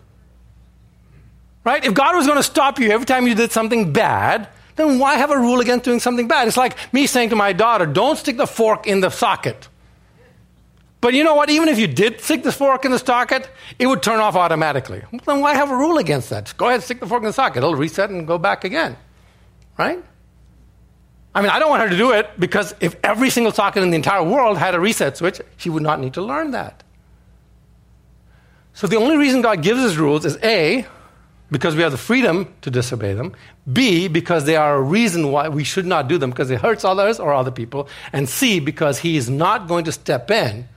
Right? 1.66 1.84
If 1.84 1.94
God 1.96 2.16
was 2.16 2.28
going 2.28 2.38
to 2.38 2.44
stop 2.44 2.80
you 2.80 2.92
every 2.92 3.06
time 3.06 3.28
you 3.28 3.36
did 3.36 3.52
something 3.52 3.92
bad, 3.92 4.48
then 4.76 5.00
why 5.00 5.16
have 5.16 5.32
a 5.32 5.38
rule 5.38 5.60
against 5.60 5.84
doing 5.84 6.00
something 6.00 6.28
bad? 6.28 6.48
It's 6.48 6.58
like 6.58 6.78
me 6.94 7.08
saying 7.08 7.30
to 7.30 7.36
my 7.36 7.54
daughter, 7.54 7.86
don't 7.86 8.18
stick 8.18 8.38
the 8.38 8.46
fork 8.46 8.86
in 8.88 9.02
the 9.02 9.10
socket. 9.10 9.68
But 11.02 11.14
you 11.14 11.24
know 11.24 11.36
what? 11.36 11.50
Even 11.50 11.68
if 11.68 11.80
you 11.80 11.88
did 11.88 12.22
stick 12.22 12.44
the 12.44 12.52
fork 12.52 12.86
in 12.86 12.92
the 12.92 13.00
socket, 13.00 13.50
it 13.80 13.88
would 13.88 14.04
turn 14.04 14.20
off 14.20 14.36
automatically. 14.36 15.04
Then 15.26 15.42
why 15.42 15.56
have 15.56 15.72
a 15.72 15.76
rule 15.76 15.98
against 15.98 16.30
that? 16.30 16.46
Just 16.46 16.58
go 16.58 16.66
ahead 16.66 16.76
and 16.76 16.84
stick 16.84 17.00
the 17.00 17.08
fork 17.08 17.22
in 17.22 17.28
the 17.28 17.34
socket. 17.34 17.58
It'll 17.58 17.76
reset 17.76 18.10
and 18.10 18.28
go 18.28 18.38
back 18.38 18.64
again. 18.64 18.96
Right? 19.78 20.04
I 21.34 21.42
mean, 21.42 21.50
I 21.50 21.60
don't 21.60 21.70
want 21.70 21.84
her 21.84 21.90
to 21.90 21.98
do 21.98 22.12
it 22.12 22.30
because 22.40 22.74
if 22.80 22.96
every 23.04 23.30
single 23.30 23.52
socket 23.52 23.84
in 23.84 23.90
the 23.90 23.96
entire 23.96 24.24
world 24.24 24.58
had 24.58 24.74
a 24.74 24.80
reset 24.80 25.18
switch, 25.18 25.42
she 25.58 25.70
would 25.70 25.84
not 25.84 26.00
need 26.00 26.14
to 26.14 26.22
learn 26.22 26.52
that. 26.52 26.84
So 28.74 28.88
the 28.88 28.98
only 28.98 29.18
reason 29.18 29.42
God 29.42 29.62
gives 29.62 29.82
us 29.82 29.96
rules 29.96 30.26
is 30.26 30.38
A, 30.44 30.86
because 31.52 31.76
we 31.76 31.84
have 31.84 31.92
the 31.92 31.98
freedom 31.98 32.54
to 32.62 32.72
disobey 32.72 33.14
them. 33.14 33.34
B, 33.72 34.08
because 34.08 34.46
they 34.46 34.56
are 34.56 34.76
a 34.76 34.82
reason 34.82 35.32
why 35.32 35.48
we 35.50 35.64
should 35.64 35.86
not 35.86 36.08
do 36.08 36.18
them 36.18 36.32
because 36.32 36.50
it 36.50 36.62
hurts 36.62 36.84
others 36.84 37.20
or 37.20 37.34
other 37.34 37.52
people. 37.52 37.88
And 38.12 38.28
C, 38.28 38.60
because 38.60 39.00
He 39.00 39.18
is 39.18 39.30
not 39.30 39.68
going 39.68 39.86
to 39.86 39.92
step 39.92 40.32
in 40.32 40.68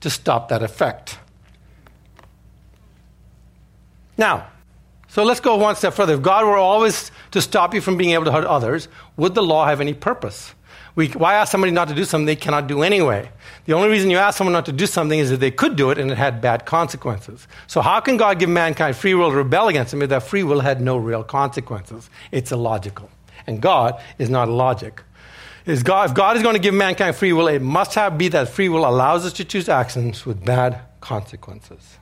to 0.00 0.10
stop 0.10 0.48
that 0.48 0.62
effect. 0.62 1.18
Now, 4.18 4.48
so 5.08 5.22
let's 5.22 5.40
go 5.40 5.56
one 5.56 5.76
step 5.76 5.94
further. 5.94 6.14
If 6.14 6.22
God 6.22 6.44
were 6.44 6.56
always 6.56 7.10
to 7.30 7.40
stop 7.40 7.72
you 7.74 7.80
from 7.80 7.96
being 7.96 8.10
able 8.10 8.24
to 8.24 8.32
hurt 8.32 8.44
others, 8.44 8.88
would 9.16 9.34
the 9.34 9.42
law 9.42 9.66
have 9.66 9.80
any 9.80 9.94
purpose? 9.94 10.52
We, 10.96 11.08
why 11.08 11.34
ask 11.34 11.52
somebody 11.52 11.72
not 11.72 11.88
to 11.88 11.94
do 11.94 12.04
something 12.06 12.24
they 12.24 12.36
cannot 12.36 12.66
do 12.66 12.82
anyway? 12.82 13.30
The 13.66 13.74
only 13.74 13.88
reason 13.88 14.10
you 14.10 14.16
ask 14.16 14.38
someone 14.38 14.54
not 14.54 14.64
to 14.64 14.72
do 14.72 14.86
something 14.86 15.18
is 15.18 15.28
that 15.28 15.40
they 15.40 15.50
could 15.50 15.76
do 15.76 15.90
it 15.90 15.98
and 15.98 16.10
it 16.10 16.16
had 16.16 16.40
bad 16.40 16.64
consequences. 16.64 17.46
So, 17.66 17.82
how 17.82 18.00
can 18.00 18.16
God 18.16 18.38
give 18.38 18.48
mankind 18.48 18.96
free 18.96 19.12
will 19.12 19.30
to 19.30 19.36
rebel 19.36 19.68
against 19.68 19.92
him 19.92 20.00
if 20.00 20.08
that 20.08 20.22
free 20.22 20.42
will 20.42 20.60
had 20.60 20.80
no 20.80 20.96
real 20.96 21.22
consequences? 21.22 22.08
It's 22.32 22.50
illogical. 22.50 23.10
And 23.46 23.60
God 23.60 24.00
is 24.18 24.30
not 24.30 24.48
logic. 24.48 25.02
Is 25.66 25.82
God, 25.82 26.08
if 26.08 26.14
God 26.14 26.36
is 26.38 26.42
going 26.42 26.54
to 26.54 26.60
give 26.60 26.74
mankind 26.74 27.14
free 27.14 27.34
will, 27.34 27.48
it 27.48 27.60
must 27.60 27.94
have 27.94 28.16
be 28.16 28.28
that 28.28 28.48
free 28.48 28.70
will 28.70 28.86
allows 28.86 29.26
us 29.26 29.34
to 29.34 29.44
choose 29.44 29.68
actions 29.68 30.24
with 30.24 30.42
bad 30.44 30.80
consequences. 31.00 31.98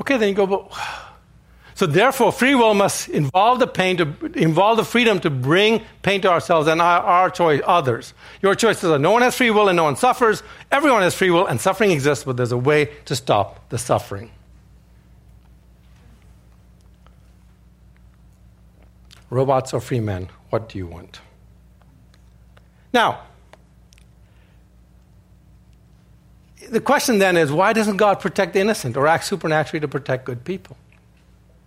Okay, 0.00 0.16
then 0.16 0.28
you 0.30 0.34
go, 0.34 0.46
but 0.46 0.72
so 1.82 1.86
therefore, 1.86 2.30
free 2.30 2.54
will 2.54 2.74
must 2.74 3.08
involve 3.08 3.58
the 3.58 3.66
pain 3.66 3.96
to 3.96 4.14
involve 4.36 4.76
the 4.76 4.84
freedom 4.84 5.18
to 5.18 5.30
bring 5.30 5.82
pain 6.02 6.20
to 6.20 6.30
ourselves 6.30 6.68
and 6.68 6.80
our, 6.80 7.00
our 7.00 7.28
choice, 7.28 7.60
others. 7.66 8.14
Your 8.40 8.54
choices 8.54 8.84
are 8.84 9.00
no 9.00 9.10
one 9.10 9.22
has 9.22 9.36
free 9.36 9.50
will 9.50 9.66
and 9.66 9.76
no 9.76 9.82
one 9.82 9.96
suffers. 9.96 10.44
Everyone 10.70 11.02
has 11.02 11.12
free 11.12 11.32
will 11.32 11.44
and 11.44 11.60
suffering 11.60 11.90
exists, 11.90 12.22
but 12.22 12.36
there's 12.36 12.52
a 12.52 12.56
way 12.56 12.84
to 13.06 13.16
stop 13.16 13.68
the 13.70 13.78
suffering. 13.78 14.30
Robots 19.28 19.74
or 19.74 19.80
free 19.80 19.98
men, 19.98 20.28
what 20.50 20.68
do 20.68 20.78
you 20.78 20.86
want? 20.86 21.20
Now, 22.94 23.22
the 26.70 26.80
question 26.80 27.18
then 27.18 27.36
is 27.36 27.50
why 27.50 27.72
doesn't 27.72 27.96
God 27.96 28.20
protect 28.20 28.52
the 28.52 28.60
innocent 28.60 28.96
or 28.96 29.08
act 29.08 29.24
supernaturally 29.24 29.80
to 29.80 29.88
protect 29.88 30.26
good 30.26 30.44
people? 30.44 30.76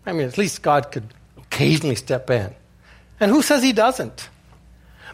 I 0.05 0.13
mean, 0.13 0.27
at 0.27 0.37
least 0.37 0.61
God 0.61 0.91
could 0.91 1.13
occasionally 1.37 1.95
step 1.95 2.29
in. 2.29 2.53
And 3.19 3.31
who 3.31 3.41
says 3.41 3.63
he 3.63 3.73
doesn't? 3.73 4.29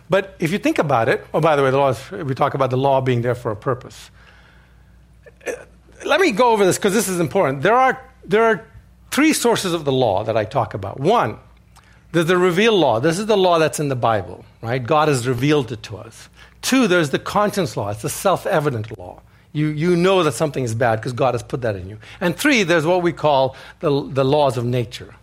But 0.10 0.36
if 0.40 0.52
you 0.52 0.58
think 0.58 0.80
about 0.80 1.08
it, 1.08 1.26
oh, 1.34 1.40
by 1.40 1.56
the 1.56 1.64
way, 1.64 1.72
the 1.72 1.78
law 1.78 1.90
is, 1.90 2.12
we 2.12 2.36
talk 2.36 2.54
about 2.54 2.70
the 2.70 2.78
law 2.78 3.00
being 3.00 3.22
there 3.22 3.36
for 3.36 3.52
a 3.52 3.56
purpose. 3.56 4.12
Let 6.06 6.20
me 6.20 6.32
go 6.32 6.52
over 6.52 6.66
this 6.66 6.78
because 6.78 6.94
this 6.94 7.08
is 7.08 7.20
important. 7.20 7.62
There 7.62 7.76
are, 7.76 8.04
there 8.26 8.44
are 8.44 8.68
three 9.12 9.34
sources 9.34 9.74
of 9.74 9.86
the 9.86 9.92
law 9.92 10.24
that 10.24 10.36
I 10.36 10.46
talk 10.46 10.74
about. 10.74 11.00
One, 11.00 11.38
there's 12.12 12.26
the 12.26 12.38
revealed 12.38 12.80
law. 12.80 13.00
This 13.00 13.20
is 13.20 13.28
the 13.28 13.38
law 13.38 13.60
that's 13.60 13.80
in 13.80 13.88
the 13.88 13.96
Bible, 13.96 14.44
right? 14.62 14.84
God 14.84 15.08
has 15.08 15.28
revealed 15.28 15.72
it 15.72 15.84
to 15.84 15.98
us. 15.98 16.28
Two, 16.62 16.88
there's 16.88 17.12
the 17.12 17.20
conscience 17.20 17.78
law. 17.78 17.90
It's 17.90 18.02
the 18.02 18.10
self 18.10 18.46
evident 18.46 18.98
law. 19.00 19.22
You, 19.54 19.68
you 19.68 19.96
know 19.96 20.24
that 20.24 20.34
something 20.34 20.64
is 20.64 20.74
bad 20.74 20.98
because 20.98 21.14
God 21.14 21.34
has 21.34 21.44
put 21.44 21.62
that 21.62 21.76
in 21.76 21.90
you. 21.90 21.98
And 22.22 22.38
three, 22.38 22.64
there's 22.64 22.86
what 22.86 23.02
we 23.02 23.12
call 23.12 23.56
the, 23.80 23.90
the 23.90 24.24
laws 24.24 24.58
of 24.58 24.66
nature, 24.66 25.16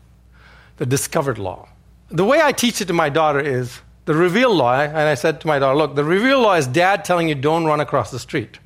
the 0.77 0.87
discovered 0.87 1.39
law. 1.39 1.69
The 2.11 2.25
way 2.25 2.41
I 2.43 2.53
teach 2.53 2.81
it 2.81 2.87
to 2.87 2.93
my 2.93 3.09
daughter 3.09 3.41
is 3.41 3.81
the 4.05 4.15
revealed 4.15 4.57
law, 4.57 4.81
and 4.81 4.97
I 4.97 5.15
said 5.15 5.41
to 5.43 5.47
my 5.47 5.59
daughter, 5.59 5.77
look, 5.77 5.95
the 5.95 6.05
revealed 6.05 6.43
law 6.43 6.55
is 6.55 6.67
dad 6.67 7.05
telling 7.05 7.29
you 7.29 7.35
don't 7.35 7.65
run 7.65 7.81
across 7.81 8.11
the 8.11 8.19
street 8.19 8.59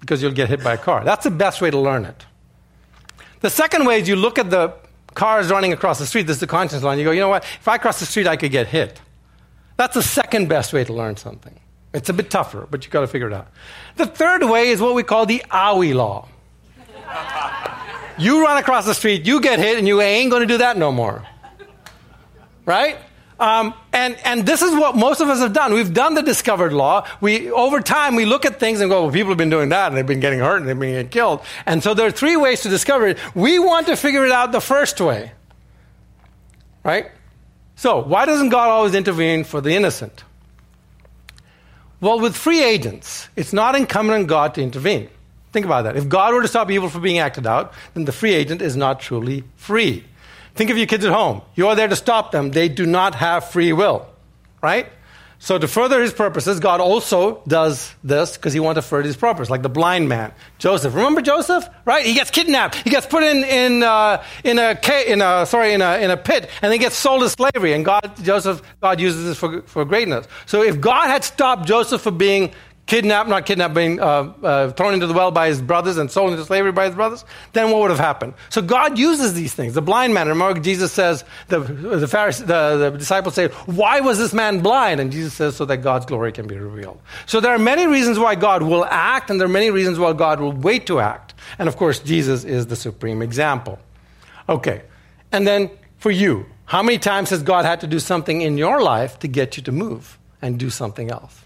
because 0.00 0.22
you'll 0.22 0.32
get 0.32 0.48
hit 0.48 0.64
by 0.64 0.74
a 0.74 0.78
car. 0.78 1.04
That's 1.04 1.24
the 1.24 1.30
best 1.30 1.60
way 1.60 1.70
to 1.70 1.78
learn 1.78 2.04
it. 2.04 2.26
The 3.40 3.50
second 3.50 3.86
way 3.86 4.00
is 4.00 4.08
you 4.08 4.16
look 4.16 4.38
at 4.38 4.50
the 4.50 4.74
cars 5.14 5.50
running 5.50 5.72
across 5.72 5.98
the 5.98 6.06
street, 6.06 6.26
this 6.26 6.36
is 6.36 6.40
the 6.40 6.46
conscience 6.46 6.82
law, 6.82 6.90
and 6.90 6.98
you 6.98 7.04
go, 7.04 7.10
you 7.10 7.20
know 7.20 7.28
what, 7.28 7.44
if 7.44 7.68
I 7.68 7.78
cross 7.78 8.00
the 8.00 8.06
street, 8.06 8.26
I 8.26 8.36
could 8.36 8.50
get 8.50 8.66
hit. 8.66 9.00
That's 9.76 9.94
the 9.94 10.02
second 10.02 10.48
best 10.48 10.72
way 10.72 10.84
to 10.84 10.92
learn 10.92 11.16
something. 11.16 11.58
It's 11.94 12.08
a 12.08 12.12
bit 12.12 12.30
tougher, 12.30 12.66
but 12.70 12.84
you've 12.84 12.92
got 12.92 13.02
to 13.02 13.06
figure 13.06 13.26
it 13.26 13.34
out. 13.34 13.48
The 13.96 14.06
third 14.06 14.42
way 14.44 14.68
is 14.68 14.80
what 14.80 14.94
we 14.94 15.02
call 15.02 15.26
the 15.26 15.42
owie 15.50 15.94
law. 15.94 16.28
you 18.18 18.42
run 18.42 18.56
across 18.56 18.86
the 18.86 18.94
street, 18.94 19.26
you 19.26 19.40
get 19.40 19.58
hit, 19.58 19.78
and 19.78 19.86
you 19.86 20.00
ain't 20.00 20.30
going 20.30 20.40
to 20.40 20.46
do 20.46 20.58
that 20.58 20.78
no 20.78 20.90
more. 20.90 21.26
Right? 22.64 22.96
Um, 23.42 23.74
and, 23.92 24.16
and 24.24 24.46
this 24.46 24.62
is 24.62 24.72
what 24.72 24.96
most 24.96 25.20
of 25.20 25.28
us 25.28 25.40
have 25.40 25.52
done. 25.52 25.74
We've 25.74 25.92
done 25.92 26.14
the 26.14 26.22
discovered 26.22 26.72
law. 26.72 27.06
We, 27.20 27.50
over 27.50 27.80
time, 27.80 28.14
we 28.14 28.24
look 28.24 28.46
at 28.46 28.60
things 28.60 28.80
and 28.80 28.88
go, 28.88 29.02
well, 29.02 29.12
people 29.12 29.30
have 29.30 29.38
been 29.38 29.50
doing 29.50 29.70
that 29.70 29.88
and 29.88 29.96
they've 29.96 30.06
been 30.06 30.20
getting 30.20 30.38
hurt 30.38 30.58
and 30.58 30.68
they've 30.68 30.78
been 30.78 30.92
getting 30.92 31.08
killed. 31.08 31.40
And 31.66 31.82
so 31.82 31.92
there 31.92 32.06
are 32.06 32.12
three 32.12 32.36
ways 32.36 32.60
to 32.62 32.68
discover 32.68 33.08
it. 33.08 33.18
We 33.34 33.58
want 33.58 33.88
to 33.88 33.96
figure 33.96 34.24
it 34.24 34.30
out 34.30 34.52
the 34.52 34.60
first 34.60 35.00
way. 35.00 35.32
Right? 36.84 37.10
So, 37.74 38.00
why 38.00 38.26
doesn't 38.26 38.50
God 38.50 38.68
always 38.68 38.94
intervene 38.94 39.42
for 39.42 39.60
the 39.60 39.74
innocent? 39.74 40.22
Well, 42.02 42.18
with 42.18 42.36
free 42.36 42.64
agents, 42.64 43.28
it's 43.36 43.52
not 43.52 43.76
incumbent 43.76 44.18
on 44.18 44.26
God 44.26 44.54
to 44.56 44.60
intervene. 44.60 45.08
Think 45.52 45.64
about 45.64 45.82
that. 45.82 45.96
If 45.96 46.08
God 46.08 46.34
were 46.34 46.42
to 46.42 46.48
stop 46.48 46.68
evil 46.68 46.88
from 46.88 47.00
being 47.00 47.20
acted 47.20 47.46
out, 47.46 47.72
then 47.94 48.06
the 48.06 48.12
free 48.12 48.34
agent 48.34 48.60
is 48.60 48.74
not 48.74 48.98
truly 48.98 49.44
free. 49.54 50.04
Think 50.56 50.70
of 50.70 50.76
your 50.76 50.88
kids 50.88 51.04
at 51.04 51.12
home. 51.12 51.42
You 51.54 51.68
are 51.68 51.76
there 51.76 51.86
to 51.86 51.94
stop 51.94 52.32
them. 52.32 52.50
They 52.50 52.68
do 52.68 52.86
not 52.86 53.14
have 53.14 53.50
free 53.50 53.72
will, 53.72 54.08
right? 54.60 54.88
So, 55.44 55.58
to 55.58 55.66
further 55.66 56.00
his 56.00 56.12
purposes, 56.12 56.60
God 56.60 56.80
also 56.80 57.42
does 57.48 57.92
this 58.04 58.36
because 58.36 58.52
he 58.52 58.60
wants 58.60 58.78
to 58.78 58.82
further 58.82 59.08
his 59.08 59.16
purpose, 59.16 59.50
like 59.50 59.62
the 59.62 59.68
blind 59.68 60.08
man, 60.08 60.32
Joseph. 60.58 60.94
Remember 60.94 61.20
Joseph, 61.20 61.68
right? 61.84 62.06
He 62.06 62.14
gets 62.14 62.30
kidnapped. 62.30 62.76
He 62.76 62.90
gets 62.90 63.06
put 63.06 63.24
in, 63.24 63.42
in, 63.42 63.82
uh, 63.82 64.22
in, 64.44 64.60
a, 64.60 64.78
in, 65.08 65.20
a, 65.20 65.44
sorry, 65.44 65.72
in, 65.72 65.82
a, 65.82 65.98
in 65.98 66.12
a 66.12 66.16
pit 66.16 66.48
and 66.62 66.70
then 66.70 66.78
gets 66.78 66.94
sold 66.94 67.22
to 67.22 67.28
slavery. 67.28 67.72
And 67.72 67.84
God, 67.84 68.12
Joseph, 68.22 68.62
God 68.80 69.00
uses 69.00 69.24
this 69.24 69.36
for, 69.36 69.62
for 69.62 69.84
greatness. 69.84 70.28
So, 70.46 70.62
if 70.62 70.80
God 70.80 71.08
had 71.08 71.24
stopped 71.24 71.66
Joseph 71.66 72.02
from 72.02 72.18
being 72.18 72.52
kidnapped, 72.86 73.28
not 73.28 73.46
kidnapped, 73.46 73.74
being 73.74 74.00
uh, 74.00 74.32
uh, 74.42 74.70
thrown 74.72 74.94
into 74.94 75.06
the 75.06 75.14
well 75.14 75.30
by 75.30 75.48
his 75.48 75.62
brothers 75.62 75.96
and 75.98 76.10
sold 76.10 76.32
into 76.32 76.44
slavery 76.44 76.72
by 76.72 76.86
his 76.86 76.94
brothers, 76.94 77.24
then 77.52 77.70
what 77.70 77.80
would 77.80 77.90
have 77.90 77.98
happened? 77.98 78.34
So 78.50 78.60
God 78.60 78.98
uses 78.98 79.34
these 79.34 79.54
things. 79.54 79.74
The 79.74 79.82
blind 79.82 80.14
man, 80.14 80.28
remember 80.28 80.60
Jesus 80.60 80.92
says, 80.92 81.24
the, 81.48 81.60
the, 81.60 82.08
Pharisees, 82.08 82.46
the, 82.46 82.90
the 82.90 82.98
disciples 82.98 83.34
say, 83.34 83.48
why 83.66 84.00
was 84.00 84.18
this 84.18 84.32
man 84.32 84.60
blind? 84.60 85.00
And 85.00 85.12
Jesus 85.12 85.32
says, 85.34 85.56
so 85.56 85.64
that 85.66 85.78
God's 85.78 86.06
glory 86.06 86.32
can 86.32 86.46
be 86.46 86.56
revealed. 86.56 87.00
So 87.26 87.40
there 87.40 87.52
are 87.52 87.58
many 87.58 87.86
reasons 87.86 88.18
why 88.18 88.34
God 88.34 88.62
will 88.62 88.84
act, 88.84 89.30
and 89.30 89.40
there 89.40 89.46
are 89.46 89.52
many 89.52 89.70
reasons 89.70 89.98
why 89.98 90.12
God 90.12 90.40
will 90.40 90.52
wait 90.52 90.86
to 90.86 91.00
act. 91.00 91.34
And 91.58 91.68
of 91.68 91.76
course, 91.76 92.00
Jesus 92.00 92.44
is 92.44 92.66
the 92.66 92.76
supreme 92.76 93.22
example. 93.22 93.78
Okay. 94.48 94.82
And 95.30 95.46
then 95.46 95.70
for 95.98 96.10
you, 96.10 96.46
how 96.64 96.82
many 96.82 96.98
times 96.98 97.30
has 97.30 97.42
God 97.42 97.64
had 97.64 97.80
to 97.80 97.86
do 97.86 97.98
something 97.98 98.40
in 98.40 98.58
your 98.58 98.82
life 98.82 99.18
to 99.20 99.28
get 99.28 99.56
you 99.56 99.62
to 99.64 99.72
move 99.72 100.18
and 100.40 100.58
do 100.58 100.68
something 100.68 101.10
else? 101.10 101.40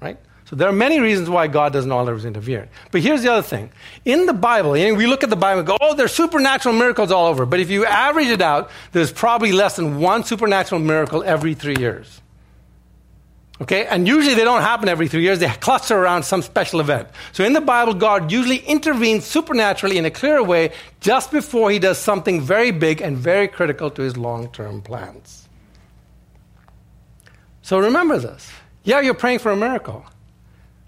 Right? 0.00 0.18
So 0.52 0.56
there 0.56 0.68
are 0.68 0.72
many 0.72 1.00
reasons 1.00 1.30
why 1.30 1.46
God 1.46 1.72
doesn't 1.72 1.90
always 1.90 2.26
interfere. 2.26 2.68
But 2.90 3.00
here's 3.00 3.22
the 3.22 3.32
other 3.32 3.40
thing. 3.40 3.72
In 4.04 4.26
the 4.26 4.34
Bible, 4.34 4.72
we 4.72 5.06
look 5.06 5.24
at 5.24 5.30
the 5.30 5.34
Bible 5.34 5.60
and 5.60 5.66
go, 5.66 5.78
oh, 5.80 5.94
there's 5.94 6.12
supernatural 6.12 6.74
miracles 6.74 7.10
all 7.10 7.28
over. 7.28 7.46
But 7.46 7.60
if 7.60 7.70
you 7.70 7.86
average 7.86 8.26
it 8.26 8.42
out, 8.42 8.70
there's 8.92 9.10
probably 9.10 9.52
less 9.52 9.76
than 9.76 9.98
one 9.98 10.24
supernatural 10.24 10.82
miracle 10.82 11.22
every 11.24 11.54
three 11.54 11.76
years. 11.78 12.20
Okay? 13.62 13.86
And 13.86 14.06
usually 14.06 14.34
they 14.34 14.44
don't 14.44 14.60
happen 14.60 14.90
every 14.90 15.08
three 15.08 15.22
years. 15.22 15.38
They 15.38 15.48
cluster 15.48 15.96
around 15.96 16.24
some 16.24 16.42
special 16.42 16.80
event. 16.80 17.08
So 17.32 17.44
in 17.44 17.54
the 17.54 17.62
Bible, 17.62 17.94
God 17.94 18.30
usually 18.30 18.58
intervenes 18.58 19.24
supernaturally 19.24 19.96
in 19.96 20.04
a 20.04 20.10
clear 20.10 20.44
way 20.44 20.72
just 21.00 21.30
before 21.30 21.70
he 21.70 21.78
does 21.78 21.96
something 21.96 22.42
very 22.42 22.72
big 22.72 23.00
and 23.00 23.16
very 23.16 23.48
critical 23.48 23.90
to 23.92 24.02
his 24.02 24.18
long 24.18 24.50
term 24.52 24.82
plans. 24.82 25.48
So 27.62 27.78
remember 27.78 28.18
this. 28.18 28.52
Yeah, 28.84 29.00
you're 29.00 29.14
praying 29.14 29.38
for 29.38 29.50
a 29.50 29.56
miracle. 29.56 30.04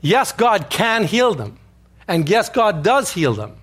Yes, 0.05 0.33
God 0.33 0.69
can 0.69 1.05
heal 1.05 1.35
them. 1.35 1.59
And 2.07 2.29
yes, 2.29 2.51
God 2.51 2.85
does 2.85 3.11
heal 3.11 3.33
them. 3.33 3.57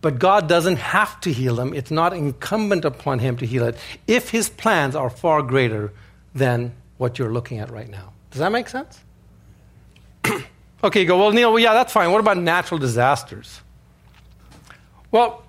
But 0.00 0.18
God 0.18 0.48
doesn't 0.48 0.78
have 0.78 1.20
to 1.20 1.32
heal 1.34 1.54
them. 1.54 1.74
It's 1.74 1.90
not 1.90 2.14
incumbent 2.14 2.86
upon 2.86 3.18
Him 3.18 3.36
to 3.36 3.46
heal 3.46 3.64
it 3.66 3.76
if 4.06 4.30
His 4.30 4.48
plans 4.48 4.96
are 4.96 5.10
far 5.10 5.42
greater 5.42 5.92
than 6.34 6.72
what 6.96 7.18
you're 7.18 7.30
looking 7.30 7.58
at 7.58 7.70
right 7.70 7.90
now. 7.90 8.14
Does 8.30 8.38
that 8.38 8.50
make 8.52 8.70
sense? 8.70 8.98
okay, 10.82 11.02
you 11.02 11.06
go, 11.06 11.18
well, 11.18 11.30
Neil, 11.30 11.50
well, 11.52 11.58
yeah, 11.58 11.74
that's 11.74 11.92
fine. 11.92 12.10
What 12.10 12.20
about 12.20 12.38
natural 12.38 12.78
disasters? 12.78 13.60
Well, 15.10 15.42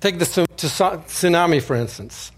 take 0.00 0.18
the 0.18 0.24
tsunami, 0.24 1.62
for 1.62 1.76
instance. 1.76 2.32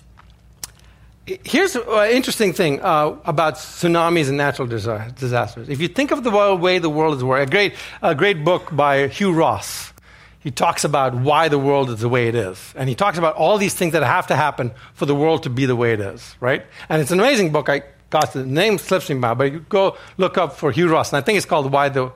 Here's 1.25 1.77
an 1.77 2.11
interesting 2.11 2.53
thing 2.53 2.81
uh, 2.81 3.17
about 3.25 3.55
tsunamis 3.55 4.27
and 4.29 4.37
natural 4.37 4.67
disasters. 4.67 5.69
If 5.69 5.81
you 5.81 5.87
think 5.87 6.11
of 6.11 6.25
the 6.25 6.57
way 6.57 6.81
the 6.81 6.91
world 6.91 7.17
is 7.17 7.23
a 7.23 7.47
great, 7.47 7.75
a 8.03 8.15
great 8.15 8.45
book 8.45 8.75
by 8.75 9.07
Hugh 9.07 9.33
Ross. 9.33 9.93
He 10.41 10.51
talks 10.51 10.83
about 10.83 11.15
why 11.15 11.49
the 11.49 11.61
world 11.61 11.91
is 11.91 12.01
the 12.01 12.09
way 12.09 12.27
it 12.27 12.35
is. 12.35 12.59
And 12.77 12.89
he 12.89 12.97
talks 12.97 13.17
about 13.17 13.37
all 13.37 13.59
these 13.59 13.75
things 13.75 13.93
that 13.93 14.03
have 14.03 14.27
to 14.27 14.35
happen 14.35 14.73
for 14.95 15.07
the 15.07 15.15
world 15.15 15.45
to 15.45 15.51
be 15.51 15.67
the 15.67 15.77
way 15.77 15.93
it 15.93 16.01
is, 16.01 16.35
right? 16.41 16.67
And 16.89 17.01
it's 17.01 17.13
an 17.13 17.21
amazing 17.21 17.53
book. 17.53 17.69
I 17.69 17.85
got 18.11 18.33
the 18.33 18.45
name 18.45 18.79
slips 18.79 19.09
me 19.09 19.15
by, 19.21 19.35
but 19.35 19.53
you 19.53 19.61
go 19.69 19.97
look 20.17 20.37
up 20.37 20.57
for 20.57 20.73
Hugh 20.73 20.89
Ross, 20.89 21.13
and 21.13 21.19
I 21.19 21.21
think 21.21 21.37
it's 21.37 21.47
called 21.47 21.71
Why 21.71 21.89
the 21.89 22.11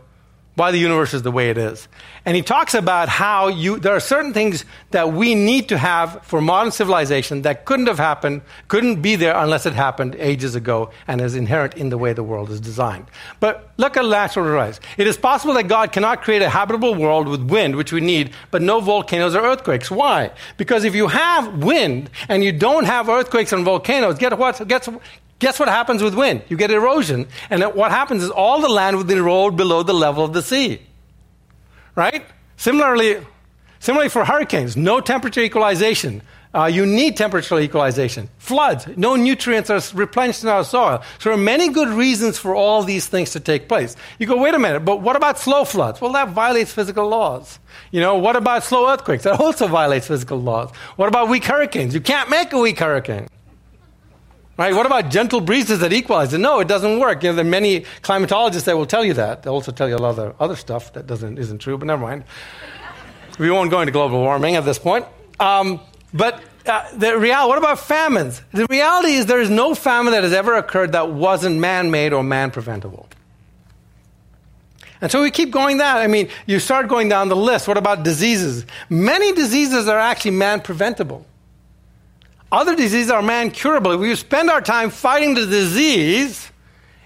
why 0.56 0.70
the 0.70 0.78
universe 0.78 1.12
is 1.14 1.22
the 1.22 1.30
way 1.30 1.50
it 1.50 1.58
is. 1.58 1.86
And 2.24 2.34
he 2.34 2.42
talks 2.42 2.74
about 2.74 3.08
how 3.08 3.48
you, 3.48 3.78
there 3.78 3.94
are 3.94 4.00
certain 4.00 4.32
things 4.32 4.64
that 4.90 5.12
we 5.12 5.34
need 5.34 5.68
to 5.68 5.78
have 5.78 6.24
for 6.24 6.40
modern 6.40 6.72
civilization 6.72 7.42
that 7.42 7.66
couldn't 7.66 7.86
have 7.86 7.98
happened, 7.98 8.40
couldn't 8.68 9.02
be 9.02 9.16
there 9.16 9.36
unless 9.36 9.66
it 9.66 9.74
happened 9.74 10.16
ages 10.18 10.54
ago 10.54 10.90
and 11.06 11.20
is 11.20 11.36
inherent 11.36 11.74
in 11.74 11.90
the 11.90 11.98
way 11.98 12.14
the 12.14 12.22
world 12.22 12.50
is 12.50 12.58
designed. 12.58 13.04
But 13.38 13.70
look 13.76 13.98
at 13.98 14.06
natural 14.06 14.46
rise. 14.46 14.80
It 14.96 15.06
is 15.06 15.18
possible 15.18 15.52
that 15.54 15.68
God 15.68 15.92
cannot 15.92 16.22
create 16.22 16.40
a 16.40 16.48
habitable 16.48 16.94
world 16.94 17.28
with 17.28 17.42
wind, 17.42 17.76
which 17.76 17.92
we 17.92 18.00
need, 18.00 18.32
but 18.50 18.62
no 18.62 18.80
volcanoes 18.80 19.34
or 19.34 19.42
earthquakes. 19.42 19.90
Why? 19.90 20.32
Because 20.56 20.84
if 20.84 20.94
you 20.94 21.08
have 21.08 21.62
wind 21.62 22.08
and 22.28 22.42
you 22.42 22.52
don't 22.52 22.84
have 22.84 23.10
earthquakes 23.10 23.52
and 23.52 23.62
volcanoes, 23.62 24.16
guess 24.16 24.32
what? 24.32 24.66
Guess, 24.66 24.88
Guess 25.38 25.58
what 25.58 25.68
happens 25.68 26.02
with 26.02 26.14
wind? 26.14 26.42
You 26.48 26.56
get 26.56 26.70
erosion. 26.70 27.28
And 27.50 27.62
what 27.74 27.90
happens 27.90 28.22
is 28.22 28.30
all 28.30 28.60
the 28.60 28.68
land 28.68 28.96
will 28.96 29.10
erode 29.10 29.56
below 29.56 29.82
the 29.82 29.92
level 29.92 30.24
of 30.24 30.32
the 30.32 30.42
sea. 30.42 30.80
Right? 31.94 32.24
Similarly, 32.56 33.24
similarly 33.78 34.08
for 34.08 34.24
hurricanes, 34.24 34.76
no 34.76 35.00
temperature 35.00 35.42
equalization. 35.42 36.22
Uh, 36.54 36.64
you 36.64 36.86
need 36.86 37.18
temperature 37.18 37.58
equalization. 37.60 38.30
Floods, 38.38 38.86
no 38.96 39.14
nutrients 39.14 39.68
are 39.68 39.80
replenished 39.94 40.42
in 40.42 40.48
our 40.48 40.64
soil. 40.64 41.02
So 41.18 41.28
there 41.28 41.38
are 41.38 41.42
many 41.42 41.68
good 41.68 41.88
reasons 41.88 42.38
for 42.38 42.54
all 42.54 42.82
these 42.82 43.06
things 43.06 43.32
to 43.32 43.40
take 43.40 43.68
place. 43.68 43.94
You 44.18 44.26
go, 44.26 44.38
wait 44.38 44.54
a 44.54 44.58
minute, 44.58 44.80
but 44.80 45.02
what 45.02 45.16
about 45.16 45.38
slow 45.38 45.66
floods? 45.66 46.00
Well, 46.00 46.12
that 46.12 46.30
violates 46.30 46.72
physical 46.72 47.06
laws. 47.08 47.58
You 47.90 48.00
know, 48.00 48.16
what 48.16 48.36
about 48.36 48.64
slow 48.64 48.90
earthquakes? 48.90 49.24
That 49.24 49.38
also 49.38 49.66
violates 49.66 50.06
physical 50.06 50.40
laws. 50.40 50.70
What 50.96 51.08
about 51.08 51.28
weak 51.28 51.44
hurricanes? 51.44 51.92
You 51.92 52.00
can't 52.00 52.30
make 52.30 52.54
a 52.54 52.58
weak 52.58 52.78
hurricane. 52.78 53.28
Right? 54.56 54.74
What 54.74 54.86
about 54.86 55.10
gentle 55.10 55.42
breezes 55.42 55.80
that 55.80 55.92
equalize 55.92 56.32
it? 56.32 56.38
No, 56.38 56.60
it 56.60 56.68
doesn't 56.68 56.98
work. 56.98 57.22
You 57.22 57.30
know, 57.30 57.36
there 57.36 57.44
are 57.44 57.48
many 57.48 57.80
climatologists 58.02 58.64
that 58.64 58.76
will 58.76 58.86
tell 58.86 59.04
you 59.04 59.12
that. 59.14 59.42
They'll 59.42 59.52
also 59.52 59.70
tell 59.70 59.88
you 59.88 59.96
a 59.96 59.98
lot 59.98 60.18
of 60.18 60.34
other 60.40 60.56
stuff 60.56 60.94
that 60.94 61.06
doesn't, 61.06 61.38
isn't 61.38 61.58
true, 61.58 61.76
but 61.76 61.86
never 61.86 62.00
mind. 62.00 62.24
We 63.38 63.50
won't 63.50 63.70
go 63.70 63.80
into 63.80 63.92
global 63.92 64.20
warming 64.20 64.56
at 64.56 64.64
this 64.64 64.78
point. 64.78 65.04
Um, 65.38 65.80
but 66.14 66.42
uh, 66.64 66.88
the 66.96 67.18
reality, 67.18 67.48
what 67.48 67.58
about 67.58 67.80
famines? 67.80 68.40
The 68.52 68.66
reality 68.70 69.12
is 69.12 69.26
there 69.26 69.42
is 69.42 69.50
no 69.50 69.74
famine 69.74 70.14
that 70.14 70.22
has 70.22 70.32
ever 70.32 70.54
occurred 70.54 70.92
that 70.92 71.10
wasn't 71.10 71.58
man 71.58 71.90
made 71.90 72.14
or 72.14 72.22
man 72.22 72.50
preventable. 72.50 73.08
And 75.02 75.12
so 75.12 75.20
we 75.20 75.30
keep 75.30 75.50
going 75.50 75.76
that. 75.78 75.98
I 75.98 76.06
mean, 76.06 76.28
you 76.46 76.58
start 76.58 76.88
going 76.88 77.10
down 77.10 77.28
the 77.28 77.36
list. 77.36 77.68
What 77.68 77.76
about 77.76 78.02
diseases? 78.02 78.64
Many 78.88 79.32
diseases 79.32 79.88
are 79.88 79.98
actually 79.98 80.30
man 80.30 80.62
preventable. 80.62 81.26
Other 82.50 82.76
diseases 82.76 83.10
are 83.10 83.22
man 83.22 83.50
curable. 83.50 83.92
If 83.92 84.00
we 84.00 84.14
spend 84.14 84.50
our 84.50 84.60
time 84.60 84.90
fighting 84.90 85.34
the 85.34 85.46
disease 85.46 86.50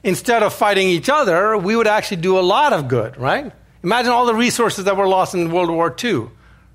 instead 0.03 0.42
of 0.42 0.53
fighting 0.53 0.88
each 0.88 1.09
other, 1.09 1.57
we 1.57 1.76
would 1.76 1.87
actually 1.87 2.20
do 2.20 2.38
a 2.38 2.40
lot 2.40 2.72
of 2.72 2.88
good, 2.88 3.16
right? 3.16 3.53
Imagine 3.83 4.12
all 4.12 4.26
the 4.26 4.35
resources 4.35 4.85
that 4.85 4.96
were 4.96 5.09
lost 5.09 5.35
in 5.35 5.50
World 5.50 5.70
War 5.70 5.94
II 6.03 6.29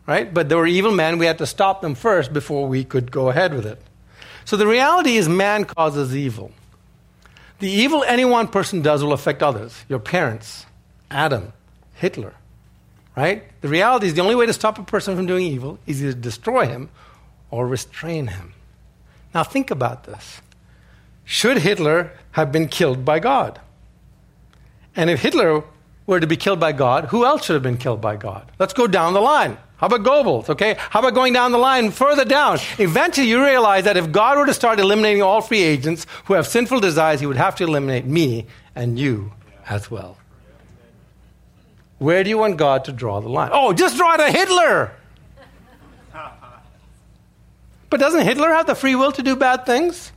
right? 0.06 0.32
But 0.34 0.50
there 0.50 0.58
were 0.58 0.68
evil 0.68 0.92
men. 0.92 1.18
We 1.18 1.26
had 1.26 1.38
to 1.40 1.46
stop 1.46 1.82
them 1.82 1.96
first 1.96 2.34
before 2.34 2.68
we 2.68 2.84
could 2.84 3.12
go 3.12 3.30
ahead 3.30 3.54
with 3.54 3.66
it. 3.66 3.82
So 4.46 4.58
the 4.58 4.68
reality 4.68 5.18
is, 5.18 5.28
man 5.28 5.66
causes 5.66 6.16
evil. 6.16 6.52
The 7.60 7.70
evil 7.70 8.04
any 8.04 8.26
one 8.26 8.48
person 8.48 8.82
does 8.82 9.04
will 9.04 9.14
affect 9.14 9.42
others 9.42 9.86
your 9.90 10.00
parents, 10.00 10.66
Adam, 11.10 11.54
Hitler, 11.96 12.34
right? 13.16 13.44
The 13.62 13.68
reality 13.68 14.08
is, 14.08 14.14
the 14.14 14.22
only 14.22 14.36
way 14.36 14.46
to 14.46 14.54
stop 14.54 14.78
a 14.78 14.84
person 14.84 15.16
from 15.16 15.26
doing 15.26 15.46
evil 15.46 15.80
is 15.88 16.04
either 16.04 16.14
destroy 16.14 16.68
him 16.68 16.90
or 17.50 17.66
restrain 17.66 18.28
him. 18.28 18.54
Now, 19.36 19.44
think 19.44 19.70
about 19.70 20.06
this. 20.06 20.42
Should 21.26 21.58
Hitler 21.58 22.14
have 22.32 22.54
been 22.54 22.70
killed 22.70 23.04
by 23.04 23.20
God? 23.20 23.60
And 24.96 25.10
if 25.10 25.22
Hitler 25.22 25.66
were 26.08 26.22
to 26.22 26.28
be 26.28 26.38
killed 26.38 26.62
by 26.62 26.72
God, 26.72 27.06
who 27.06 27.26
else 27.26 27.46
should 27.46 27.56
have 27.56 27.64
been 27.64 27.78
killed 27.78 28.00
by 28.00 28.16
God? 28.16 28.50
Let's 28.60 28.74
go 28.74 28.88
down 28.88 29.14
the 29.14 29.20
line. 29.20 29.58
How 29.78 29.88
about 29.88 30.04
Goebbels? 30.04 30.50
Okay. 30.50 30.76
How 30.78 31.00
about 31.02 31.16
going 31.16 31.34
down 31.34 31.52
the 31.52 31.58
line 31.58 31.92
further 31.92 32.24
down? 32.24 32.60
Eventually, 32.80 33.28
you 33.28 33.44
realize 33.44 33.84
that 33.84 33.98
if 33.98 34.10
God 34.10 34.38
were 34.38 34.46
to 34.46 34.54
start 34.54 34.80
eliminating 34.80 35.22
all 35.22 35.42
free 35.42 35.64
agents 35.64 36.08
who 36.26 36.34
have 36.36 36.48
sinful 36.48 36.80
desires, 36.80 37.20
he 37.20 37.26
would 37.26 37.36
have 37.36 37.56
to 37.56 37.66
eliminate 37.66 38.06
me 38.06 38.46
and 38.74 38.98
you 38.98 39.34
as 39.68 39.92
well. 39.92 40.18
Where 41.98 42.24
do 42.24 42.30
you 42.30 42.38
want 42.38 42.56
God 42.56 42.86
to 42.86 42.94
draw 42.94 43.20
the 43.20 43.28
line? 43.28 43.50
Oh, 43.52 43.74
just 43.74 43.98
draw 43.98 44.14
it 44.14 44.22
at 44.22 44.34
Hitler. 44.34 44.94
But 47.96 48.02
doesn't 48.02 48.26
Hitler 48.26 48.50
have 48.50 48.68
the 48.68 48.76
free 48.76 48.94
will 48.96 49.14
to 49.14 49.24
do 49.24 49.38
bad 49.38 49.66
things? 49.66 50.12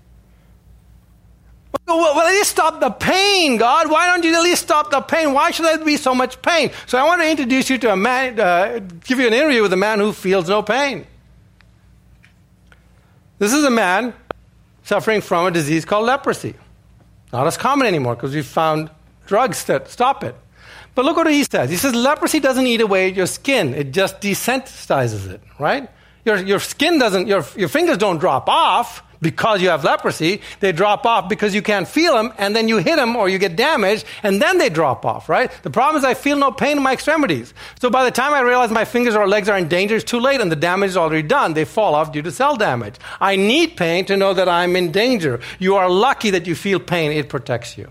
Well, 1.86 1.98
well, 1.98 2.26
at 2.26 2.32
least 2.32 2.50
stop 2.50 2.80
the 2.80 2.90
pain, 2.90 3.56
God. 3.56 3.88
Why 3.88 4.06
don't 4.08 4.24
you 4.24 4.34
at 4.34 4.42
least 4.42 4.62
stop 4.62 4.90
the 4.90 5.00
pain? 5.00 5.32
Why 5.32 5.52
should 5.52 5.64
there 5.64 5.84
be 5.84 5.96
so 5.96 6.12
much 6.12 6.42
pain? 6.42 6.72
So 6.88 6.98
I 6.98 7.04
want 7.04 7.22
to 7.22 7.30
introduce 7.30 7.70
you 7.70 7.78
to 7.78 7.92
a 7.92 7.96
man, 7.96 8.40
uh, 8.40 8.80
give 9.04 9.20
you 9.20 9.28
an 9.28 9.32
interview 9.32 9.62
with 9.62 9.72
a 9.72 9.76
man 9.76 10.00
who 10.00 10.12
feels 10.12 10.48
no 10.48 10.60
pain. 10.60 11.06
This 13.38 13.52
is 13.52 13.62
a 13.62 13.70
man 13.70 14.12
suffering 14.82 15.20
from 15.20 15.46
a 15.46 15.52
disease 15.52 15.84
called 15.84 16.06
leprosy. 16.06 16.56
Not 17.32 17.46
as 17.46 17.56
common 17.56 17.86
anymore 17.86 18.16
because 18.16 18.34
we've 18.34 18.44
found 18.44 18.90
drugs 19.26 19.62
that 19.66 19.88
stop 19.88 20.24
it. 20.24 20.34
But 20.96 21.04
look 21.04 21.16
what 21.16 21.30
he 21.30 21.44
says. 21.44 21.70
He 21.70 21.76
says 21.76 21.94
leprosy 21.94 22.40
doesn't 22.40 22.66
eat 22.66 22.80
away 22.80 23.10
your 23.10 23.26
skin, 23.26 23.72
it 23.72 23.92
just 23.92 24.20
desensitizes 24.20 25.30
it, 25.30 25.40
right? 25.60 25.88
Your, 26.28 26.36
your 26.36 26.60
skin 26.60 26.98
doesn't, 26.98 27.26
your, 27.26 27.42
your 27.56 27.70
fingers 27.70 27.96
don't 27.96 28.18
drop 28.18 28.50
off 28.50 29.02
because 29.22 29.62
you 29.62 29.70
have 29.70 29.82
leprosy, 29.82 30.42
they 30.60 30.72
drop 30.72 31.06
off 31.06 31.26
because 31.26 31.54
you 31.54 31.62
can't 31.62 31.88
feel 31.88 32.12
them, 32.12 32.34
and 32.36 32.54
then 32.54 32.68
you 32.68 32.76
hit 32.76 32.96
them 32.96 33.16
or 33.16 33.30
you 33.30 33.38
get 33.38 33.56
damaged, 33.56 34.04
and 34.22 34.42
then 34.42 34.58
they 34.58 34.68
drop 34.68 35.06
off, 35.06 35.30
right? 35.30 35.50
The 35.62 35.70
problem 35.70 35.96
is 35.96 36.04
I 36.04 36.12
feel 36.12 36.36
no 36.36 36.52
pain 36.52 36.76
in 36.76 36.82
my 36.82 36.92
extremities. 36.92 37.54
So 37.80 37.88
by 37.88 38.04
the 38.04 38.10
time 38.10 38.34
I 38.34 38.40
realize 38.40 38.70
my 38.70 38.84
fingers 38.84 39.14
or 39.14 39.26
legs 39.26 39.48
are 39.48 39.56
in 39.56 39.68
danger, 39.68 39.96
it's 39.96 40.04
too 40.04 40.20
late, 40.20 40.42
and 40.42 40.52
the 40.52 40.56
damage 40.56 40.90
is 40.90 40.98
already 40.98 41.26
done. 41.26 41.54
They 41.54 41.64
fall 41.64 41.94
off 41.94 42.12
due 42.12 42.20
to 42.20 42.30
cell 42.30 42.56
damage. 42.56 42.96
I 43.22 43.36
need 43.36 43.78
pain 43.78 44.04
to 44.04 44.18
know 44.18 44.34
that 44.34 44.50
I'm 44.50 44.76
in 44.76 44.92
danger. 44.92 45.40
You 45.58 45.76
are 45.76 45.88
lucky 45.88 46.28
that 46.28 46.46
you 46.46 46.54
feel 46.54 46.78
pain, 46.78 47.10
it 47.10 47.30
protects 47.30 47.78
you. 47.78 47.88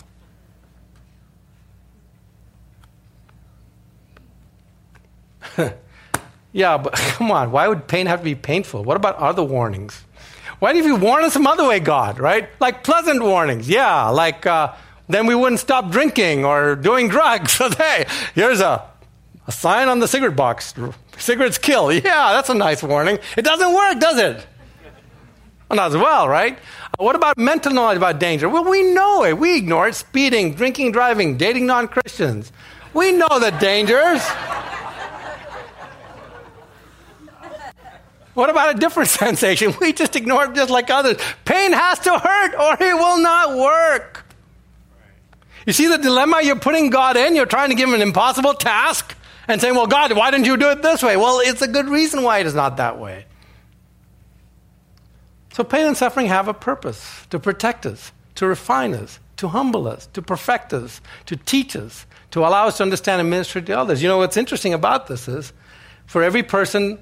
yeah, 6.58 6.80
but 6.80 6.94
come 6.96 7.30
on, 7.30 7.52
why 7.52 7.68
would 7.68 7.88
pain 7.88 8.08
have 8.08 8.20
to 8.20 8.26
be 8.26 8.34
painful? 8.34 8.84
What 8.84 8.98
about 8.98 9.16
other 9.18 9.44
warnings? 9.44 10.04
Why 10.58 10.74
don't 10.74 10.84
you 10.84 10.96
warn 10.96 11.24
us 11.24 11.34
some 11.34 11.46
other 11.46 11.68
way, 11.68 11.80
God, 11.80 12.20
right? 12.20 12.50
Like 12.60 12.84
pleasant 12.84 13.22
warnings. 13.22 13.70
Yeah, 13.70 14.10
like 14.10 14.48
uh, 14.48 14.74
then 15.08 15.28
we 15.28 15.36
wouldn't 15.36 15.60
stop 15.60 15.92
drinking 15.92 16.46
or 16.46 16.76
doing 16.76 17.10
drugs. 17.16 17.52
So, 17.52 17.70
hey, 17.78 18.08
here's 18.34 18.60
a, 18.60 18.84
a 19.46 19.52
sign 19.52 19.88
on 19.88 20.00
the 20.00 20.08
cigarette 20.08 20.36
box 20.36 20.74
cigarettes 21.20 21.60
kill. 21.60 21.92
Yeah, 21.92 22.34
that's 22.34 22.50
a 22.50 22.56
nice 22.56 22.82
warning. 22.82 23.20
It 23.38 23.46
doesn't 23.46 23.74
work, 23.74 24.00
does 24.00 24.18
it? 24.18 24.48
Not 25.70 25.92
as 25.92 25.98
well, 25.98 26.28
right? 26.28 26.58
Uh, 26.58 27.04
what 27.04 27.16
about 27.16 27.38
mental 27.38 27.72
knowledge 27.72 27.98
about 27.98 28.20
danger? 28.20 28.50
Well, 28.50 28.64
we 28.64 28.82
know 28.82 29.26
it. 29.26 29.38
We 29.38 29.58
ignore 29.58 29.90
it. 29.90 29.96
Speeding, 29.96 30.56
drinking, 30.56 30.92
driving, 30.92 31.38
dating 31.38 31.68
non 31.68 31.88
Christians. 31.88 32.52
We 32.96 33.12
know 33.12 33.40
the 33.40 33.52
dangers. 33.52 34.26
What 38.38 38.52
about 38.52 38.76
a 38.76 38.78
different 38.78 39.10
sensation? 39.24 39.74
We 39.82 39.94
just 39.94 40.16
ignore 40.16 40.46
it 40.46 40.54
just 40.54 40.70
like 40.70 40.92
others. 40.92 41.18
Pain 41.44 41.72
has 41.74 41.98
to 42.02 42.20
hurt 42.20 42.54
or 42.54 42.74
it 42.80 42.94
will 42.94 43.18
not 43.18 43.58
work. 43.58 44.26
You 45.66 45.74
see 45.74 45.88
the 45.88 45.98
dilemma 45.98 46.42
you're 46.44 46.60
putting 46.60 46.92
God 46.92 47.18
in? 47.18 47.36
You're 47.36 47.48
trying 47.48 47.70
to 47.70 47.76
give 47.76 47.90
him 47.90 47.96
an 47.96 48.04
impossible 48.04 48.54
task 48.54 49.18
and 49.48 49.60
saying, 49.60 49.74
Well, 49.74 49.88
God, 49.88 50.16
why 50.16 50.30
didn't 50.30 50.46
you 50.46 50.56
do 50.56 50.70
it 50.70 50.84
this 50.84 51.02
way? 51.02 51.18
Well, 51.18 51.40
it's 51.44 51.64
a 51.64 51.68
good 51.68 51.90
reason 51.90 52.22
why 52.22 52.38
it 52.38 52.46
is 52.46 52.54
not 52.54 52.78
that 52.78 53.00
way. 53.00 53.26
So, 55.54 55.64
pain 55.64 55.88
and 55.88 55.98
suffering 55.98 56.28
have 56.28 56.48
a 56.48 56.54
purpose 56.54 57.26
to 57.32 57.40
protect 57.40 57.88
us, 57.88 58.12
to 58.36 58.46
refine 58.46 58.94
us, 58.94 59.20
to 59.38 59.48
humble 59.48 59.88
us, 59.88 60.06
to 60.14 60.22
perfect 60.22 60.74
us, 60.74 61.02
to 61.26 61.38
teach 61.38 61.76
us, 61.76 62.06
to 62.32 62.42
allow 62.42 62.68
us 62.68 62.78
to 62.78 62.84
understand 62.84 63.20
and 63.20 63.32
minister 63.32 63.62
to 63.62 63.74
others. 63.74 64.04
You 64.04 64.10
know 64.10 64.20
what's 64.20 64.38
interesting 64.38 64.76
about 64.76 65.08
this 65.08 65.28
is 65.28 65.54
for 66.06 66.22
every 66.22 66.44
person 66.44 67.00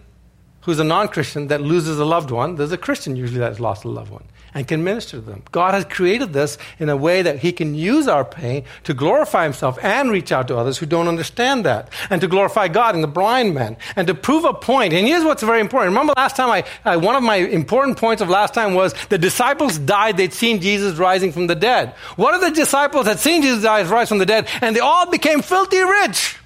who's 0.66 0.80
a 0.80 0.84
non 0.84 1.08
Christian 1.08 1.48
that 1.48 1.62
loses 1.62 2.00
a 2.00 2.06
loved 2.06 2.32
one, 2.32 2.56
there's 2.56 2.72
a 2.72 2.78
Christian 2.78 3.16
usually 3.16 3.40
that 3.40 3.50
has 3.50 3.60
lost 3.60 3.86
a 3.86 3.88
loved 3.88 4.12
one 4.12 4.26
and 4.56 4.68
can 4.68 4.84
minister 4.84 5.18
to 5.18 5.22
them. 5.22 5.44
God 5.52 5.74
has 5.74 5.86
created 5.86 6.32
this 6.32 6.58
in 6.80 6.90
a 6.90 6.96
way 6.96 7.22
that 7.22 7.40
He 7.40 7.52
can 7.52 7.76
use 7.76 8.08
our 8.08 8.24
pain 8.24 8.64
to 8.86 8.94
glorify 8.94 9.44
Himself 9.44 9.78
and 9.84 10.10
reach 10.10 10.32
out 10.32 10.48
to 10.48 10.58
others 10.58 10.78
who 10.78 10.86
don't 10.86 11.10
understand 11.10 11.66
that, 11.66 11.90
and 12.10 12.22
to 12.22 12.28
glorify 12.28 12.68
God 12.70 12.96
in 12.96 13.02
the 13.02 13.08
blind 13.08 13.54
man, 13.54 13.78
and 13.96 14.08
to 14.08 14.16
prove 14.16 14.46
a 14.46 14.54
point. 14.54 14.94
And 14.94 15.06
here's 15.06 15.24
what's 15.26 15.44
very 15.44 15.60
important. 15.60 15.92
Remember 15.92 16.14
last 16.16 16.38
time, 16.38 16.50
I, 16.50 16.64
I, 16.86 16.98
one 16.98 17.16
of 17.16 17.22
my 17.22 17.36
important 17.36 17.98
points 17.98 18.22
of 18.22 18.30
last 18.30 18.54
time 18.54 18.74
was 18.74 18.96
the 19.10 19.18
disciples 19.18 19.78
died, 19.78 20.18
they'd 20.18 20.34
seen 20.34 20.62
Jesus 20.62 20.98
rising 20.98 21.34
from 21.34 21.48
the 21.48 21.56
dead. 21.56 21.94
One 22.16 22.34
of 22.34 22.42
the 22.42 22.52
disciples 22.52 23.06
had 23.06 23.20
seen 23.20 23.42
Jesus 23.42 23.64
rise 23.64 24.10
from 24.10 24.20
the 24.20 24.26
dead, 24.26 24.48
and 24.62 24.76
they 24.76 24.80
all 24.80 25.12
became 25.12 25.42
filthy 25.42 25.82
rich 25.82 26.38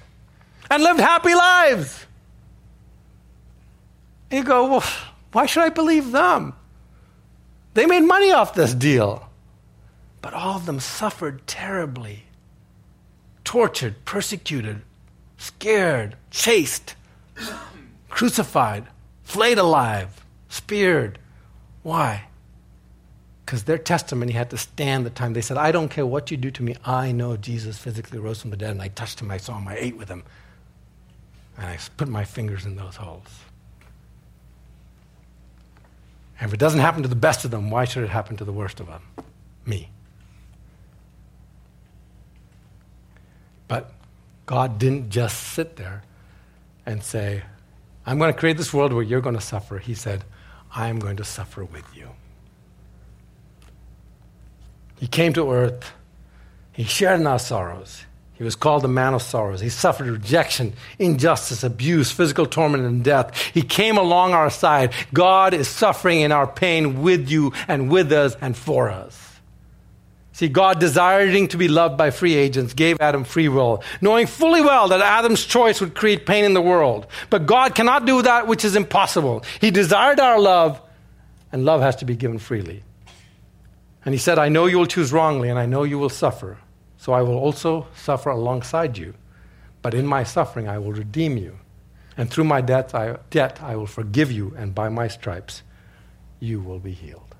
and 0.68 0.82
lived 0.82 1.00
happy 1.00 1.34
lives. 1.34 2.06
And 4.30 4.38
you 4.38 4.44
go, 4.44 4.68
well, 4.68 4.84
why 5.32 5.46
should 5.46 5.62
I 5.62 5.70
believe 5.70 6.12
them? 6.12 6.54
They 7.74 7.86
made 7.86 8.00
money 8.00 8.32
off 8.32 8.54
this 8.54 8.74
deal. 8.74 9.28
But 10.22 10.34
all 10.34 10.56
of 10.56 10.66
them 10.66 10.80
suffered 10.80 11.46
terribly 11.46 12.24
tortured, 13.50 14.04
persecuted, 14.04 14.80
scared, 15.36 16.16
chased, 16.30 16.94
crucified, 18.08 18.86
flayed 19.24 19.58
alive, 19.58 20.24
speared. 20.48 21.18
Why? 21.82 22.26
Because 23.44 23.64
their 23.64 23.76
testimony 23.76 24.32
had 24.32 24.50
to 24.50 24.56
stand 24.56 25.04
the 25.04 25.10
time. 25.10 25.32
They 25.32 25.40
said, 25.40 25.56
I 25.56 25.72
don't 25.72 25.88
care 25.88 26.06
what 26.06 26.30
you 26.30 26.36
do 26.36 26.52
to 26.52 26.62
me. 26.62 26.76
I 26.84 27.10
know 27.10 27.36
Jesus 27.36 27.76
physically 27.76 28.20
rose 28.20 28.40
from 28.40 28.50
the 28.50 28.56
dead, 28.56 28.70
and 28.70 28.82
I 28.82 28.86
touched 28.86 29.20
him, 29.20 29.32
I 29.32 29.38
saw 29.38 29.58
him, 29.58 29.66
I 29.66 29.76
ate 29.76 29.96
with 29.96 30.08
him. 30.08 30.22
And 31.56 31.66
I 31.66 31.78
put 31.96 32.06
my 32.06 32.24
fingers 32.24 32.66
in 32.66 32.76
those 32.76 32.94
holes. 32.94 33.26
And 36.40 36.48
if 36.48 36.54
it 36.54 36.58
doesn't 36.58 36.80
happen 36.80 37.02
to 37.02 37.08
the 37.08 37.14
best 37.14 37.44
of 37.44 37.50
them, 37.50 37.70
why 37.70 37.84
should 37.84 38.02
it 38.02 38.08
happen 38.08 38.36
to 38.38 38.44
the 38.44 38.52
worst 38.52 38.80
of 38.80 38.86
them? 38.86 39.02
me. 39.66 39.88
But 43.68 43.92
God 44.46 44.78
didn't 44.78 45.10
just 45.10 45.38
sit 45.38 45.76
there 45.76 46.02
and 46.84 47.02
say, 47.02 47.42
I'm 48.04 48.18
going 48.18 48.32
to 48.32 48.38
create 48.38 48.56
this 48.56 48.74
world 48.74 48.92
where 48.92 49.02
you're 49.02 49.20
going 49.20 49.36
to 49.36 49.40
suffer. 49.40 49.78
He 49.78 49.94
said, 49.94 50.24
I'm 50.74 50.98
going 50.98 51.16
to 51.18 51.24
suffer 51.24 51.64
with 51.64 51.84
you. 51.96 52.08
He 54.98 55.06
came 55.06 55.32
to 55.34 55.50
earth. 55.50 55.92
He 56.72 56.84
shared 56.84 57.20
in 57.20 57.26
our 57.26 57.38
sorrows. 57.38 58.04
He 58.40 58.44
was 58.44 58.56
called 58.56 58.80
the 58.80 58.88
man 58.88 59.12
of 59.12 59.20
sorrows. 59.20 59.60
He 59.60 59.68
suffered 59.68 60.06
rejection, 60.06 60.72
injustice, 60.98 61.62
abuse, 61.62 62.10
physical 62.10 62.46
torment, 62.46 62.84
and 62.84 63.04
death. 63.04 63.36
He 63.52 63.60
came 63.60 63.98
along 63.98 64.32
our 64.32 64.48
side. 64.48 64.94
God 65.12 65.52
is 65.52 65.68
suffering 65.68 66.20
in 66.22 66.32
our 66.32 66.46
pain 66.46 67.02
with 67.02 67.28
you 67.28 67.52
and 67.68 67.90
with 67.90 68.10
us 68.12 68.38
and 68.40 68.56
for 68.56 68.88
us. 68.88 69.38
See, 70.32 70.48
God, 70.48 70.80
desiring 70.80 71.48
to 71.48 71.58
be 71.58 71.68
loved 71.68 71.98
by 71.98 72.10
free 72.10 72.34
agents, 72.34 72.72
gave 72.72 72.98
Adam 72.98 73.24
free 73.24 73.50
will, 73.50 73.82
knowing 74.00 74.26
fully 74.26 74.62
well 74.62 74.88
that 74.88 75.02
Adam's 75.02 75.44
choice 75.44 75.78
would 75.82 75.94
create 75.94 76.24
pain 76.24 76.46
in 76.46 76.54
the 76.54 76.62
world. 76.62 77.08
But 77.28 77.44
God 77.44 77.74
cannot 77.74 78.06
do 78.06 78.22
that 78.22 78.46
which 78.46 78.64
is 78.64 78.74
impossible. 78.74 79.44
He 79.60 79.70
desired 79.70 80.18
our 80.18 80.40
love, 80.40 80.80
and 81.52 81.66
love 81.66 81.82
has 81.82 81.96
to 81.96 82.06
be 82.06 82.16
given 82.16 82.38
freely. 82.38 82.84
And 84.02 84.14
He 84.14 84.18
said, 84.18 84.38
I 84.38 84.48
know 84.48 84.64
you 84.64 84.78
will 84.78 84.86
choose 84.86 85.12
wrongly, 85.12 85.50
and 85.50 85.58
I 85.58 85.66
know 85.66 85.82
you 85.82 85.98
will 85.98 86.08
suffer. 86.08 86.56
So 87.00 87.14
I 87.14 87.22
will 87.22 87.38
also 87.38 87.86
suffer 87.94 88.28
alongside 88.28 88.98
you. 88.98 89.14
But 89.80 89.94
in 89.94 90.06
my 90.06 90.22
suffering, 90.22 90.68
I 90.68 90.76
will 90.76 90.92
redeem 90.92 91.38
you. 91.38 91.56
And 92.18 92.30
through 92.30 92.44
my 92.44 92.60
death 92.60 92.94
I, 92.94 93.16
debt, 93.30 93.58
I 93.62 93.74
will 93.76 93.86
forgive 93.86 94.30
you, 94.30 94.52
and 94.54 94.74
by 94.74 94.90
my 94.90 95.08
stripes, 95.08 95.62
you 96.40 96.60
will 96.60 96.78
be 96.78 96.92
healed. 96.92 97.34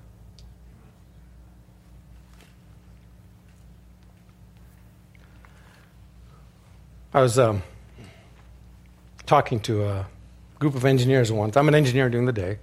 I 7.13 7.21
was 7.21 7.37
um, 7.37 7.61
talking 9.27 9.59
to 9.59 9.83
a 9.83 10.07
group 10.57 10.73
of 10.73 10.85
engineers 10.85 11.31
once. 11.31 11.55
I'm 11.55 11.67
an 11.67 11.75
engineer 11.75 12.09
during 12.09 12.25
the 12.25 12.33
day. 12.33 12.57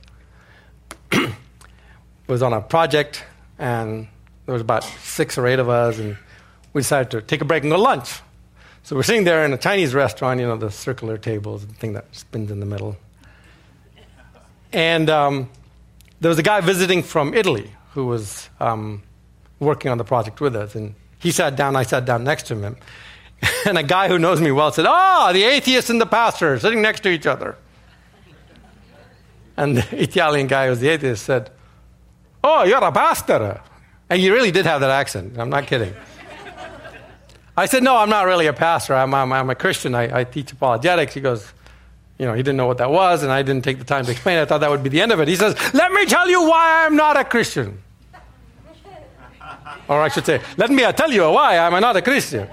was 2.27 2.43
on 2.43 2.53
a 2.53 2.61
project, 2.61 3.23
and 3.57 4.09
there 4.47 4.53
was 4.53 4.63
about 4.63 4.83
six 4.83 5.39
or 5.39 5.47
eight 5.47 5.61
of 5.61 5.69
us, 5.69 6.01
and 6.01 6.17
we 6.73 6.81
decided 6.81 7.11
to 7.11 7.23
take 7.23 7.41
a 7.41 7.45
break 7.45 7.63
and 7.63 7.71
go 7.71 7.77
to 7.77 7.83
lunch. 7.83 8.21
So 8.83 8.97
we're 8.97 9.03
sitting 9.03 9.25
there 9.25 9.45
in 9.45 9.53
a 9.53 9.59
Chinese 9.59 9.95
restaurant, 9.95 10.41
you 10.41 10.47
know, 10.47 10.57
the 10.57 10.71
circular 10.71 11.19
tables, 11.19 11.67
the 11.67 11.75
thing 11.75 11.93
that 11.93 12.07
spins 12.15 12.51
in 12.51 12.61
the 12.61 12.67
middle. 12.67 12.97
And 14.73 15.11
um, 15.11 15.51
there 16.21 16.29
was 16.29 16.39
a 16.39 16.43
guy 16.43 16.61
visiting 16.61 17.03
from 17.03 17.35
Italy 17.35 17.73
who 17.93 18.07
was 18.07 18.49
um, 18.61 19.03
working 19.61 19.91
on 19.91 19.99
the 19.99 20.05
project 20.05 20.41
with 20.41 20.57
us. 20.57 20.75
And 20.75 20.95
he 21.19 21.31
sat 21.31 21.57
down, 21.57 21.77
I 21.77 21.83
sat 21.83 22.05
down 22.05 22.25
next 22.25 22.47
to 22.49 22.57
him. 22.57 22.77
And 23.67 23.79
a 23.79 23.83
guy 23.83 24.09
who 24.09 24.19
knows 24.19 24.41
me 24.41 24.51
well 24.51 24.73
said, 24.73 24.87
Ah, 24.89 25.29
oh, 25.29 25.33
the 25.33 25.45
atheist 25.45 25.91
and 25.91 26.01
the 26.01 26.07
pastor 26.07 26.59
sitting 26.59 26.83
next 26.83 27.01
to 27.01 27.11
each 27.11 27.27
other. 27.27 27.57
And 29.57 29.77
the 29.77 29.87
Italian 30.03 30.47
guy 30.47 30.65
who 30.65 30.71
was 30.71 30.81
the 30.81 30.89
atheist 30.89 31.25
said, 31.25 31.51
Oh, 32.43 32.65
you're 32.65 32.83
a 32.83 32.91
pastor. 32.91 33.61
And 34.11 34.21
he 34.21 34.31
really 34.31 34.51
did 34.51 34.65
have 34.65 34.81
that 34.81 34.91
accent. 34.91 35.39
I'm 35.39 35.51
not 35.51 35.67
kidding. 35.67 35.95
I 37.59 37.67
said, 37.67 37.83
No, 37.83 37.97
I'm 37.97 38.09
not 38.09 38.25
really 38.27 38.47
a 38.47 38.53
pastor. 38.53 38.95
I'm, 38.95 39.13
I'm, 39.13 39.33
I'm 39.33 39.51
a 39.51 39.55
Christian. 39.57 39.95
I, 39.95 40.21
I, 40.21 40.25
teach 40.25 40.53
apologetics. 40.53 41.13
He 41.13 41.21
goes, 41.21 41.53
You 42.17 42.27
know, 42.27 42.35
he 42.35 42.41
didn't 42.41 42.57
know 42.57 42.69
what 42.69 42.79
that 42.79 42.91
was, 42.91 43.25
and 43.25 43.33
I 43.33 43.43
didn't 43.43 43.65
take 43.65 43.79
the 43.79 43.85
time 43.85 44.05
to 44.05 44.13
explain 44.13 44.39
it. 44.39 44.43
I 44.43 44.45
thought 44.45 44.61
that 44.61 44.71
would 44.71 44.85
be 44.85 44.91
the 44.91 45.01
end 45.01 45.11
of 45.11 45.19
it. 45.19 45.27
He 45.27 45.35
says, 45.35 45.57
Let 45.75 45.91
me 45.91 46.07
tell 46.07 46.31
you 46.31 46.43
why 46.43 46.87
I'm 46.87 46.95
not 46.95 47.17
a 47.17 47.25
Christian. 47.25 47.83
or 49.89 50.01
I 50.01 50.09
should 50.09 50.25
say, 50.25 50.41
Let 50.57 50.71
me 50.71 50.85
tell 50.93 51.11
you 51.11 51.23
why 51.33 51.59
I'm 51.59 51.81
not 51.81 51.97
a 51.97 52.03
Christian. 52.03 52.49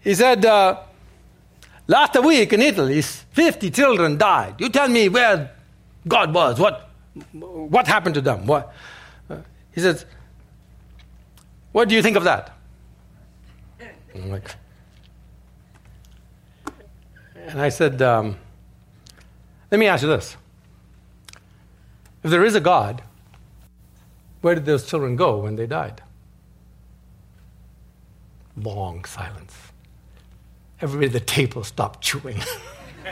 he 0.00 0.14
said, 0.14 0.44
uh, 0.44 0.80
Last 1.88 2.22
week 2.22 2.52
in 2.52 2.62
Italy, 2.62 3.02
50 3.02 3.70
children 3.72 4.16
died. 4.16 4.54
You 4.60 4.68
tell 4.68 4.88
me 4.88 5.08
where 5.08 5.50
God 6.06 6.32
was. 6.32 6.60
What, 6.60 6.88
what 7.32 7.88
happened 7.88 8.14
to 8.14 8.20
them? 8.20 8.46
What? 8.46 8.72
Uh, 9.28 9.38
he 9.72 9.80
says, 9.80 10.04
what 11.76 11.90
do 11.90 11.94
you 11.94 12.00
think 12.00 12.16
of 12.16 12.24
that? 12.24 12.56
I'm 14.14 14.30
like, 14.30 14.54
and 17.34 17.60
I 17.60 17.68
said, 17.68 18.00
um, 18.00 18.38
let 19.70 19.78
me 19.78 19.86
ask 19.86 20.02
you 20.02 20.08
this. 20.08 20.38
If 22.24 22.30
there 22.30 22.46
is 22.46 22.54
a 22.54 22.60
God, 22.60 23.02
where 24.40 24.54
did 24.54 24.64
those 24.64 24.86
children 24.86 25.16
go 25.16 25.40
when 25.40 25.56
they 25.56 25.66
died? 25.66 26.00
Long 28.56 29.04
silence. 29.04 29.54
Everybody 30.80 31.08
at 31.08 31.12
the 31.12 31.20
table 31.20 31.62
stopped 31.62 32.02
chewing. 32.02 32.40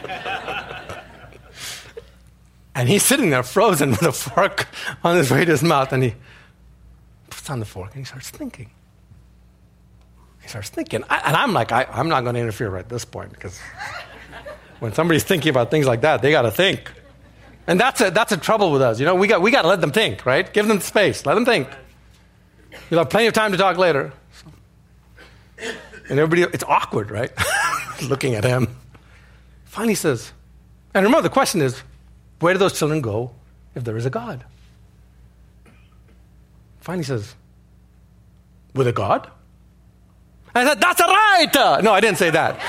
and 2.74 2.88
he's 2.88 3.02
sitting 3.02 3.28
there 3.28 3.42
frozen 3.42 3.90
with 3.90 4.04
a 4.04 4.12
fork 4.12 4.68
on 5.04 5.16
his 5.16 5.30
way 5.30 5.44
to 5.44 5.50
his 5.50 5.62
mouth, 5.62 5.92
and 5.92 6.02
he 6.02 6.14
puts 7.44 7.50
on 7.50 7.58
the 7.60 7.66
fork 7.66 7.90
and 7.92 8.00
he 8.00 8.04
starts 8.04 8.30
thinking. 8.30 8.70
He 10.40 10.48
starts 10.48 10.70
thinking. 10.70 11.04
I, 11.10 11.18
and 11.26 11.36
I'm 11.36 11.52
like, 11.52 11.72
I, 11.72 11.86
I'm 11.92 12.08
not 12.08 12.22
going 12.22 12.36
to 12.36 12.40
interfere 12.40 12.70
right 12.70 12.80
at 12.80 12.88
this 12.88 13.04
point 13.04 13.32
because 13.32 13.60
when 14.80 14.94
somebody's 14.94 15.24
thinking 15.24 15.50
about 15.50 15.70
things 15.70 15.86
like 15.86 16.00
that, 16.00 16.22
they 16.22 16.30
got 16.30 16.42
to 16.42 16.50
think. 16.50 16.90
And 17.66 17.78
that's 17.78 18.00
a, 18.00 18.10
that's 18.10 18.32
a 18.32 18.38
trouble 18.38 18.72
with 18.72 18.80
us. 18.80 18.98
You 18.98 19.04
know, 19.04 19.14
we 19.14 19.26
got, 19.26 19.42
we 19.42 19.50
got 19.50 19.62
to 19.62 19.68
let 19.68 19.82
them 19.82 19.92
think, 19.92 20.24
right? 20.24 20.50
Give 20.54 20.66
them 20.66 20.80
space. 20.80 21.26
Let 21.26 21.34
them 21.34 21.44
think. 21.44 21.68
You'll 22.88 23.00
have 23.00 23.10
plenty 23.10 23.26
of 23.26 23.34
time 23.34 23.52
to 23.52 23.58
talk 23.58 23.76
later. 23.76 24.14
And 26.08 26.18
everybody, 26.18 26.42
it's 26.54 26.64
awkward, 26.64 27.10
right? 27.10 27.30
Looking 28.08 28.36
at 28.36 28.44
him. 28.44 28.74
Finally 29.66 29.96
says, 29.96 30.32
and 30.94 31.04
remember 31.04 31.22
the 31.22 31.34
question 31.34 31.60
is, 31.60 31.82
where 32.40 32.54
do 32.54 32.58
those 32.58 32.78
children 32.78 33.02
go 33.02 33.32
if 33.74 33.84
there 33.84 33.98
is 33.98 34.06
a 34.06 34.10
God? 34.10 34.44
Finally 36.84 37.04
says, 37.04 37.34
With 38.74 38.86
a 38.86 38.92
God? 38.92 39.30
I 40.54 40.66
said, 40.66 40.80
That's 40.82 41.00
right. 41.00 41.80
No, 41.82 41.92
I 41.94 42.00
didn't 42.00 42.18
say 42.18 42.28
that. 42.28 42.60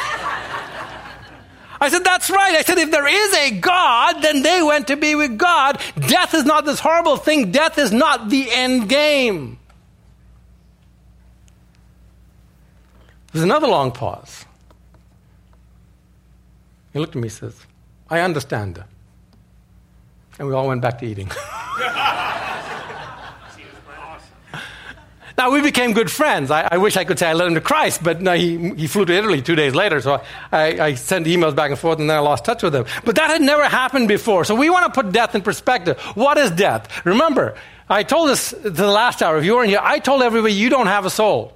I 1.81 1.89
said, 1.89 2.05
That's 2.05 2.29
right. 2.29 2.55
I 2.55 2.61
said, 2.61 2.77
If 2.77 2.91
there 2.91 3.07
is 3.07 3.33
a 3.33 3.59
God, 3.59 4.21
then 4.21 4.41
they 4.41 4.63
went 4.63 4.87
to 4.87 4.95
be 4.95 5.15
with 5.15 5.37
God. 5.37 5.81
Death 6.07 6.33
is 6.33 6.45
not 6.45 6.63
this 6.63 6.79
horrible 6.79 7.17
thing, 7.17 7.51
death 7.51 7.77
is 7.77 7.91
not 7.91 8.29
the 8.29 8.49
end 8.49 8.87
game. 8.87 9.59
There's 13.33 13.43
another 13.43 13.67
long 13.67 13.91
pause. 13.91 14.45
He 16.93 16.99
looked 16.99 17.17
at 17.17 17.21
me 17.21 17.27
and 17.27 17.33
says, 17.33 17.65
I 18.09 18.21
understand. 18.21 18.81
And 20.39 20.47
we 20.47 20.53
all 20.53 20.69
went 20.69 20.81
back 20.81 20.99
to 20.99 21.05
eating. 21.05 21.29
Now, 25.37 25.51
we 25.51 25.61
became 25.61 25.91
good 25.91 26.09
friends. 26.09 26.49
I, 26.49 26.67
I, 26.71 26.77
wish 26.77 26.95
I 26.95 27.03
could 27.03 27.19
say 27.19 27.27
I 27.27 27.33
led 27.33 27.49
him 27.49 27.55
to 27.55 27.61
Christ, 27.61 28.01
but 28.01 28.21
no, 28.21 28.33
he, 28.33 28.69
he 28.75 28.87
flew 28.87 29.03
to 29.03 29.13
Italy 29.13 29.41
two 29.41 29.55
days 29.55 29.75
later, 29.75 29.99
so 29.99 30.23
I, 30.51 30.79
I 30.79 30.93
sent 30.95 31.27
emails 31.27 31.53
back 31.53 31.71
and 31.71 31.79
forth, 31.79 31.99
and 31.99 32.09
then 32.09 32.15
I 32.15 32.21
lost 32.21 32.45
touch 32.45 32.63
with 32.63 32.73
him. 32.73 32.85
But 33.03 33.15
that 33.15 33.29
had 33.29 33.41
never 33.41 33.65
happened 33.65 34.07
before. 34.07 34.45
So 34.45 34.55
we 34.55 34.69
want 34.69 34.93
to 34.93 35.01
put 35.01 35.11
death 35.11 35.35
in 35.35 35.41
perspective. 35.41 35.99
What 36.15 36.37
is 36.37 36.51
death? 36.51 37.05
Remember, 37.05 37.55
I 37.89 38.03
told 38.03 38.29
this 38.29 38.51
the 38.51 38.87
last 38.87 39.21
hour, 39.21 39.37
if 39.37 39.43
you 39.43 39.55
weren't 39.55 39.69
here, 39.69 39.81
I 39.81 39.99
told 39.99 40.21
everybody 40.23 40.53
you 40.53 40.69
don't 40.69 40.87
have 40.87 41.05
a 41.05 41.09
soul. 41.09 41.53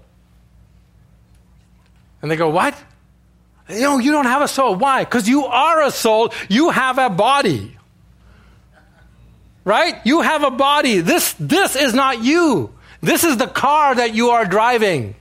And 2.22 2.30
they 2.30 2.36
go, 2.36 2.50
What? 2.50 2.76
You 3.70 3.82
know, 3.82 3.98
you 4.00 4.12
don't 4.12 4.26
have 4.26 4.42
a 4.42 4.48
soul. 4.48 4.76
Why? 4.76 5.04
Because 5.06 5.30
you 5.30 5.46
are 5.46 5.84
a 5.84 5.92
soul, 5.92 6.34
you 6.50 6.72
have 6.72 6.98
a 6.98 7.10
body. 7.10 7.78
Right? 9.64 9.96
You 10.04 10.22
have 10.22 10.44
a 10.44 10.50
body. 10.50 11.02
This, 11.02 11.34
this 11.40 11.76
is 11.76 11.94
not 11.94 12.24
you. 12.24 12.74
This 13.02 13.24
is 13.24 13.38
the 13.38 13.48
car 13.48 13.96
that 13.96 14.14
you 14.14 14.30
are 14.32 14.46
driving. 14.46 15.16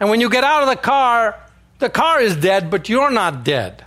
And 0.00 0.10
when 0.10 0.20
you 0.20 0.30
get 0.30 0.44
out 0.44 0.62
of 0.62 0.68
the 0.68 0.76
car, 0.76 1.36
the 1.78 1.88
car 1.88 2.20
is 2.20 2.36
dead, 2.36 2.70
but 2.70 2.88
you're 2.88 3.10
not 3.10 3.44
dead. 3.44 3.84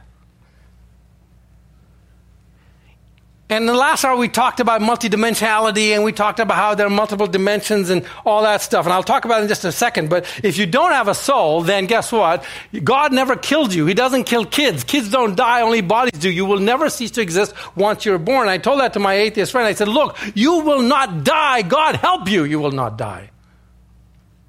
And 3.52 3.68
the 3.68 3.74
last 3.74 4.06
hour, 4.06 4.16
we 4.16 4.30
talked 4.30 4.62
about 4.62 4.80
multidimensionality 4.80 5.90
and 5.90 6.06
we 6.06 6.14
talked 6.14 6.40
about 6.40 6.56
how 6.56 6.74
there 6.74 6.88
are 6.88 6.90
multiple 6.90 7.28
dimensions 7.28 7.90
and 7.90 8.06
all 8.26 8.44
that 8.44 8.62
stuff. 8.62 8.86
And 8.86 8.94
I'll 8.94 9.04
talk 9.04 9.26
about 9.26 9.40
it 9.40 9.44
in 9.44 9.48
just 9.50 9.66
a 9.66 9.74
second. 9.74 10.10
But 10.10 10.26
if 10.42 10.58
you 10.58 10.66
don't 10.66 10.94
have 10.94 11.10
a 11.10 11.14
soul, 11.14 11.62
then 11.62 11.86
guess 11.86 12.14
what? 12.14 12.46
God 12.82 13.12
never 13.12 13.36
killed 13.36 13.74
you. 13.74 13.86
He 13.88 13.94
doesn't 13.94 14.24
kill 14.24 14.46
kids. 14.46 14.86
Kids 14.86 15.10
don't 15.10 15.36
die, 15.36 15.64
only 15.64 15.82
bodies 15.82 16.18
do. 16.18 16.32
You 16.32 16.46
will 16.46 16.62
never 16.62 16.90
cease 16.90 17.12
to 17.12 17.22
exist 17.22 17.54
once 17.76 18.06
you're 18.06 18.18
born. 18.18 18.48
I 18.48 18.58
told 18.58 18.80
that 18.80 18.94
to 18.94 19.00
my 19.00 19.16
atheist 19.16 19.52
friend. 19.52 19.68
I 19.68 19.74
said, 19.74 19.90
Look, 19.90 20.18
you 20.34 20.60
will 20.60 20.82
not 20.82 21.26
die. 21.26 21.62
God 21.62 21.98
help 21.98 22.30
you. 22.30 22.46
You 22.46 22.62
will 22.62 22.72
not 22.72 22.98
die. 22.98 23.32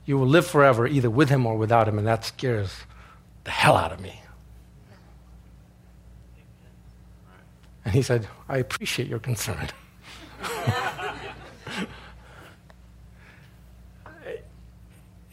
You 0.06 0.16
will 0.16 0.28
live 0.28 0.46
forever, 0.46 0.86
either 0.86 1.10
with 1.10 1.28
him 1.28 1.44
or 1.44 1.56
without 1.56 1.88
him. 1.88 1.98
And 1.98 2.06
that 2.06 2.24
scares 2.24 2.72
the 3.42 3.50
hell 3.50 3.76
out 3.76 3.90
of 3.90 4.00
me. 4.00 4.22
And 7.84 7.94
he 7.94 8.02
said, 8.02 8.28
I 8.52 8.58
appreciate 8.58 9.08
your 9.08 9.18
concern. 9.18 9.70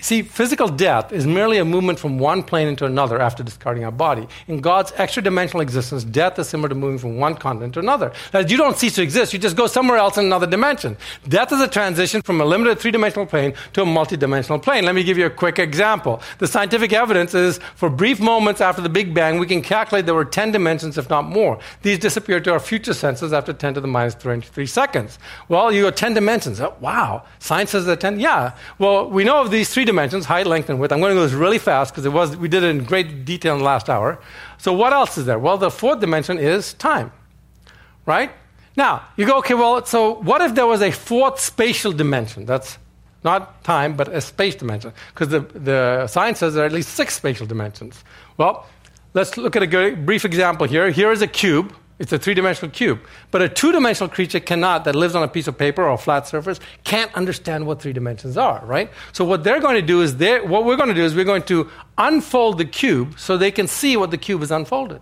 See, 0.02 0.22
physical 0.22 0.70
death 0.70 1.12
is 1.12 1.28
merely 1.28 1.58
a 1.58 1.66
movement 1.66 2.00
from 2.00 2.20
one 2.20 2.42
plane 2.42 2.70
into 2.70 2.86
another 2.86 3.20
after 3.20 3.44
discarding 3.44 3.84
our 3.84 3.92
body. 3.92 4.30
In 4.48 4.62
God's 4.62 4.94
extra 4.96 5.22
dimensional 5.22 5.60
existence, 5.60 6.06
death 6.06 6.40
is 6.40 6.48
similar 6.48 6.70
to 6.70 6.76
moving 6.76 6.98
from 6.98 7.18
one 7.18 7.36
continent 7.36 7.74
to 7.74 7.82
another. 7.82 8.14
That 8.32 8.50
you 8.50 8.56
don't 8.56 8.78
cease 8.78 8.96
to 8.96 9.02
exist, 9.02 9.34
you 9.34 9.40
just 9.40 9.58
go 9.58 9.68
somewhere 9.68 9.98
else 9.98 10.18
in 10.18 10.24
another 10.24 10.48
dimension. 10.48 10.96
Death 11.28 11.52
is 11.52 11.60
a 11.60 11.68
transition 11.68 12.22
from 12.22 12.40
a 12.40 12.46
limited 12.46 12.80
three 12.80 12.92
dimensional 12.92 13.26
plane 13.26 13.54
to 13.74 13.82
a 13.82 13.86
multi-dimensional 13.86 14.60
plane. 14.60 14.86
Let 14.86 14.96
me 14.96 15.04
give 15.04 15.18
you 15.18 15.26
a 15.26 15.30
quick 15.30 15.60
example. 15.60 16.22
The 16.38 16.48
scientific 16.48 16.94
evidence 16.94 17.34
is 17.34 17.60
for 17.76 17.90
brief 17.90 18.22
moments 18.22 18.62
after 18.62 18.82
the 18.82 18.88
Big 18.88 19.14
Bang, 19.14 19.38
we 19.38 19.48
can 19.48 19.62
calculate 19.62 20.06
there 20.06 20.16
were 20.16 20.24
10 20.24 20.54
dimensions, 20.54 20.98
if 20.98 21.10
not 21.10 21.26
more. 21.26 21.60
These 21.82 22.00
disappear 22.00 22.40
to 22.40 22.54
our 22.54 22.62
future 22.62 22.94
senses 22.94 23.34
after 23.34 23.52
10 23.52 23.74
to 23.74 23.82
the 23.82 23.88
minus 23.88 24.16
23 24.16 24.66
seconds. 24.66 25.20
Well, 25.50 25.74
you 25.74 25.84
got 25.84 25.98
10 25.98 26.14
dimensions. 26.14 26.62
Oh, 26.62 26.74
wow. 26.80 27.24
Science 27.40 27.72
says 27.72 27.86
that 27.88 28.00
10? 28.00 28.22
Yeah. 28.22 28.54
Well, 28.78 29.10
we 29.10 29.26
know 29.26 29.42
of 29.42 29.52
these 29.52 29.70
three 29.74 29.89
dimensions, 29.90 30.26
height, 30.26 30.48
length, 30.48 30.70
and 30.70 30.80
width. 30.80 30.94
I'm 30.94 31.00
going 31.00 31.12
to 31.12 31.16
go 31.16 31.24
this 31.24 31.34
really 31.34 31.58
fast 31.58 31.92
because 31.92 32.06
it 32.06 32.14
was 32.14 32.38
we 32.38 32.48
did 32.48 32.64
it 32.64 32.70
in 32.76 32.84
great 32.84 33.26
detail 33.26 33.54
in 33.54 33.60
the 33.60 33.66
last 33.66 33.90
hour. 33.90 34.20
So 34.58 34.74
what 34.74 34.94
else 34.94 35.18
is 35.18 35.26
there? 35.26 35.40
Well, 35.40 35.58
the 35.58 35.72
fourth 35.72 36.00
dimension 36.00 36.38
is 36.38 36.74
time. 36.74 37.12
Right? 38.06 38.32
Now, 38.76 39.04
you 39.18 39.26
go, 39.26 39.38
okay, 39.40 39.56
well, 39.56 39.84
so 39.86 40.16
what 40.30 40.42
if 40.42 40.56
there 40.56 40.66
was 40.66 40.82
a 40.82 40.92
fourth 40.92 41.40
spatial 41.40 41.92
dimension? 41.92 42.46
That's 42.46 42.78
not 43.24 43.64
time, 43.64 43.96
but 43.98 44.08
a 44.08 44.22
space 44.22 44.56
dimension. 44.56 44.94
Because 45.14 45.30
the, 45.30 45.42
the 45.42 46.08
science 46.08 46.40
says 46.40 46.54
there 46.54 46.64
are 46.64 46.68
at 46.68 46.72
least 46.72 46.90
six 46.94 47.16
spatial 47.16 47.46
dimensions. 47.46 48.04
Well, 48.38 48.66
let's 49.14 49.38
look 49.38 49.56
at 49.56 49.64
a 49.64 49.96
brief 49.96 50.24
example 50.26 50.66
here. 50.68 50.92
Here 50.92 51.12
is 51.12 51.22
a 51.22 51.28
cube. 51.28 51.76
It's 52.00 52.14
a 52.14 52.18
three 52.18 52.34
dimensional 52.34 52.72
cube. 52.72 53.02
But 53.30 53.42
a 53.42 53.50
two 53.50 53.74
dimensional 53.74 54.10
creature 54.10 54.40
cannot, 54.40 54.86
that 54.86 54.96
lives 54.96 55.16
on 55.16 55.24
a 55.24 55.28
piece 55.28 55.48
of 55.48 55.58
paper 55.58 55.84
or 55.84 55.92
a 55.92 55.98
flat 55.98 56.28
surface, 56.28 56.60
can't 56.86 57.14
understand 57.14 57.68
what 57.68 57.82
three 57.82 57.92
dimensions 57.92 58.38
are, 58.38 58.66
right? 58.66 58.90
So 59.12 59.26
what 59.26 59.44
they're 59.44 59.60
going 59.60 59.76
to 59.76 59.82
do 59.82 60.02
is, 60.02 60.14
what 60.14 60.64
we're 60.64 60.78
going 60.78 60.88
to 60.88 60.96
do 60.96 61.04
is 61.04 61.14
we're 61.14 61.26
going 61.26 61.44
to 61.44 61.70
unfold 61.98 62.58
the 62.58 62.66
cube 62.66 63.20
so 63.20 63.38
they 63.38 63.52
can 63.52 63.68
see 63.68 63.98
what 63.98 64.12
the 64.12 64.18
cube 64.18 64.42
is 64.42 64.50
unfolded. 64.50 65.02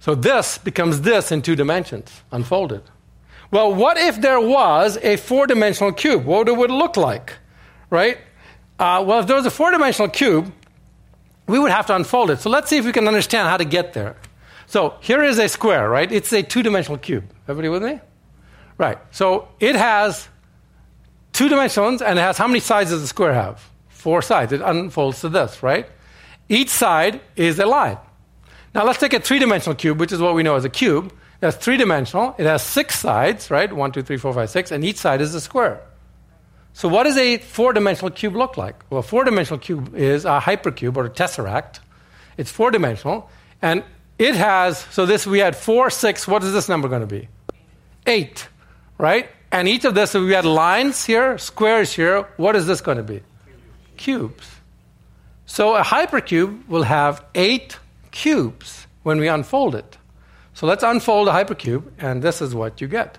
So 0.00 0.14
this 0.14 0.58
becomes 0.58 1.02
this 1.02 1.30
in 1.30 1.42
two 1.42 1.56
dimensions, 1.56 2.10
unfolded. 2.32 2.82
Well, 3.50 3.74
what 3.74 3.98
if 3.98 4.20
there 4.20 4.40
was 4.40 4.98
a 5.02 5.16
four 5.16 5.46
dimensional 5.46 5.92
cube? 5.92 6.24
What 6.24 6.46
would 6.46 6.70
it 6.70 6.74
look 6.74 6.96
like, 6.96 7.34
right? 7.90 8.18
Uh, 8.78 9.04
well, 9.06 9.20
if 9.20 9.26
there 9.26 9.36
was 9.36 9.46
a 9.46 9.50
four 9.50 9.70
dimensional 9.70 10.08
cube, 10.08 10.52
we 11.46 11.58
would 11.58 11.70
have 11.70 11.86
to 11.86 11.94
unfold 11.94 12.30
it. 12.30 12.40
So 12.40 12.48
let's 12.48 12.70
see 12.70 12.78
if 12.78 12.86
we 12.86 12.92
can 12.92 13.06
understand 13.06 13.48
how 13.48 13.58
to 13.58 13.64
get 13.64 13.92
there. 13.92 14.16
So 14.66 14.94
here 15.00 15.22
is 15.22 15.38
a 15.38 15.48
square, 15.48 15.88
right? 15.88 16.10
It's 16.10 16.32
a 16.32 16.42
two 16.42 16.62
dimensional 16.62 16.98
cube. 16.98 17.24
Everybody 17.48 17.68
with 17.68 17.82
me? 17.82 18.00
Right. 18.78 18.98
So 19.10 19.48
it 19.60 19.76
has 19.76 20.28
two 21.32 21.48
dimensions 21.48 22.02
and 22.02 22.18
it 22.18 22.22
has 22.22 22.38
how 22.38 22.46
many 22.46 22.60
sides 22.60 22.90
does 22.90 23.00
the 23.00 23.06
square 23.06 23.34
have? 23.34 23.62
Four 23.88 24.22
sides. 24.22 24.52
It 24.52 24.60
unfolds 24.60 25.20
to 25.20 25.28
this, 25.28 25.62
right? 25.62 25.88
Each 26.48 26.70
side 26.70 27.20
is 27.36 27.58
a 27.58 27.66
line. 27.66 27.98
Now 28.74 28.84
let's 28.84 28.98
take 28.98 29.12
a 29.12 29.20
three 29.20 29.38
dimensional 29.38 29.76
cube, 29.76 30.00
which 30.00 30.12
is 30.12 30.20
what 30.20 30.34
we 30.34 30.42
know 30.42 30.56
as 30.56 30.64
a 30.64 30.68
cube. 30.68 31.12
That's 31.40 31.56
three 31.56 31.76
dimensional. 31.76 32.34
It 32.38 32.46
has 32.46 32.62
six 32.62 32.98
sides, 32.98 33.50
right? 33.50 33.72
One, 33.72 33.92
two, 33.92 34.02
three, 34.02 34.16
four, 34.16 34.32
five, 34.32 34.50
six, 34.50 34.70
and 34.70 34.84
each 34.84 34.96
side 34.96 35.20
is 35.20 35.34
a 35.34 35.40
square. 35.40 35.80
So 36.72 36.88
what 36.88 37.04
does 37.04 37.16
a 37.16 37.38
four 37.38 37.72
dimensional 37.72 38.10
cube 38.10 38.34
look 38.34 38.56
like? 38.56 38.82
Well, 38.90 39.00
a 39.00 39.02
four 39.02 39.24
dimensional 39.24 39.60
cube 39.60 39.94
is 39.94 40.24
a 40.24 40.40
hypercube 40.40 40.96
or 40.96 41.04
a 41.04 41.10
tesseract. 41.10 41.78
It's 42.36 42.50
four 42.50 42.72
dimensional, 42.72 43.30
and 43.62 43.84
it 44.18 44.34
has, 44.34 44.78
so 44.78 45.06
this 45.06 45.26
we 45.26 45.40
had 45.40 45.56
four, 45.56 45.90
six, 45.90 46.26
what 46.28 46.42
is 46.44 46.52
this 46.52 46.68
number 46.68 46.88
going 46.88 47.00
to 47.00 47.06
be? 47.06 47.28
Eight, 48.06 48.48
right? 48.98 49.28
And 49.50 49.68
each 49.68 49.84
of 49.84 49.94
this, 49.94 50.14
we 50.14 50.32
had 50.32 50.44
lines 50.44 51.04
here, 51.04 51.38
squares 51.38 51.92
here, 51.92 52.22
what 52.36 52.56
is 52.56 52.66
this 52.66 52.80
going 52.80 52.98
to 52.98 53.02
be? 53.02 53.22
Cubes. 53.96 54.48
So 55.46 55.76
a 55.76 55.82
hypercube 55.82 56.66
will 56.68 56.82
have 56.82 57.24
eight 57.34 57.78
cubes 58.10 58.86
when 59.02 59.18
we 59.18 59.28
unfold 59.28 59.74
it. 59.74 59.98
So 60.54 60.66
let's 60.66 60.82
unfold 60.82 61.28
a 61.28 61.32
hypercube, 61.32 61.90
and 61.98 62.22
this 62.22 62.40
is 62.40 62.54
what 62.54 62.80
you 62.80 62.88
get. 62.88 63.18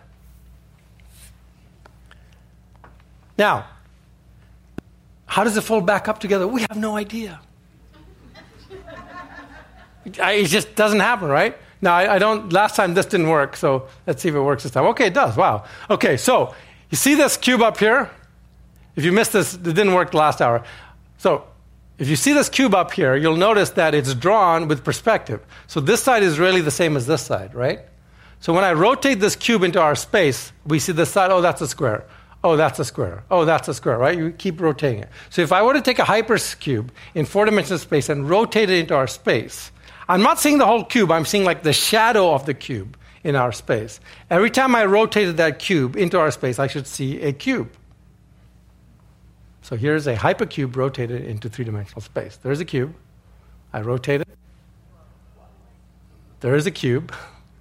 Now, 3.37 3.67
how 5.25 5.43
does 5.43 5.57
it 5.57 5.61
fold 5.61 5.85
back 5.85 6.07
up 6.07 6.19
together? 6.19 6.47
We 6.47 6.61
have 6.61 6.77
no 6.77 6.95
idea. 6.95 7.41
It 10.05 10.45
just 10.45 10.75
doesn't 10.75 10.99
happen, 10.99 11.27
right? 11.27 11.57
Now, 11.81 11.95
I, 11.95 12.15
I, 12.15 12.19
don't, 12.19 12.51
last 12.53 12.75
time 12.75 12.93
this 12.93 13.05
didn't 13.05 13.29
work, 13.29 13.55
so 13.55 13.87
let's 14.07 14.21
see 14.21 14.29
if 14.29 14.35
it 14.35 14.41
works 14.41 14.63
this 14.63 14.71
time. 14.71 14.85
Okay, 14.85 15.07
it 15.07 15.13
does. 15.13 15.35
Wow. 15.35 15.65
Okay, 15.89 16.17
so 16.17 16.53
you 16.89 16.97
see 16.97 17.15
this 17.15 17.37
cube 17.37 17.61
up 17.61 17.77
here? 17.77 18.09
If 18.95 19.03
you 19.03 19.11
missed 19.11 19.33
this, 19.33 19.55
it 19.55 19.63
didn't 19.63 19.93
work 19.93 20.13
last 20.13 20.41
hour. 20.41 20.63
So 21.17 21.45
if 21.97 22.07
you 22.07 22.15
see 22.15 22.33
this 22.33 22.49
cube 22.49 22.73
up 22.73 22.91
here, 22.91 23.15
you'll 23.15 23.37
notice 23.37 23.71
that 23.71 23.93
it's 23.93 24.13
drawn 24.13 24.67
with 24.67 24.83
perspective. 24.83 25.41
So 25.67 25.79
this 25.79 26.01
side 26.01 26.23
is 26.23 26.39
really 26.39 26.61
the 26.61 26.71
same 26.71 26.95
as 26.95 27.05
this 27.05 27.21
side, 27.21 27.53
right? 27.53 27.81
So 28.39 28.53
when 28.53 28.63
I 28.63 28.73
rotate 28.73 29.19
this 29.19 29.35
cube 29.35 29.63
into 29.63 29.81
our 29.81 29.95
space, 29.95 30.51
we 30.65 30.79
see 30.79 30.91
this 30.91 31.09
side, 31.09 31.31
oh, 31.31 31.41
that's 31.41 31.61
a 31.61 31.67
square. 31.67 32.05
Oh, 32.43 32.55
that's 32.55 32.77
a 32.79 32.85
square. 32.85 33.23
Oh, 33.31 33.43
that's 33.43 33.67
a 33.67 33.73
square, 33.73 33.97
right? 33.97 34.17
You 34.17 34.31
keep 34.31 34.61
rotating 34.61 34.99
it. 34.99 35.09
So 35.29 35.41
if 35.41 35.51
I 35.51 35.63
were 35.63 35.73
to 35.73 35.81
take 35.81 35.99
a 35.99 36.03
hypercube 36.03 36.89
in 37.15 37.25
four 37.25 37.45
dimensional 37.45 37.79
space 37.79 38.07
and 38.09 38.29
rotate 38.29 38.69
it 38.69 38.77
into 38.77 38.95
our 38.95 39.07
space, 39.07 39.71
I'm 40.07 40.21
not 40.21 40.39
seeing 40.39 40.57
the 40.57 40.65
whole 40.65 40.83
cube, 40.83 41.11
I'm 41.11 41.25
seeing 41.25 41.43
like 41.43 41.63
the 41.63 41.73
shadow 41.73 42.33
of 42.33 42.45
the 42.45 42.53
cube 42.53 42.97
in 43.23 43.35
our 43.35 43.51
space. 43.51 43.99
Every 44.29 44.51
time 44.51 44.75
I 44.75 44.85
rotated 44.85 45.37
that 45.37 45.59
cube 45.59 45.95
into 45.95 46.19
our 46.19 46.31
space, 46.31 46.59
I 46.59 46.67
should 46.67 46.85
see 46.85 47.21
a 47.21 47.33
cube. 47.33 47.71
So 49.63 49.75
here's 49.75 50.05
a 50.05 50.15
hypercube 50.15 50.75
rotated 50.75 51.25
into 51.25 51.49
three 51.49 51.65
dimensional 51.65 52.01
space. 52.01 52.37
There's 52.37 52.59
a 52.59 52.65
cube. 52.65 52.93
I 53.73 53.81
rotate 53.81 54.21
it. 54.21 54.27
There 56.41 56.55
is 56.55 56.67
a 56.67 56.71
cube. 56.71 57.11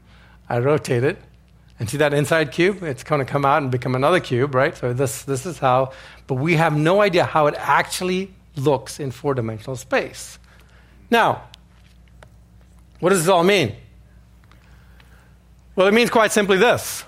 I 0.48 0.58
rotate 0.58 1.02
it. 1.02 1.18
And 1.78 1.88
see 1.88 1.96
that 1.96 2.12
inside 2.12 2.52
cube? 2.52 2.82
It's 2.82 3.02
going 3.02 3.20
to 3.20 3.24
come 3.24 3.46
out 3.46 3.62
and 3.62 3.70
become 3.70 3.94
another 3.94 4.20
cube, 4.20 4.54
right? 4.54 4.76
So 4.76 4.92
this, 4.92 5.22
this 5.22 5.46
is 5.46 5.58
how, 5.58 5.92
but 6.26 6.34
we 6.34 6.56
have 6.56 6.76
no 6.76 7.00
idea 7.00 7.24
how 7.24 7.46
it 7.46 7.54
actually 7.56 8.32
looks 8.54 9.00
in 9.00 9.10
four 9.10 9.34
dimensional 9.34 9.76
space. 9.76 10.38
Now, 11.10 11.44
what 13.04 13.10
does 13.10 13.18
this 13.18 13.28
all 13.28 13.44
mean? 13.44 13.76
Well, 15.76 15.86
it 15.86 15.92
means 15.92 16.08
quite 16.08 16.32
simply 16.32 16.56
this 16.56 17.04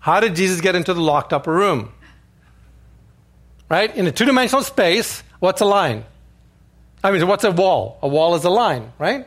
How 0.00 0.18
did 0.18 0.34
Jesus 0.34 0.60
get 0.60 0.74
into 0.74 0.92
the 0.92 1.00
locked 1.00 1.32
upper 1.32 1.52
room? 1.52 1.92
Right? 3.68 3.94
In 3.96 4.08
a 4.08 4.10
two 4.10 4.24
dimensional 4.24 4.64
space, 4.64 5.22
what's 5.38 5.60
a 5.60 5.66
line? 5.66 6.04
I 7.04 7.12
mean, 7.12 7.24
what's 7.28 7.44
a 7.44 7.52
wall? 7.52 8.00
A 8.02 8.08
wall 8.08 8.34
is 8.34 8.42
a 8.42 8.50
line, 8.50 8.92
right? 8.98 9.24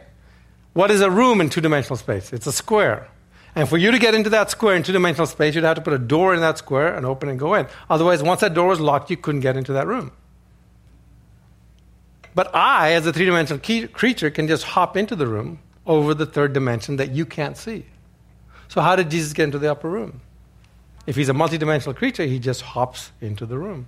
What 0.73 0.91
is 0.91 0.99
a 0.99 1.09
room 1.09 1.39
in 1.39 1.49
two 1.49 1.61
dimensional 1.61 1.95
space? 1.95 2.33
It's 2.33 2.47
a 2.47 2.51
square. 2.51 3.07
And 3.55 3.69
for 3.69 3.77
you 3.77 3.91
to 3.91 3.97
get 3.97 4.13
into 4.13 4.31
that 4.31 4.51
square 4.51 4.75
in 4.75 4.83
two 4.83 4.91
dimensional 4.91 5.25
space, 5.25 5.55
you'd 5.55 5.63
have 5.63 5.77
to 5.77 5.81
put 5.81 5.93
a 5.93 5.97
door 5.97 6.33
in 6.33 6.41
that 6.41 6.57
square 6.57 6.93
and 6.93 7.05
open 7.05 7.29
and 7.29 7.39
go 7.39 7.53
in. 7.53 7.65
Otherwise, 7.89 8.21
once 8.21 8.41
that 8.41 8.53
door 8.53 8.67
was 8.67 8.81
locked, 8.81 9.09
you 9.09 9.15
couldn't 9.15 9.39
get 9.39 9.55
into 9.55 9.71
that 9.71 9.87
room. 9.87 10.11
But 12.35 12.53
I, 12.53 12.91
as 12.91 13.07
a 13.07 13.13
three 13.13 13.25
dimensional 13.25 13.61
creature, 13.87 14.29
can 14.29 14.47
just 14.47 14.63
hop 14.63 14.97
into 14.97 15.15
the 15.15 15.25
room 15.25 15.59
over 15.85 16.13
the 16.13 16.25
third 16.25 16.51
dimension 16.51 16.97
that 16.97 17.11
you 17.11 17.25
can't 17.25 17.57
see. 17.57 17.85
So, 18.67 18.81
how 18.81 18.95
did 18.97 19.09
Jesus 19.09 19.31
get 19.33 19.45
into 19.45 19.57
the 19.57 19.71
upper 19.71 19.89
room? 19.89 20.19
If 21.07 21.15
he's 21.15 21.29
a 21.29 21.33
multidimensional 21.33 21.95
creature, 21.95 22.25
he 22.25 22.39
just 22.39 22.61
hops 22.61 23.11
into 23.21 23.45
the 23.45 23.57
room, 23.57 23.87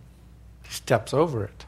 he 0.64 0.74
steps 0.74 1.14
over 1.14 1.44
it. 1.44 1.66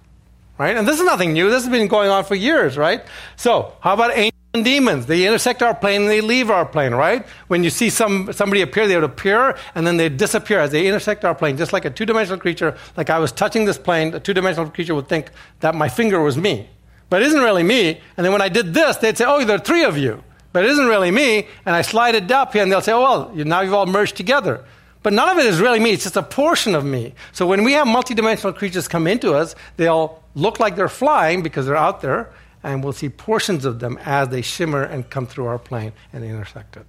Right? 0.57 0.75
And 0.75 0.87
this 0.87 0.99
is 0.99 1.05
nothing 1.05 1.33
new. 1.33 1.49
This 1.49 1.63
has 1.63 1.71
been 1.71 1.87
going 1.87 2.09
on 2.09 2.25
for 2.25 2.35
years, 2.35 2.77
right? 2.77 3.05
So, 3.35 3.73
how 3.81 3.93
about 3.93 4.11
angels 4.11 4.28
demons? 4.53 5.05
They 5.05 5.25
intersect 5.25 5.61
our 5.61 5.75
plane 5.75 6.01
and 6.01 6.09
they 6.09 6.21
leave 6.21 6.49
our 6.49 6.65
plane, 6.65 6.93
right? 6.93 7.25
When 7.47 7.63
you 7.63 7.69
see 7.69 7.89
some, 7.89 8.33
somebody 8.33 8.61
appear, 8.61 8.87
they 8.87 8.95
would 8.95 9.03
appear 9.03 9.57
and 9.75 9.85
then 9.85 9.97
they 9.97 10.09
disappear 10.09 10.59
as 10.59 10.71
they 10.71 10.87
intersect 10.87 11.23
our 11.23 11.35
plane, 11.35 11.57
just 11.57 11.71
like 11.71 11.85
a 11.85 11.89
two 11.89 12.05
dimensional 12.05 12.39
creature. 12.39 12.75
Like 12.97 13.09
I 13.09 13.19
was 13.19 13.31
touching 13.31 13.65
this 13.65 13.77
plane, 13.77 14.13
a 14.13 14.19
two 14.19 14.33
dimensional 14.33 14.69
creature 14.69 14.95
would 14.95 15.07
think 15.07 15.29
that 15.59 15.75
my 15.75 15.87
finger 15.87 16.21
was 16.21 16.37
me. 16.37 16.69
But 17.09 17.21
it 17.21 17.27
isn't 17.27 17.41
really 17.41 17.63
me. 17.63 17.99
And 18.17 18.25
then 18.25 18.31
when 18.31 18.41
I 18.41 18.49
did 18.49 18.73
this, 18.73 18.97
they'd 18.97 19.17
say, 19.17 19.25
oh, 19.27 19.43
there 19.45 19.55
are 19.55 19.59
three 19.59 19.83
of 19.83 19.97
you. 19.97 20.23
But 20.51 20.63
it 20.63 20.71
isn't 20.71 20.87
really 20.87 21.11
me. 21.11 21.47
And 21.65 21.75
I 21.75 21.81
slide 21.83 22.15
it 22.15 22.31
up 22.31 22.53
here 22.53 22.63
and 22.63 22.71
they'll 22.71 22.81
say, 22.81 22.91
oh, 22.91 23.01
well, 23.01 23.31
now 23.35 23.61
you've 23.61 23.73
all 23.73 23.85
merged 23.85 24.15
together. 24.15 24.63
But 25.01 25.13
none 25.13 25.29
of 25.29 25.37
it 25.37 25.45
is 25.45 25.61
really 25.61 25.79
me. 25.79 25.91
It's 25.91 26.03
just 26.03 26.17
a 26.17 26.23
portion 26.23 26.75
of 26.75 26.83
me. 26.83 27.13
So 27.31 27.47
when 27.47 27.63
we 27.63 27.73
have 27.73 27.87
multidimensional 27.87 28.55
creatures 28.55 28.87
come 28.87 29.07
into 29.07 29.33
us, 29.33 29.55
they'll 29.77 30.21
look 30.35 30.59
like 30.59 30.75
they're 30.75 30.89
flying 30.89 31.41
because 31.41 31.65
they're 31.65 31.75
out 31.75 32.01
there, 32.01 32.31
and 32.63 32.83
we'll 32.83 32.93
see 32.93 33.09
portions 33.09 33.65
of 33.65 33.79
them 33.79 33.97
as 34.05 34.29
they 34.29 34.41
shimmer 34.41 34.83
and 34.83 35.09
come 35.09 35.25
through 35.25 35.45
our 35.45 35.59
plane 35.59 35.93
and 36.11 36.23
intersect 36.23 36.77
it. 36.77 36.85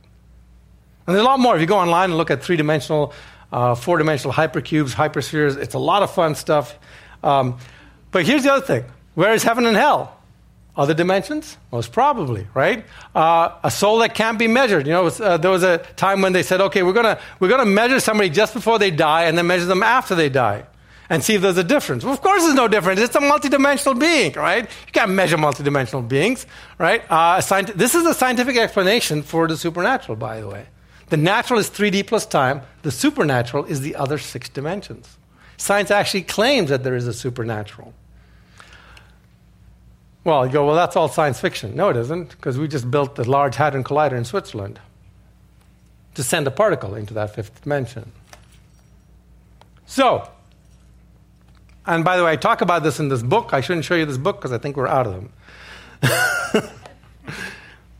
And 1.06 1.16
there's 1.16 1.24
a 1.24 1.28
lot 1.28 1.40
more. 1.40 1.54
If 1.54 1.60
you 1.60 1.66
go 1.66 1.78
online 1.78 2.10
and 2.10 2.18
look 2.18 2.30
at 2.30 2.42
three 2.42 2.56
dimensional, 2.56 3.12
uh, 3.52 3.74
four 3.74 3.98
dimensional 3.98 4.32
hypercubes, 4.32 4.94
hyperspheres, 4.94 5.56
it's 5.56 5.74
a 5.74 5.78
lot 5.78 6.02
of 6.02 6.12
fun 6.12 6.34
stuff. 6.34 6.78
Um, 7.22 7.58
but 8.10 8.26
here's 8.26 8.42
the 8.42 8.52
other 8.52 8.66
thing 8.66 8.84
where 9.14 9.32
is 9.32 9.42
heaven 9.42 9.66
and 9.66 9.76
hell? 9.76 10.16
Other 10.76 10.94
dimensions? 10.94 11.56
Most 11.72 11.92
probably, 11.92 12.46
right? 12.54 12.86
Uh, 13.14 13.56
a 13.62 13.70
soul 13.70 13.98
that 13.98 14.14
can't 14.14 14.38
be 14.38 14.46
measured. 14.46 14.86
You 14.86 14.92
know, 14.92 15.06
uh, 15.06 15.36
there 15.36 15.50
was 15.50 15.64
a 15.64 15.78
time 15.96 16.22
when 16.22 16.32
they 16.32 16.42
said, 16.42 16.60
okay, 16.60 16.82
we're 16.82 16.92
going 16.92 17.16
we're 17.38 17.48
gonna 17.48 17.66
measure 17.66 18.00
somebody 18.00 18.30
just 18.30 18.54
before 18.54 18.78
they 18.78 18.90
die 18.90 19.24
and 19.24 19.36
then 19.36 19.46
measure 19.46 19.66
them 19.66 19.82
after 19.82 20.14
they 20.14 20.28
die 20.28 20.64
and 21.10 21.24
see 21.24 21.34
if 21.34 21.42
there's 21.42 21.58
a 21.58 21.64
difference. 21.64 22.04
Well, 22.04 22.14
of 22.14 22.22
course 22.22 22.44
there's 22.44 22.54
no 22.54 22.68
difference. 22.68 23.00
It's 23.00 23.16
a 23.16 23.20
multidimensional 23.20 23.98
being, 23.98 24.32
right? 24.34 24.62
You 24.62 24.92
can't 24.92 25.10
measure 25.10 25.36
multidimensional 25.36 26.08
beings, 26.08 26.46
right? 26.78 27.02
Uh, 27.10 27.40
this 27.74 27.96
is 27.96 28.06
a 28.06 28.14
scientific 28.14 28.56
explanation 28.56 29.22
for 29.22 29.48
the 29.48 29.56
supernatural, 29.56 30.16
by 30.16 30.40
the 30.40 30.48
way. 30.48 30.66
The 31.08 31.16
natural 31.16 31.58
is 31.58 31.68
3D 31.68 32.06
plus 32.06 32.24
time. 32.24 32.62
The 32.82 32.92
supernatural 32.92 33.64
is 33.64 33.80
the 33.80 33.96
other 33.96 34.16
six 34.16 34.48
dimensions. 34.48 35.18
Science 35.56 35.90
actually 35.90 36.22
claims 36.22 36.70
that 36.70 36.84
there 36.84 36.94
is 36.94 37.08
a 37.08 37.12
supernatural. 37.12 37.92
Well, 40.22 40.46
you 40.46 40.52
go, 40.52 40.64
well, 40.66 40.76
that's 40.76 40.94
all 40.94 41.08
science 41.08 41.40
fiction. 41.40 41.74
No, 41.74 41.88
it 41.88 41.96
isn't, 41.96 42.30
because 42.30 42.56
we 42.56 42.68
just 42.68 42.88
built 42.88 43.16
the 43.16 43.28
Large 43.28 43.56
Hadron 43.56 43.82
Collider 43.82 44.16
in 44.16 44.24
Switzerland 44.24 44.78
to 46.14 46.22
send 46.22 46.46
a 46.46 46.50
particle 46.50 46.94
into 46.94 47.14
that 47.14 47.34
fifth 47.34 47.62
dimension. 47.62 48.12
So, 49.86 50.28
and 51.86 52.04
by 52.04 52.16
the 52.16 52.24
way, 52.24 52.32
I 52.32 52.36
talk 52.36 52.60
about 52.60 52.82
this 52.82 53.00
in 53.00 53.08
this 53.08 53.22
book. 53.22 53.52
I 53.52 53.60
shouldn't 53.60 53.84
show 53.84 53.94
you 53.94 54.06
this 54.06 54.18
book 54.18 54.36
because 54.36 54.52
I 54.52 54.58
think 54.58 54.76
we're 54.76 54.86
out 54.86 55.06
of 55.06 55.12
them. 55.14 55.32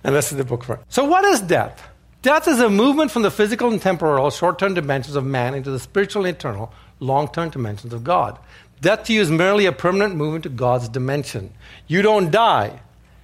and 0.05 0.15
this 0.15 0.31
is 0.31 0.39
the 0.39 0.45
book 0.45 0.65
for 0.65 0.77
it. 0.77 0.81
So, 0.89 1.05
what 1.05 1.25
is 1.25 1.41
death? 1.41 1.89
Death 2.23 2.49
is 2.49 2.61
a 2.61 2.69
movement 2.69 3.11
from 3.11 3.23
the 3.23 3.31
physical 3.31 3.71
and 3.71 3.81
temporal, 3.81 4.31
short 4.31 4.59
term 4.59 4.75
dimensions 4.75 5.17
of 5.17 5.25
man 5.25 5.55
into 5.55 5.71
the 5.71 5.79
spiritual 5.79 6.27
and 6.27 6.37
eternal, 6.37 6.73
long 6.99 7.29
term 7.29 7.49
dimensions 7.49 7.93
of 7.93 8.05
God. 8.05 8.39
Death 8.81 9.05
to 9.05 9.13
you 9.13 9.21
is 9.21 9.31
merely 9.31 9.67
a 9.67 9.73
permanent 9.73 10.17
movement 10.17 10.45
to 10.45 10.51
God's 10.51 10.89
dimension. 10.89 11.53
You 11.87 12.03
don't 12.03 12.31
die, 12.31 12.81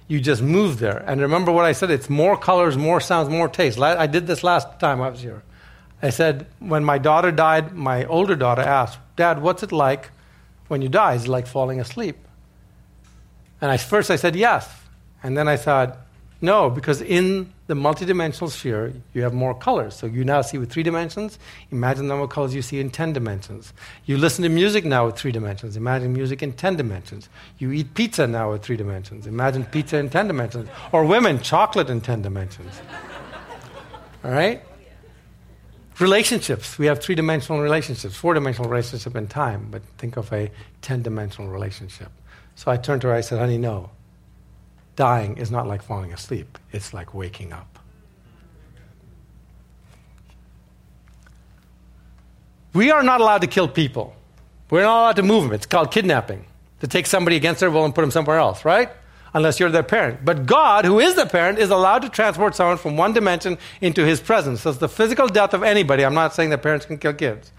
you 0.07 0.19
just 0.19 0.41
move 0.41 0.79
there. 0.79 0.97
And 0.97 1.21
remember 1.21 1.51
what 1.51 1.65
I 1.65 1.73
said 1.73 1.91
it's 1.91 2.09
more 2.09 2.37
colors, 2.37 2.77
more 2.77 2.99
sounds, 2.99 3.29
more 3.29 3.47
taste. 3.47 3.79
I 3.79 4.07
did 4.07 4.27
this 4.27 4.43
last 4.43 4.79
time 4.79 5.01
I 5.01 5.09
was 5.09 5.21
here. 5.21 5.43
I 6.01 6.11
said, 6.11 6.45
when 6.59 6.83
my 6.83 6.99
daughter 6.99 7.31
died, 7.31 7.73
my 7.73 8.05
older 8.05 8.35
daughter 8.35 8.61
asked, 8.61 8.99
Dad, 9.15 9.41
what's 9.41 9.63
it 9.63 9.71
like 9.71 10.11
when 10.67 10.81
you 10.81 10.89
die? 10.89 11.13
Is 11.15 11.27
like 11.27 11.47
falling 11.47 11.79
asleep? 11.79 12.17
And 13.61 13.71
I, 13.71 13.77
first 13.77 14.11
I 14.11 14.15
said 14.15 14.35
yes. 14.35 14.69
And 15.23 15.37
then 15.37 15.47
I 15.47 15.57
thought, 15.57 15.97
no, 16.39 16.69
because 16.69 17.01
in 17.01 17.51
the 17.65 17.73
multidimensional 17.73 18.49
sphere, 18.49 18.93
you 19.13 19.23
have 19.23 19.33
more 19.33 19.55
colors. 19.55 19.95
So 19.95 20.05
you 20.05 20.23
now 20.23 20.41
see 20.41 20.59
with 20.59 20.71
three 20.71 20.83
dimensions. 20.83 21.39
Imagine 21.71 22.03
the 22.03 22.09
number 22.09 22.25
of 22.25 22.29
colors 22.29 22.53
you 22.53 22.61
see 22.61 22.79
in 22.79 22.91
10 22.91 23.13
dimensions. 23.13 23.73
You 24.05 24.17
listen 24.17 24.43
to 24.43 24.49
music 24.49 24.85
now 24.85 25.07
with 25.07 25.17
three 25.17 25.31
dimensions. 25.31 25.75
Imagine 25.75 26.13
music 26.13 26.43
in 26.43 26.53
10 26.53 26.75
dimensions. 26.75 27.27
You 27.57 27.71
eat 27.71 27.95
pizza 27.95 28.27
now 28.27 28.51
with 28.51 28.61
three 28.61 28.77
dimensions. 28.77 29.25
Imagine 29.25 29.65
pizza 29.65 29.97
in 29.97 30.09
10 30.09 30.27
dimensions. 30.27 30.69
Or 30.91 31.03
women, 31.03 31.41
chocolate 31.41 31.89
in 31.89 32.01
10 32.01 32.21
dimensions. 32.21 32.79
All 34.23 34.31
right? 34.31 34.61
Relationships. 35.99 36.77
We 36.77 36.85
have 36.85 37.01
three 37.01 37.15
dimensional 37.15 37.61
relationships, 37.61 38.15
four 38.15 38.33
dimensional 38.35 38.69
relationship 38.69 39.15
in 39.15 39.27
time, 39.27 39.67
but 39.71 39.81
think 39.97 40.15
of 40.15 40.31
a 40.31 40.51
10 40.81 41.01
dimensional 41.01 41.49
relationship. 41.49 42.11
So 42.55 42.69
I 42.69 42.77
turned 42.77 43.01
to 43.01 43.07
her, 43.07 43.13
I 43.13 43.21
said, 43.21 43.39
honey, 43.39 43.57
no 43.57 43.89
dying 44.97 45.37
is 45.37 45.49
not 45.49 45.65
like 45.65 45.81
falling 45.81 46.11
asleep, 46.11 46.57
it's 46.73 46.93
like 46.93 47.13
waking 47.13 47.53
up. 47.53 47.79
We 52.73 52.91
are 52.91 53.03
not 53.03 53.21
allowed 53.21 53.41
to 53.41 53.47
kill 53.47 53.67
people. 53.67 54.15
We're 54.69 54.83
not 54.83 54.99
allowed 54.99 55.15
to 55.15 55.23
move 55.23 55.43
them. 55.43 55.53
It's 55.53 55.65
called 55.65 55.91
kidnapping. 55.91 56.45
To 56.81 56.87
take 56.87 57.07
somebody 57.07 57.37
against 57.37 57.61
their 57.61 57.71
will 57.71 57.85
and 57.85 57.95
put 57.95 58.01
them 58.01 58.11
somewhere 58.11 58.37
else, 58.37 58.65
right? 58.65 58.89
Unless 59.37 59.59
you're 59.59 59.69
their 59.69 59.83
parent. 59.83 60.25
But 60.25 60.47
God, 60.47 60.83
who 60.83 60.99
is 60.99 61.13
the 61.13 61.27
parent, 61.27 61.59
is 61.59 61.69
allowed 61.69 61.99
to 61.99 62.09
transport 62.09 62.55
someone 62.55 62.77
from 62.77 62.97
one 62.97 63.13
dimension 63.13 63.59
into 63.81 64.03
his 64.03 64.19
presence. 64.19 64.63
Thus, 64.63 64.77
the 64.77 64.89
physical 64.89 65.27
death 65.27 65.53
of 65.53 65.61
anybody, 65.61 66.03
I'm 66.03 66.15
not 66.15 66.33
saying 66.33 66.49
that 66.49 66.63
parents 66.63 66.87
can 66.87 66.97
kill 66.97 67.13
kids. 67.13 67.51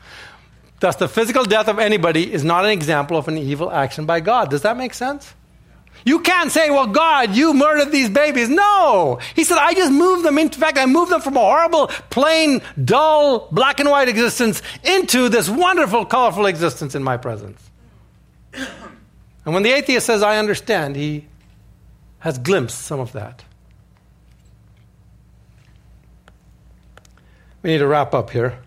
Thus, 0.80 0.96
the 0.96 1.06
physical 1.06 1.44
death 1.44 1.68
of 1.68 1.78
anybody 1.78 2.32
is 2.32 2.42
not 2.42 2.64
an 2.64 2.72
example 2.72 3.16
of 3.16 3.28
an 3.28 3.38
evil 3.38 3.70
action 3.70 4.06
by 4.06 4.18
God. 4.18 4.50
Does 4.50 4.62
that 4.62 4.76
make 4.76 4.92
sense? 4.92 5.32
You 6.04 6.18
can't 6.18 6.50
say, 6.50 6.68
well, 6.68 6.88
God, 6.88 7.36
you 7.36 7.54
murdered 7.54 7.92
these 7.92 8.10
babies. 8.10 8.48
No. 8.48 9.20
He 9.36 9.44
said, 9.44 9.58
I 9.58 9.72
just 9.74 9.92
moved 9.92 10.24
them. 10.24 10.36
In 10.36 10.48
fact, 10.48 10.78
I 10.78 10.86
moved 10.86 11.12
them 11.12 11.20
from 11.20 11.36
a 11.36 11.40
horrible, 11.40 11.86
plain, 12.10 12.60
dull, 12.84 13.46
black 13.52 13.78
and 13.78 13.88
white 13.88 14.08
existence 14.08 14.62
into 14.82 15.28
this 15.28 15.48
wonderful, 15.48 16.04
colorful 16.06 16.46
existence 16.46 16.96
in 16.96 17.04
my 17.04 17.18
presence. 17.18 17.70
And 19.44 19.54
when 19.54 19.62
the 19.62 19.70
atheist 19.70 20.04
says, 20.04 20.22
I 20.22 20.36
understand, 20.36 20.94
he 20.94 21.27
has 22.20 22.38
glimpsed 22.38 22.82
some 22.82 23.00
of 23.00 23.12
that. 23.12 23.44
We 27.62 27.70
need 27.70 27.78
to 27.78 27.86
wrap 27.86 28.14
up 28.14 28.30
here. 28.30 28.58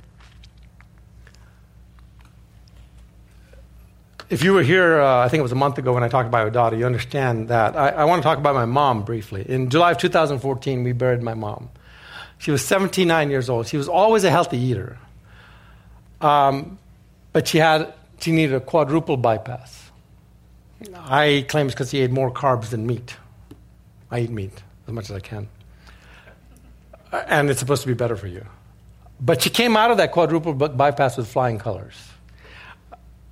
if 4.31 4.45
you 4.45 4.53
were 4.53 4.63
here, 4.63 5.01
uh, 5.01 5.25
I 5.25 5.27
think 5.27 5.39
it 5.39 5.43
was 5.43 5.51
a 5.51 5.55
month 5.55 5.77
ago 5.77 5.93
when 5.93 6.03
I 6.03 6.07
talked 6.07 6.27
about 6.27 6.51
daughter, 6.53 6.77
you 6.77 6.85
understand 6.85 7.49
that. 7.49 7.75
I, 7.75 7.89
I, 7.89 8.05
want 8.05 8.21
to 8.21 8.23
talk 8.23 8.37
about 8.37 8.55
my 8.55 8.63
mom 8.63 9.03
briefly. 9.03 9.45
In 9.47 9.69
July 9.69 9.91
of 9.91 9.97
2014, 9.97 10.83
we 10.83 10.93
buried 10.93 11.21
my 11.21 11.33
mom. 11.33 11.69
She 12.37 12.49
was 12.49 12.63
79 12.63 13.29
years 13.29 13.49
old. 13.49 13.67
She 13.67 13.75
was 13.75 13.89
always 13.89 14.23
a 14.23 14.31
healthy 14.31 14.57
eater. 14.57 14.97
Um, 16.21 16.79
but 17.33 17.49
she, 17.49 17.57
had, 17.57 17.93
she 18.21 18.31
needed 18.31 18.55
a 18.55 18.61
quadruple 18.61 19.17
bypass. 19.17 19.91
I 20.95 21.45
claim 21.49 21.65
it's 21.65 21.75
because 21.75 21.89
she 21.89 21.99
ate 21.99 22.09
more 22.09 22.31
carbs 22.31 22.69
than 22.69 22.87
meat. 22.87 23.17
I 24.11 24.19
eat 24.19 24.29
meat 24.29 24.61
as 24.87 24.93
much 24.93 25.09
as 25.09 25.15
I 25.15 25.19
can. 25.19 25.47
Uh, 27.11 27.23
and 27.27 27.49
it's 27.49 27.59
supposed 27.59 27.81
to 27.81 27.87
be 27.87 27.93
better 27.93 28.15
for 28.15 28.27
you. 28.27 28.45
But 29.19 29.41
she 29.41 29.49
came 29.49 29.75
out 29.77 29.91
of 29.91 29.97
that 29.97 30.11
quadruple 30.11 30.53
bypass 30.53 31.17
with 31.17 31.27
flying 31.27 31.57
colors 31.57 31.95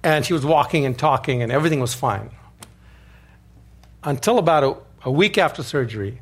and 0.04 0.26
she 0.26 0.34
was 0.34 0.46
walking 0.46 0.86
and 0.86 0.98
talking, 0.98 1.42
and 1.42 1.52
everything 1.52 1.80
was 1.80 1.94
fine. 1.94 2.30
Until 4.04 4.38
about 4.38 4.64
a, 4.64 5.08
a, 5.08 5.12
week 5.12 5.38
after 5.38 5.62
surgery, 5.62 6.22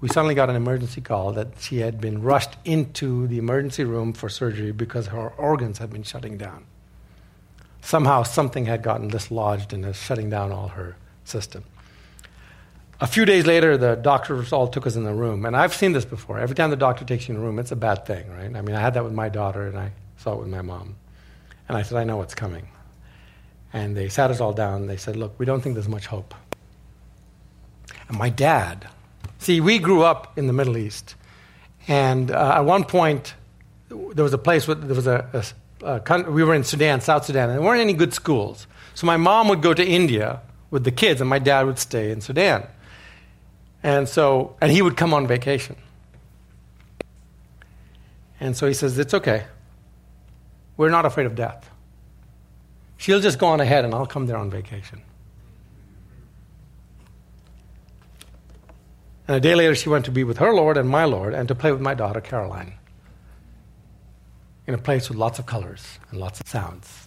we 0.00 0.08
suddenly 0.08 0.34
got 0.34 0.48
an 0.48 0.56
emergency 0.56 1.00
call 1.00 1.32
that 1.32 1.48
she 1.58 1.78
had 1.78 2.00
been 2.00 2.22
rushed 2.22 2.56
into 2.64 3.26
the 3.26 3.38
emergency 3.38 3.82
room 3.82 4.12
for 4.12 4.28
surgery 4.28 4.70
because 4.70 5.08
her 5.08 5.30
organs 5.30 5.78
had 5.78 5.90
been 5.90 6.04
shutting 6.04 6.36
down. 6.36 6.64
Somehow, 7.80 8.22
something 8.22 8.66
had 8.66 8.82
gotten 8.82 9.08
dislodged 9.08 9.72
and 9.72 9.84
is 9.84 9.96
shutting 9.96 10.30
down 10.30 10.52
all 10.52 10.68
her 10.68 10.96
system. 11.24 11.64
A 12.98 13.06
few 13.06 13.26
days 13.26 13.44
later, 13.44 13.76
the 13.76 13.94
doctors 13.94 14.52
all 14.52 14.68
took 14.68 14.86
us 14.86 14.96
in 14.96 15.04
the 15.04 15.12
room, 15.12 15.44
and 15.44 15.54
I've 15.54 15.74
seen 15.74 15.92
this 15.92 16.06
before. 16.06 16.38
Every 16.38 16.56
time 16.56 16.70
the 16.70 16.76
doctor 16.76 17.04
takes 17.04 17.28
you 17.28 17.34
in 17.34 17.40
the 17.40 17.46
room, 17.46 17.58
it's 17.58 17.72
a 17.72 17.76
bad 17.76 18.06
thing, 18.06 18.30
right? 18.30 18.54
I 18.56 18.62
mean, 18.62 18.74
I 18.74 18.80
had 18.80 18.94
that 18.94 19.04
with 19.04 19.12
my 19.12 19.28
daughter, 19.28 19.66
and 19.66 19.78
I 19.78 19.92
saw 20.16 20.32
it 20.32 20.38
with 20.38 20.48
my 20.48 20.62
mom. 20.62 20.96
And 21.68 21.76
I 21.76 21.82
said, 21.82 21.98
I 21.98 22.04
know 22.04 22.16
what's 22.16 22.34
coming. 22.34 22.68
And 23.72 23.94
they 23.94 24.08
sat 24.08 24.30
us 24.30 24.40
all 24.40 24.54
down. 24.54 24.86
They 24.86 24.96
said, 24.96 25.16
Look, 25.16 25.38
we 25.38 25.44
don't 25.44 25.60
think 25.60 25.74
there's 25.74 25.88
much 25.88 26.06
hope. 26.06 26.34
And 28.08 28.16
my 28.16 28.30
dad, 28.30 28.88
see, 29.40 29.60
we 29.60 29.78
grew 29.78 30.02
up 30.02 30.38
in 30.38 30.46
the 30.46 30.52
Middle 30.54 30.78
East. 30.78 31.16
And 31.88 32.30
uh, 32.30 32.54
at 32.56 32.64
one 32.64 32.84
point, 32.84 33.34
there 33.88 34.24
was 34.24 34.32
a 34.32 34.38
place, 34.38 34.66
where, 34.66 34.74
there 34.74 34.96
was 34.96 35.06
a, 35.06 35.52
a, 35.82 36.00
a, 36.08 36.30
we 36.30 36.42
were 36.44 36.54
in 36.54 36.64
Sudan, 36.64 37.02
South 37.02 37.26
Sudan, 37.26 37.50
and 37.50 37.58
there 37.58 37.64
weren't 37.64 37.80
any 37.80 37.92
good 37.92 38.14
schools. 38.14 38.66
So 38.94 39.06
my 39.06 39.18
mom 39.18 39.48
would 39.48 39.60
go 39.60 39.74
to 39.74 39.84
India 39.84 40.40
with 40.70 40.84
the 40.84 40.90
kids, 40.90 41.20
and 41.20 41.28
my 41.28 41.38
dad 41.38 41.66
would 41.66 41.78
stay 41.78 42.10
in 42.10 42.22
Sudan. 42.22 42.66
And 43.86 44.08
so, 44.08 44.56
and 44.60 44.72
he 44.72 44.82
would 44.82 44.96
come 44.96 45.14
on 45.14 45.28
vacation. 45.28 45.76
And 48.40 48.56
so 48.56 48.66
he 48.66 48.74
says, 48.74 48.98
It's 48.98 49.14
okay. 49.14 49.44
We're 50.76 50.90
not 50.90 51.06
afraid 51.06 51.26
of 51.26 51.36
death. 51.36 51.70
She'll 52.96 53.20
just 53.20 53.38
go 53.38 53.46
on 53.46 53.60
ahead 53.60 53.84
and 53.84 53.94
I'll 53.94 54.04
come 54.04 54.26
there 54.26 54.38
on 54.38 54.50
vacation. 54.50 55.02
And 59.28 59.36
a 59.36 59.40
day 59.40 59.54
later, 59.54 59.76
she 59.76 59.88
went 59.88 60.04
to 60.06 60.10
be 60.10 60.24
with 60.24 60.38
her 60.38 60.52
Lord 60.52 60.76
and 60.76 60.88
my 60.88 61.04
Lord 61.04 61.32
and 61.32 61.46
to 61.46 61.54
play 61.54 61.70
with 61.70 61.80
my 61.80 61.94
daughter 61.94 62.20
Caroline 62.20 62.74
in 64.66 64.74
a 64.74 64.78
place 64.78 65.08
with 65.08 65.16
lots 65.16 65.38
of 65.38 65.46
colors 65.46 66.00
and 66.10 66.18
lots 66.18 66.40
of 66.40 66.48
sounds. 66.48 67.05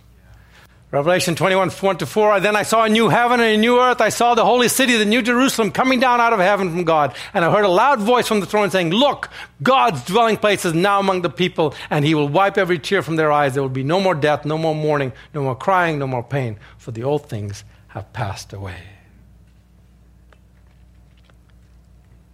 Revelation 0.91 1.35
21, 1.35 1.69
1 1.69 1.97
to 1.97 2.05
4. 2.07 2.39
Then 2.39 2.55
I 2.55 2.63
saw 2.63 2.83
a 2.83 2.89
new 2.89 3.09
heaven 3.09 3.39
and 3.39 3.53
a 3.53 3.57
new 3.57 3.79
earth. 3.79 4.01
I 4.01 4.09
saw 4.09 4.33
the 4.33 4.43
holy 4.43 4.67
city, 4.67 4.97
the 4.97 5.05
new 5.05 5.21
Jerusalem, 5.21 5.71
coming 5.71 5.99
down 5.99 6.19
out 6.19 6.33
of 6.33 6.39
heaven 6.39 6.71
from 6.71 6.83
God. 6.83 7.15
And 7.31 7.45
I 7.45 7.51
heard 7.51 7.63
a 7.65 7.69
loud 7.69 7.99
voice 7.99 8.27
from 8.27 8.39
the 8.39 8.47
throne 8.47 8.71
saying, 8.71 8.89
Look, 8.89 9.29
God's 9.61 10.03
dwelling 10.03 10.37
place 10.37 10.65
is 10.65 10.73
now 10.73 10.99
among 10.99 11.21
the 11.21 11.29
people, 11.29 11.75
and 11.91 12.03
he 12.03 12.15
will 12.15 12.27
wipe 12.27 12.57
every 12.57 12.79
tear 12.79 13.03
from 13.03 13.17
their 13.17 13.31
eyes. 13.31 13.53
There 13.53 13.61
will 13.61 13.69
be 13.69 13.83
no 13.83 13.99
more 13.99 14.15
death, 14.15 14.45
no 14.45 14.57
more 14.57 14.73
mourning, 14.73 15.13
no 15.31 15.43
more 15.43 15.55
crying, 15.55 15.99
no 15.99 16.07
more 16.07 16.23
pain, 16.23 16.57
for 16.79 16.89
the 16.89 17.03
old 17.03 17.29
things 17.29 17.63
have 17.89 18.11
passed 18.11 18.51
away. 18.51 18.81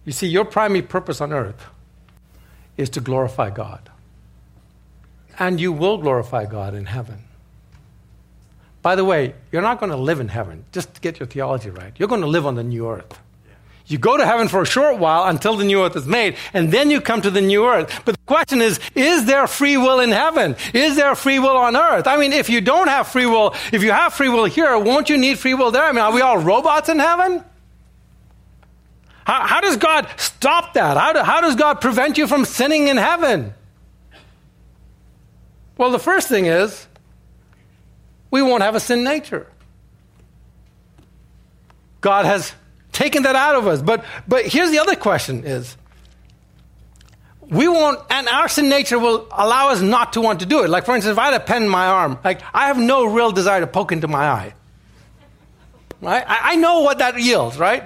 You 0.06 0.12
see, 0.12 0.28
your 0.28 0.46
primary 0.46 0.82
purpose 0.82 1.20
on 1.20 1.30
earth 1.30 1.66
is 2.78 2.88
to 2.90 3.00
glorify 3.00 3.50
God. 3.50 3.90
And 5.38 5.60
you 5.60 5.72
will 5.72 5.98
glorify 5.98 6.46
God 6.46 6.74
in 6.74 6.86
heaven. 6.86 7.25
By 8.86 8.94
the 8.94 9.04
way, 9.04 9.34
you're 9.50 9.62
not 9.62 9.80
going 9.80 9.90
to 9.90 9.96
live 9.96 10.20
in 10.20 10.28
heaven, 10.28 10.64
just 10.70 10.94
to 10.94 11.00
get 11.00 11.18
your 11.18 11.26
theology 11.26 11.70
right. 11.70 11.92
You're 11.98 12.06
going 12.06 12.20
to 12.20 12.28
live 12.28 12.46
on 12.46 12.54
the 12.54 12.62
new 12.62 12.88
earth. 12.88 13.18
You 13.86 13.98
go 13.98 14.16
to 14.16 14.24
heaven 14.24 14.46
for 14.46 14.62
a 14.62 14.64
short 14.64 14.98
while 14.98 15.24
until 15.24 15.56
the 15.56 15.64
new 15.64 15.84
earth 15.84 15.96
is 15.96 16.06
made, 16.06 16.36
and 16.54 16.70
then 16.70 16.92
you 16.92 17.00
come 17.00 17.20
to 17.22 17.30
the 17.32 17.40
new 17.40 17.66
earth. 17.66 18.02
But 18.04 18.14
the 18.14 18.26
question 18.26 18.62
is, 18.62 18.78
is 18.94 19.24
there 19.24 19.48
free 19.48 19.76
will 19.76 19.98
in 19.98 20.12
heaven? 20.12 20.54
Is 20.72 20.94
there 20.94 21.16
free 21.16 21.40
will 21.40 21.56
on 21.56 21.74
earth? 21.74 22.06
I 22.06 22.16
mean, 22.16 22.32
if 22.32 22.48
you 22.48 22.60
don't 22.60 22.86
have 22.86 23.08
free 23.08 23.26
will, 23.26 23.56
if 23.72 23.82
you 23.82 23.90
have 23.90 24.14
free 24.14 24.28
will 24.28 24.44
here, 24.44 24.78
won't 24.78 25.08
you 25.08 25.18
need 25.18 25.40
free 25.40 25.54
will 25.54 25.72
there? 25.72 25.82
I 25.82 25.90
mean, 25.90 26.02
are 26.02 26.12
we 26.12 26.20
all 26.20 26.38
robots 26.38 26.88
in 26.88 27.00
heaven? 27.00 27.42
How, 29.26 29.48
how 29.48 29.60
does 29.62 29.78
God 29.78 30.06
stop 30.16 30.74
that? 30.74 30.96
How, 30.96 31.12
do, 31.12 31.22
how 31.24 31.40
does 31.40 31.56
God 31.56 31.80
prevent 31.80 32.18
you 32.18 32.28
from 32.28 32.44
sinning 32.44 32.86
in 32.86 32.98
heaven? 32.98 33.52
Well, 35.76 35.90
the 35.90 35.98
first 35.98 36.28
thing 36.28 36.46
is, 36.46 36.86
we 38.36 38.42
won't 38.42 38.62
have 38.62 38.74
a 38.74 38.80
sin 38.80 39.02
nature. 39.02 39.46
God 42.02 42.26
has 42.26 42.52
taken 42.92 43.22
that 43.22 43.34
out 43.34 43.56
of 43.56 43.66
us. 43.66 43.80
But, 43.80 44.04
but 44.28 44.44
here's 44.44 44.70
the 44.70 44.78
other 44.78 44.94
question 44.94 45.44
is, 45.44 45.74
we 47.40 47.66
won't, 47.66 47.98
and 48.10 48.28
our 48.28 48.48
sin 48.48 48.68
nature 48.68 48.98
will 48.98 49.26
allow 49.32 49.70
us 49.70 49.80
not 49.80 50.12
to 50.14 50.20
want 50.20 50.40
to 50.40 50.46
do 50.46 50.64
it. 50.64 50.68
Like, 50.68 50.84
for 50.84 50.94
instance, 50.94 51.12
if 51.12 51.18
I 51.18 51.30
had 51.30 51.34
a 51.34 51.40
pen 51.40 51.62
in 51.62 51.68
my 51.70 51.86
arm, 51.86 52.18
like, 52.22 52.42
I 52.52 52.66
have 52.66 52.76
no 52.76 53.06
real 53.06 53.32
desire 53.32 53.60
to 53.60 53.66
poke 53.66 53.90
into 53.90 54.06
my 54.06 54.28
eye. 54.28 54.54
Right? 56.02 56.24
I, 56.26 56.52
I 56.52 56.56
know 56.56 56.80
what 56.80 56.98
that 56.98 57.18
yields, 57.18 57.56
right? 57.56 57.84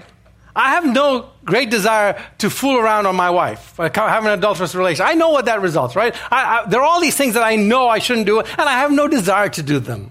I 0.57 0.70
have 0.70 0.84
no 0.84 1.30
great 1.44 1.70
desire 1.70 2.20
to 2.38 2.51
fool 2.51 2.76
around 2.76 3.07
on 3.07 3.14
my 3.14 3.30
wife, 3.30 3.78
uh, 3.78 3.84
like 3.84 3.94
have 3.94 4.26
an 4.26 4.32
adulterous 4.32 4.74
relation. 4.74 5.07
I 5.07 5.14
know 5.14 5.30
what 5.30 5.44
that 5.44 5.61
results, 5.61 5.94
right? 5.94 6.12
I, 6.32 6.40
I, 6.42 6.66
there 6.66 6.80
are 6.80 6.84
all 6.84 7.01
these 7.01 7.16
things 7.16 7.34
that 7.34 7.44
I 7.44 7.55
know 7.55 7.86
I 7.88 8.01
shouldn't 8.01 8.26
do, 8.26 8.40
and 8.40 8.66
I 8.74 8.80
have 8.80 8.90
no 8.90 9.07
desire 9.07 9.48
to 9.51 9.62
do 9.62 9.78
them. 9.78 10.11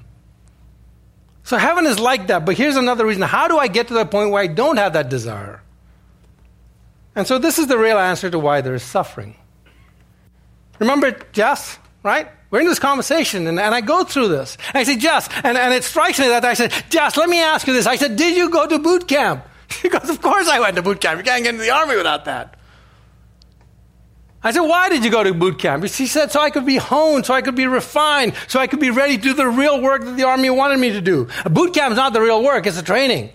So 1.49 1.57
heaven 1.57 1.87
is 1.87 1.97
like 1.97 2.27
that. 2.27 2.45
But 2.45 2.57
here's 2.57 2.75
another 2.75 3.07
reason. 3.07 3.23
How 3.23 3.47
do 3.47 3.57
I 3.57 3.69
get 3.69 3.87
to 3.87 3.95
the 3.95 4.05
point 4.05 4.29
where 4.29 4.43
I 4.43 4.45
don't 4.45 4.77
have 4.77 4.93
that 4.93 5.09
desire? 5.09 5.63
And 7.15 7.25
so 7.25 7.39
this 7.39 7.57
is 7.57 7.65
the 7.65 7.75
real 7.75 7.97
answer 7.97 8.29
to 8.29 8.37
why 8.37 8.61
there 8.61 8.75
is 8.75 8.83
suffering. 8.83 9.33
Remember 10.77 11.09
Jess, 11.31 11.79
right? 12.03 12.27
We're 12.51 12.59
in 12.59 12.67
this 12.67 12.77
conversation, 12.77 13.47
and, 13.47 13.59
and 13.59 13.73
I 13.73 13.81
go 13.81 14.03
through 14.03 14.27
this. 14.27 14.59
And 14.67 14.75
I 14.75 14.83
say, 14.83 14.95
Jess, 14.95 15.27
and, 15.43 15.57
and 15.57 15.73
it 15.73 15.83
strikes 15.83 16.19
me 16.19 16.27
that 16.27 16.45
I 16.45 16.53
said, 16.53 16.71
Jess, 16.91 17.17
let 17.17 17.27
me 17.27 17.41
ask 17.41 17.65
you 17.65 17.73
this. 17.73 17.87
I 17.87 17.95
said, 17.95 18.15
Did 18.15 18.37
you 18.37 18.51
go 18.51 18.67
to 18.67 18.77
boot 18.77 19.07
camp? 19.07 19.43
She 19.69 19.89
goes, 19.89 20.07
Of 20.07 20.21
course 20.21 20.47
I 20.47 20.59
went 20.59 20.75
to 20.75 20.83
boot 20.83 21.01
camp. 21.01 21.17
You 21.17 21.23
can't 21.23 21.43
get 21.43 21.55
into 21.55 21.63
the 21.63 21.71
army 21.71 21.95
without 21.95 22.25
that. 22.25 22.58
I 24.41 24.51
said, 24.51 24.61
Why 24.61 24.89
did 24.89 25.03
you 25.03 25.11
go 25.11 25.23
to 25.23 25.33
boot 25.33 25.59
camp? 25.59 25.85
She 25.87 26.07
said, 26.07 26.31
So 26.31 26.39
I 26.39 26.49
could 26.49 26.65
be 26.65 26.77
honed, 26.77 27.25
so 27.25 27.33
I 27.33 27.41
could 27.41 27.55
be 27.55 27.67
refined, 27.67 28.33
so 28.47 28.59
I 28.59 28.67
could 28.67 28.79
be 28.79 28.89
ready 28.89 29.17
to 29.17 29.21
do 29.21 29.33
the 29.33 29.47
real 29.47 29.81
work 29.81 30.03
that 30.03 30.15
the 30.15 30.23
Army 30.23 30.49
wanted 30.49 30.79
me 30.79 30.91
to 30.91 31.01
do. 31.01 31.27
A 31.43 31.49
boot 31.49 31.73
camp 31.73 31.91
is 31.91 31.97
not 31.97 32.13
the 32.13 32.21
real 32.21 32.41
work, 32.41 32.65
it's 32.65 32.77
a 32.79 32.83
training. 32.83 33.31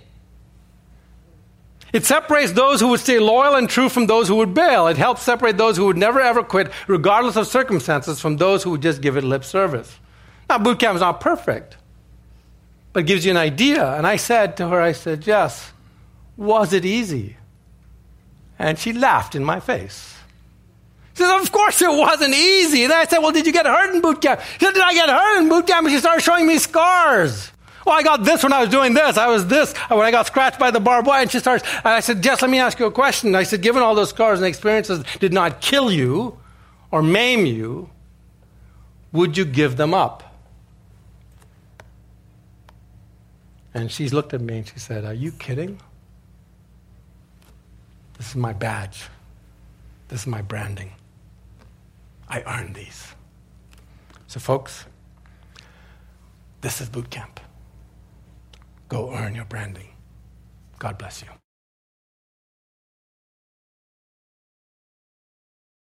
It 1.92 2.04
separates 2.04 2.52
those 2.52 2.80
who 2.80 2.88
would 2.88 3.00
stay 3.00 3.20
loyal 3.20 3.54
and 3.54 3.68
true 3.68 3.88
from 3.88 4.06
those 4.06 4.26
who 4.26 4.34
would 4.36 4.52
bail. 4.52 4.88
It 4.88 4.96
helps 4.96 5.22
separate 5.22 5.56
those 5.56 5.76
who 5.76 5.86
would 5.86 5.96
never 5.96 6.20
ever 6.20 6.42
quit, 6.42 6.72
regardless 6.88 7.36
of 7.36 7.46
circumstances, 7.46 8.20
from 8.20 8.36
those 8.36 8.64
who 8.64 8.70
would 8.70 8.82
just 8.82 9.00
give 9.00 9.16
it 9.16 9.22
lip 9.22 9.44
service. 9.44 10.00
Now, 10.48 10.58
boot 10.58 10.80
camp 10.80 10.96
is 10.96 11.02
not 11.02 11.20
perfect, 11.20 11.76
but 12.92 13.00
it 13.00 13.06
gives 13.06 13.24
you 13.24 13.30
an 13.30 13.36
idea. 13.36 13.94
And 13.94 14.06
I 14.06 14.16
said 14.16 14.56
to 14.56 14.68
her, 14.68 14.80
I 14.80 14.92
said, 14.92 15.26
Yes, 15.26 15.72
was 16.36 16.72
it 16.72 16.84
easy? 16.84 17.36
And 18.58 18.78
she 18.78 18.92
laughed 18.92 19.34
in 19.34 19.44
my 19.44 19.60
face. 19.60 20.13
Says, 21.14 21.42
Of 21.42 21.52
course 21.52 21.80
it 21.80 21.90
wasn't 21.90 22.34
easy. 22.34 22.84
And 22.84 22.92
I 22.92 23.04
said, 23.06 23.18
Well, 23.18 23.32
did 23.32 23.46
you 23.46 23.52
get 23.52 23.66
hurt 23.66 23.94
in 23.94 24.00
boot 24.00 24.20
camp? 24.20 24.40
She 24.58 24.64
said, 24.66 24.74
Did 24.74 24.82
I 24.82 24.94
get 24.94 25.08
hurt 25.08 25.38
in 25.40 25.48
boot 25.48 25.66
camp? 25.66 25.86
And 25.86 25.94
she 25.94 26.00
started 26.00 26.22
showing 26.22 26.46
me 26.46 26.58
scars. 26.58 27.50
Well, 27.86 27.94
I 27.94 28.02
got 28.02 28.24
this 28.24 28.42
when 28.42 28.52
I 28.52 28.60
was 28.60 28.70
doing 28.70 28.94
this. 28.94 29.18
I 29.18 29.26
was 29.26 29.46
this 29.46 29.76
when 29.88 30.00
I 30.00 30.10
got 30.10 30.26
scratched 30.26 30.58
by 30.58 30.70
the 30.70 30.80
barbed 30.80 31.06
wire. 31.06 31.22
And 31.22 31.30
she 31.30 31.38
starts, 31.38 31.64
and 31.68 31.88
I 31.88 32.00
said, 32.00 32.22
Jess, 32.22 32.40
let 32.40 32.50
me 32.50 32.58
ask 32.58 32.78
you 32.78 32.86
a 32.86 32.90
question. 32.90 33.34
I 33.34 33.42
said, 33.42 33.60
given 33.60 33.82
all 33.82 33.94
those 33.94 34.08
scars 34.08 34.38
and 34.38 34.46
experiences 34.46 35.04
did 35.20 35.32
not 35.32 35.60
kill 35.60 35.92
you 35.92 36.38
or 36.90 37.02
maim 37.02 37.44
you, 37.44 37.90
would 39.12 39.36
you 39.36 39.44
give 39.44 39.76
them 39.76 39.92
up? 39.92 40.34
And 43.74 43.90
she 43.90 44.08
looked 44.08 44.32
at 44.32 44.40
me 44.40 44.58
and 44.58 44.66
she 44.66 44.78
said, 44.78 45.04
Are 45.04 45.14
you 45.14 45.32
kidding? 45.32 45.80
This 48.16 48.30
is 48.30 48.36
my 48.36 48.52
badge. 48.52 49.04
This 50.08 50.20
is 50.20 50.26
my 50.26 50.40
branding. 50.40 50.92
I 52.34 52.42
earned 52.58 52.74
these. 52.74 53.14
So, 54.26 54.40
folks, 54.40 54.86
this 56.62 56.80
is 56.80 56.88
boot 56.88 57.08
camp. 57.08 57.38
Go 58.88 59.14
earn 59.14 59.36
your 59.36 59.44
branding. 59.44 59.90
God 60.80 60.98
bless 60.98 61.22
you. 61.22 61.28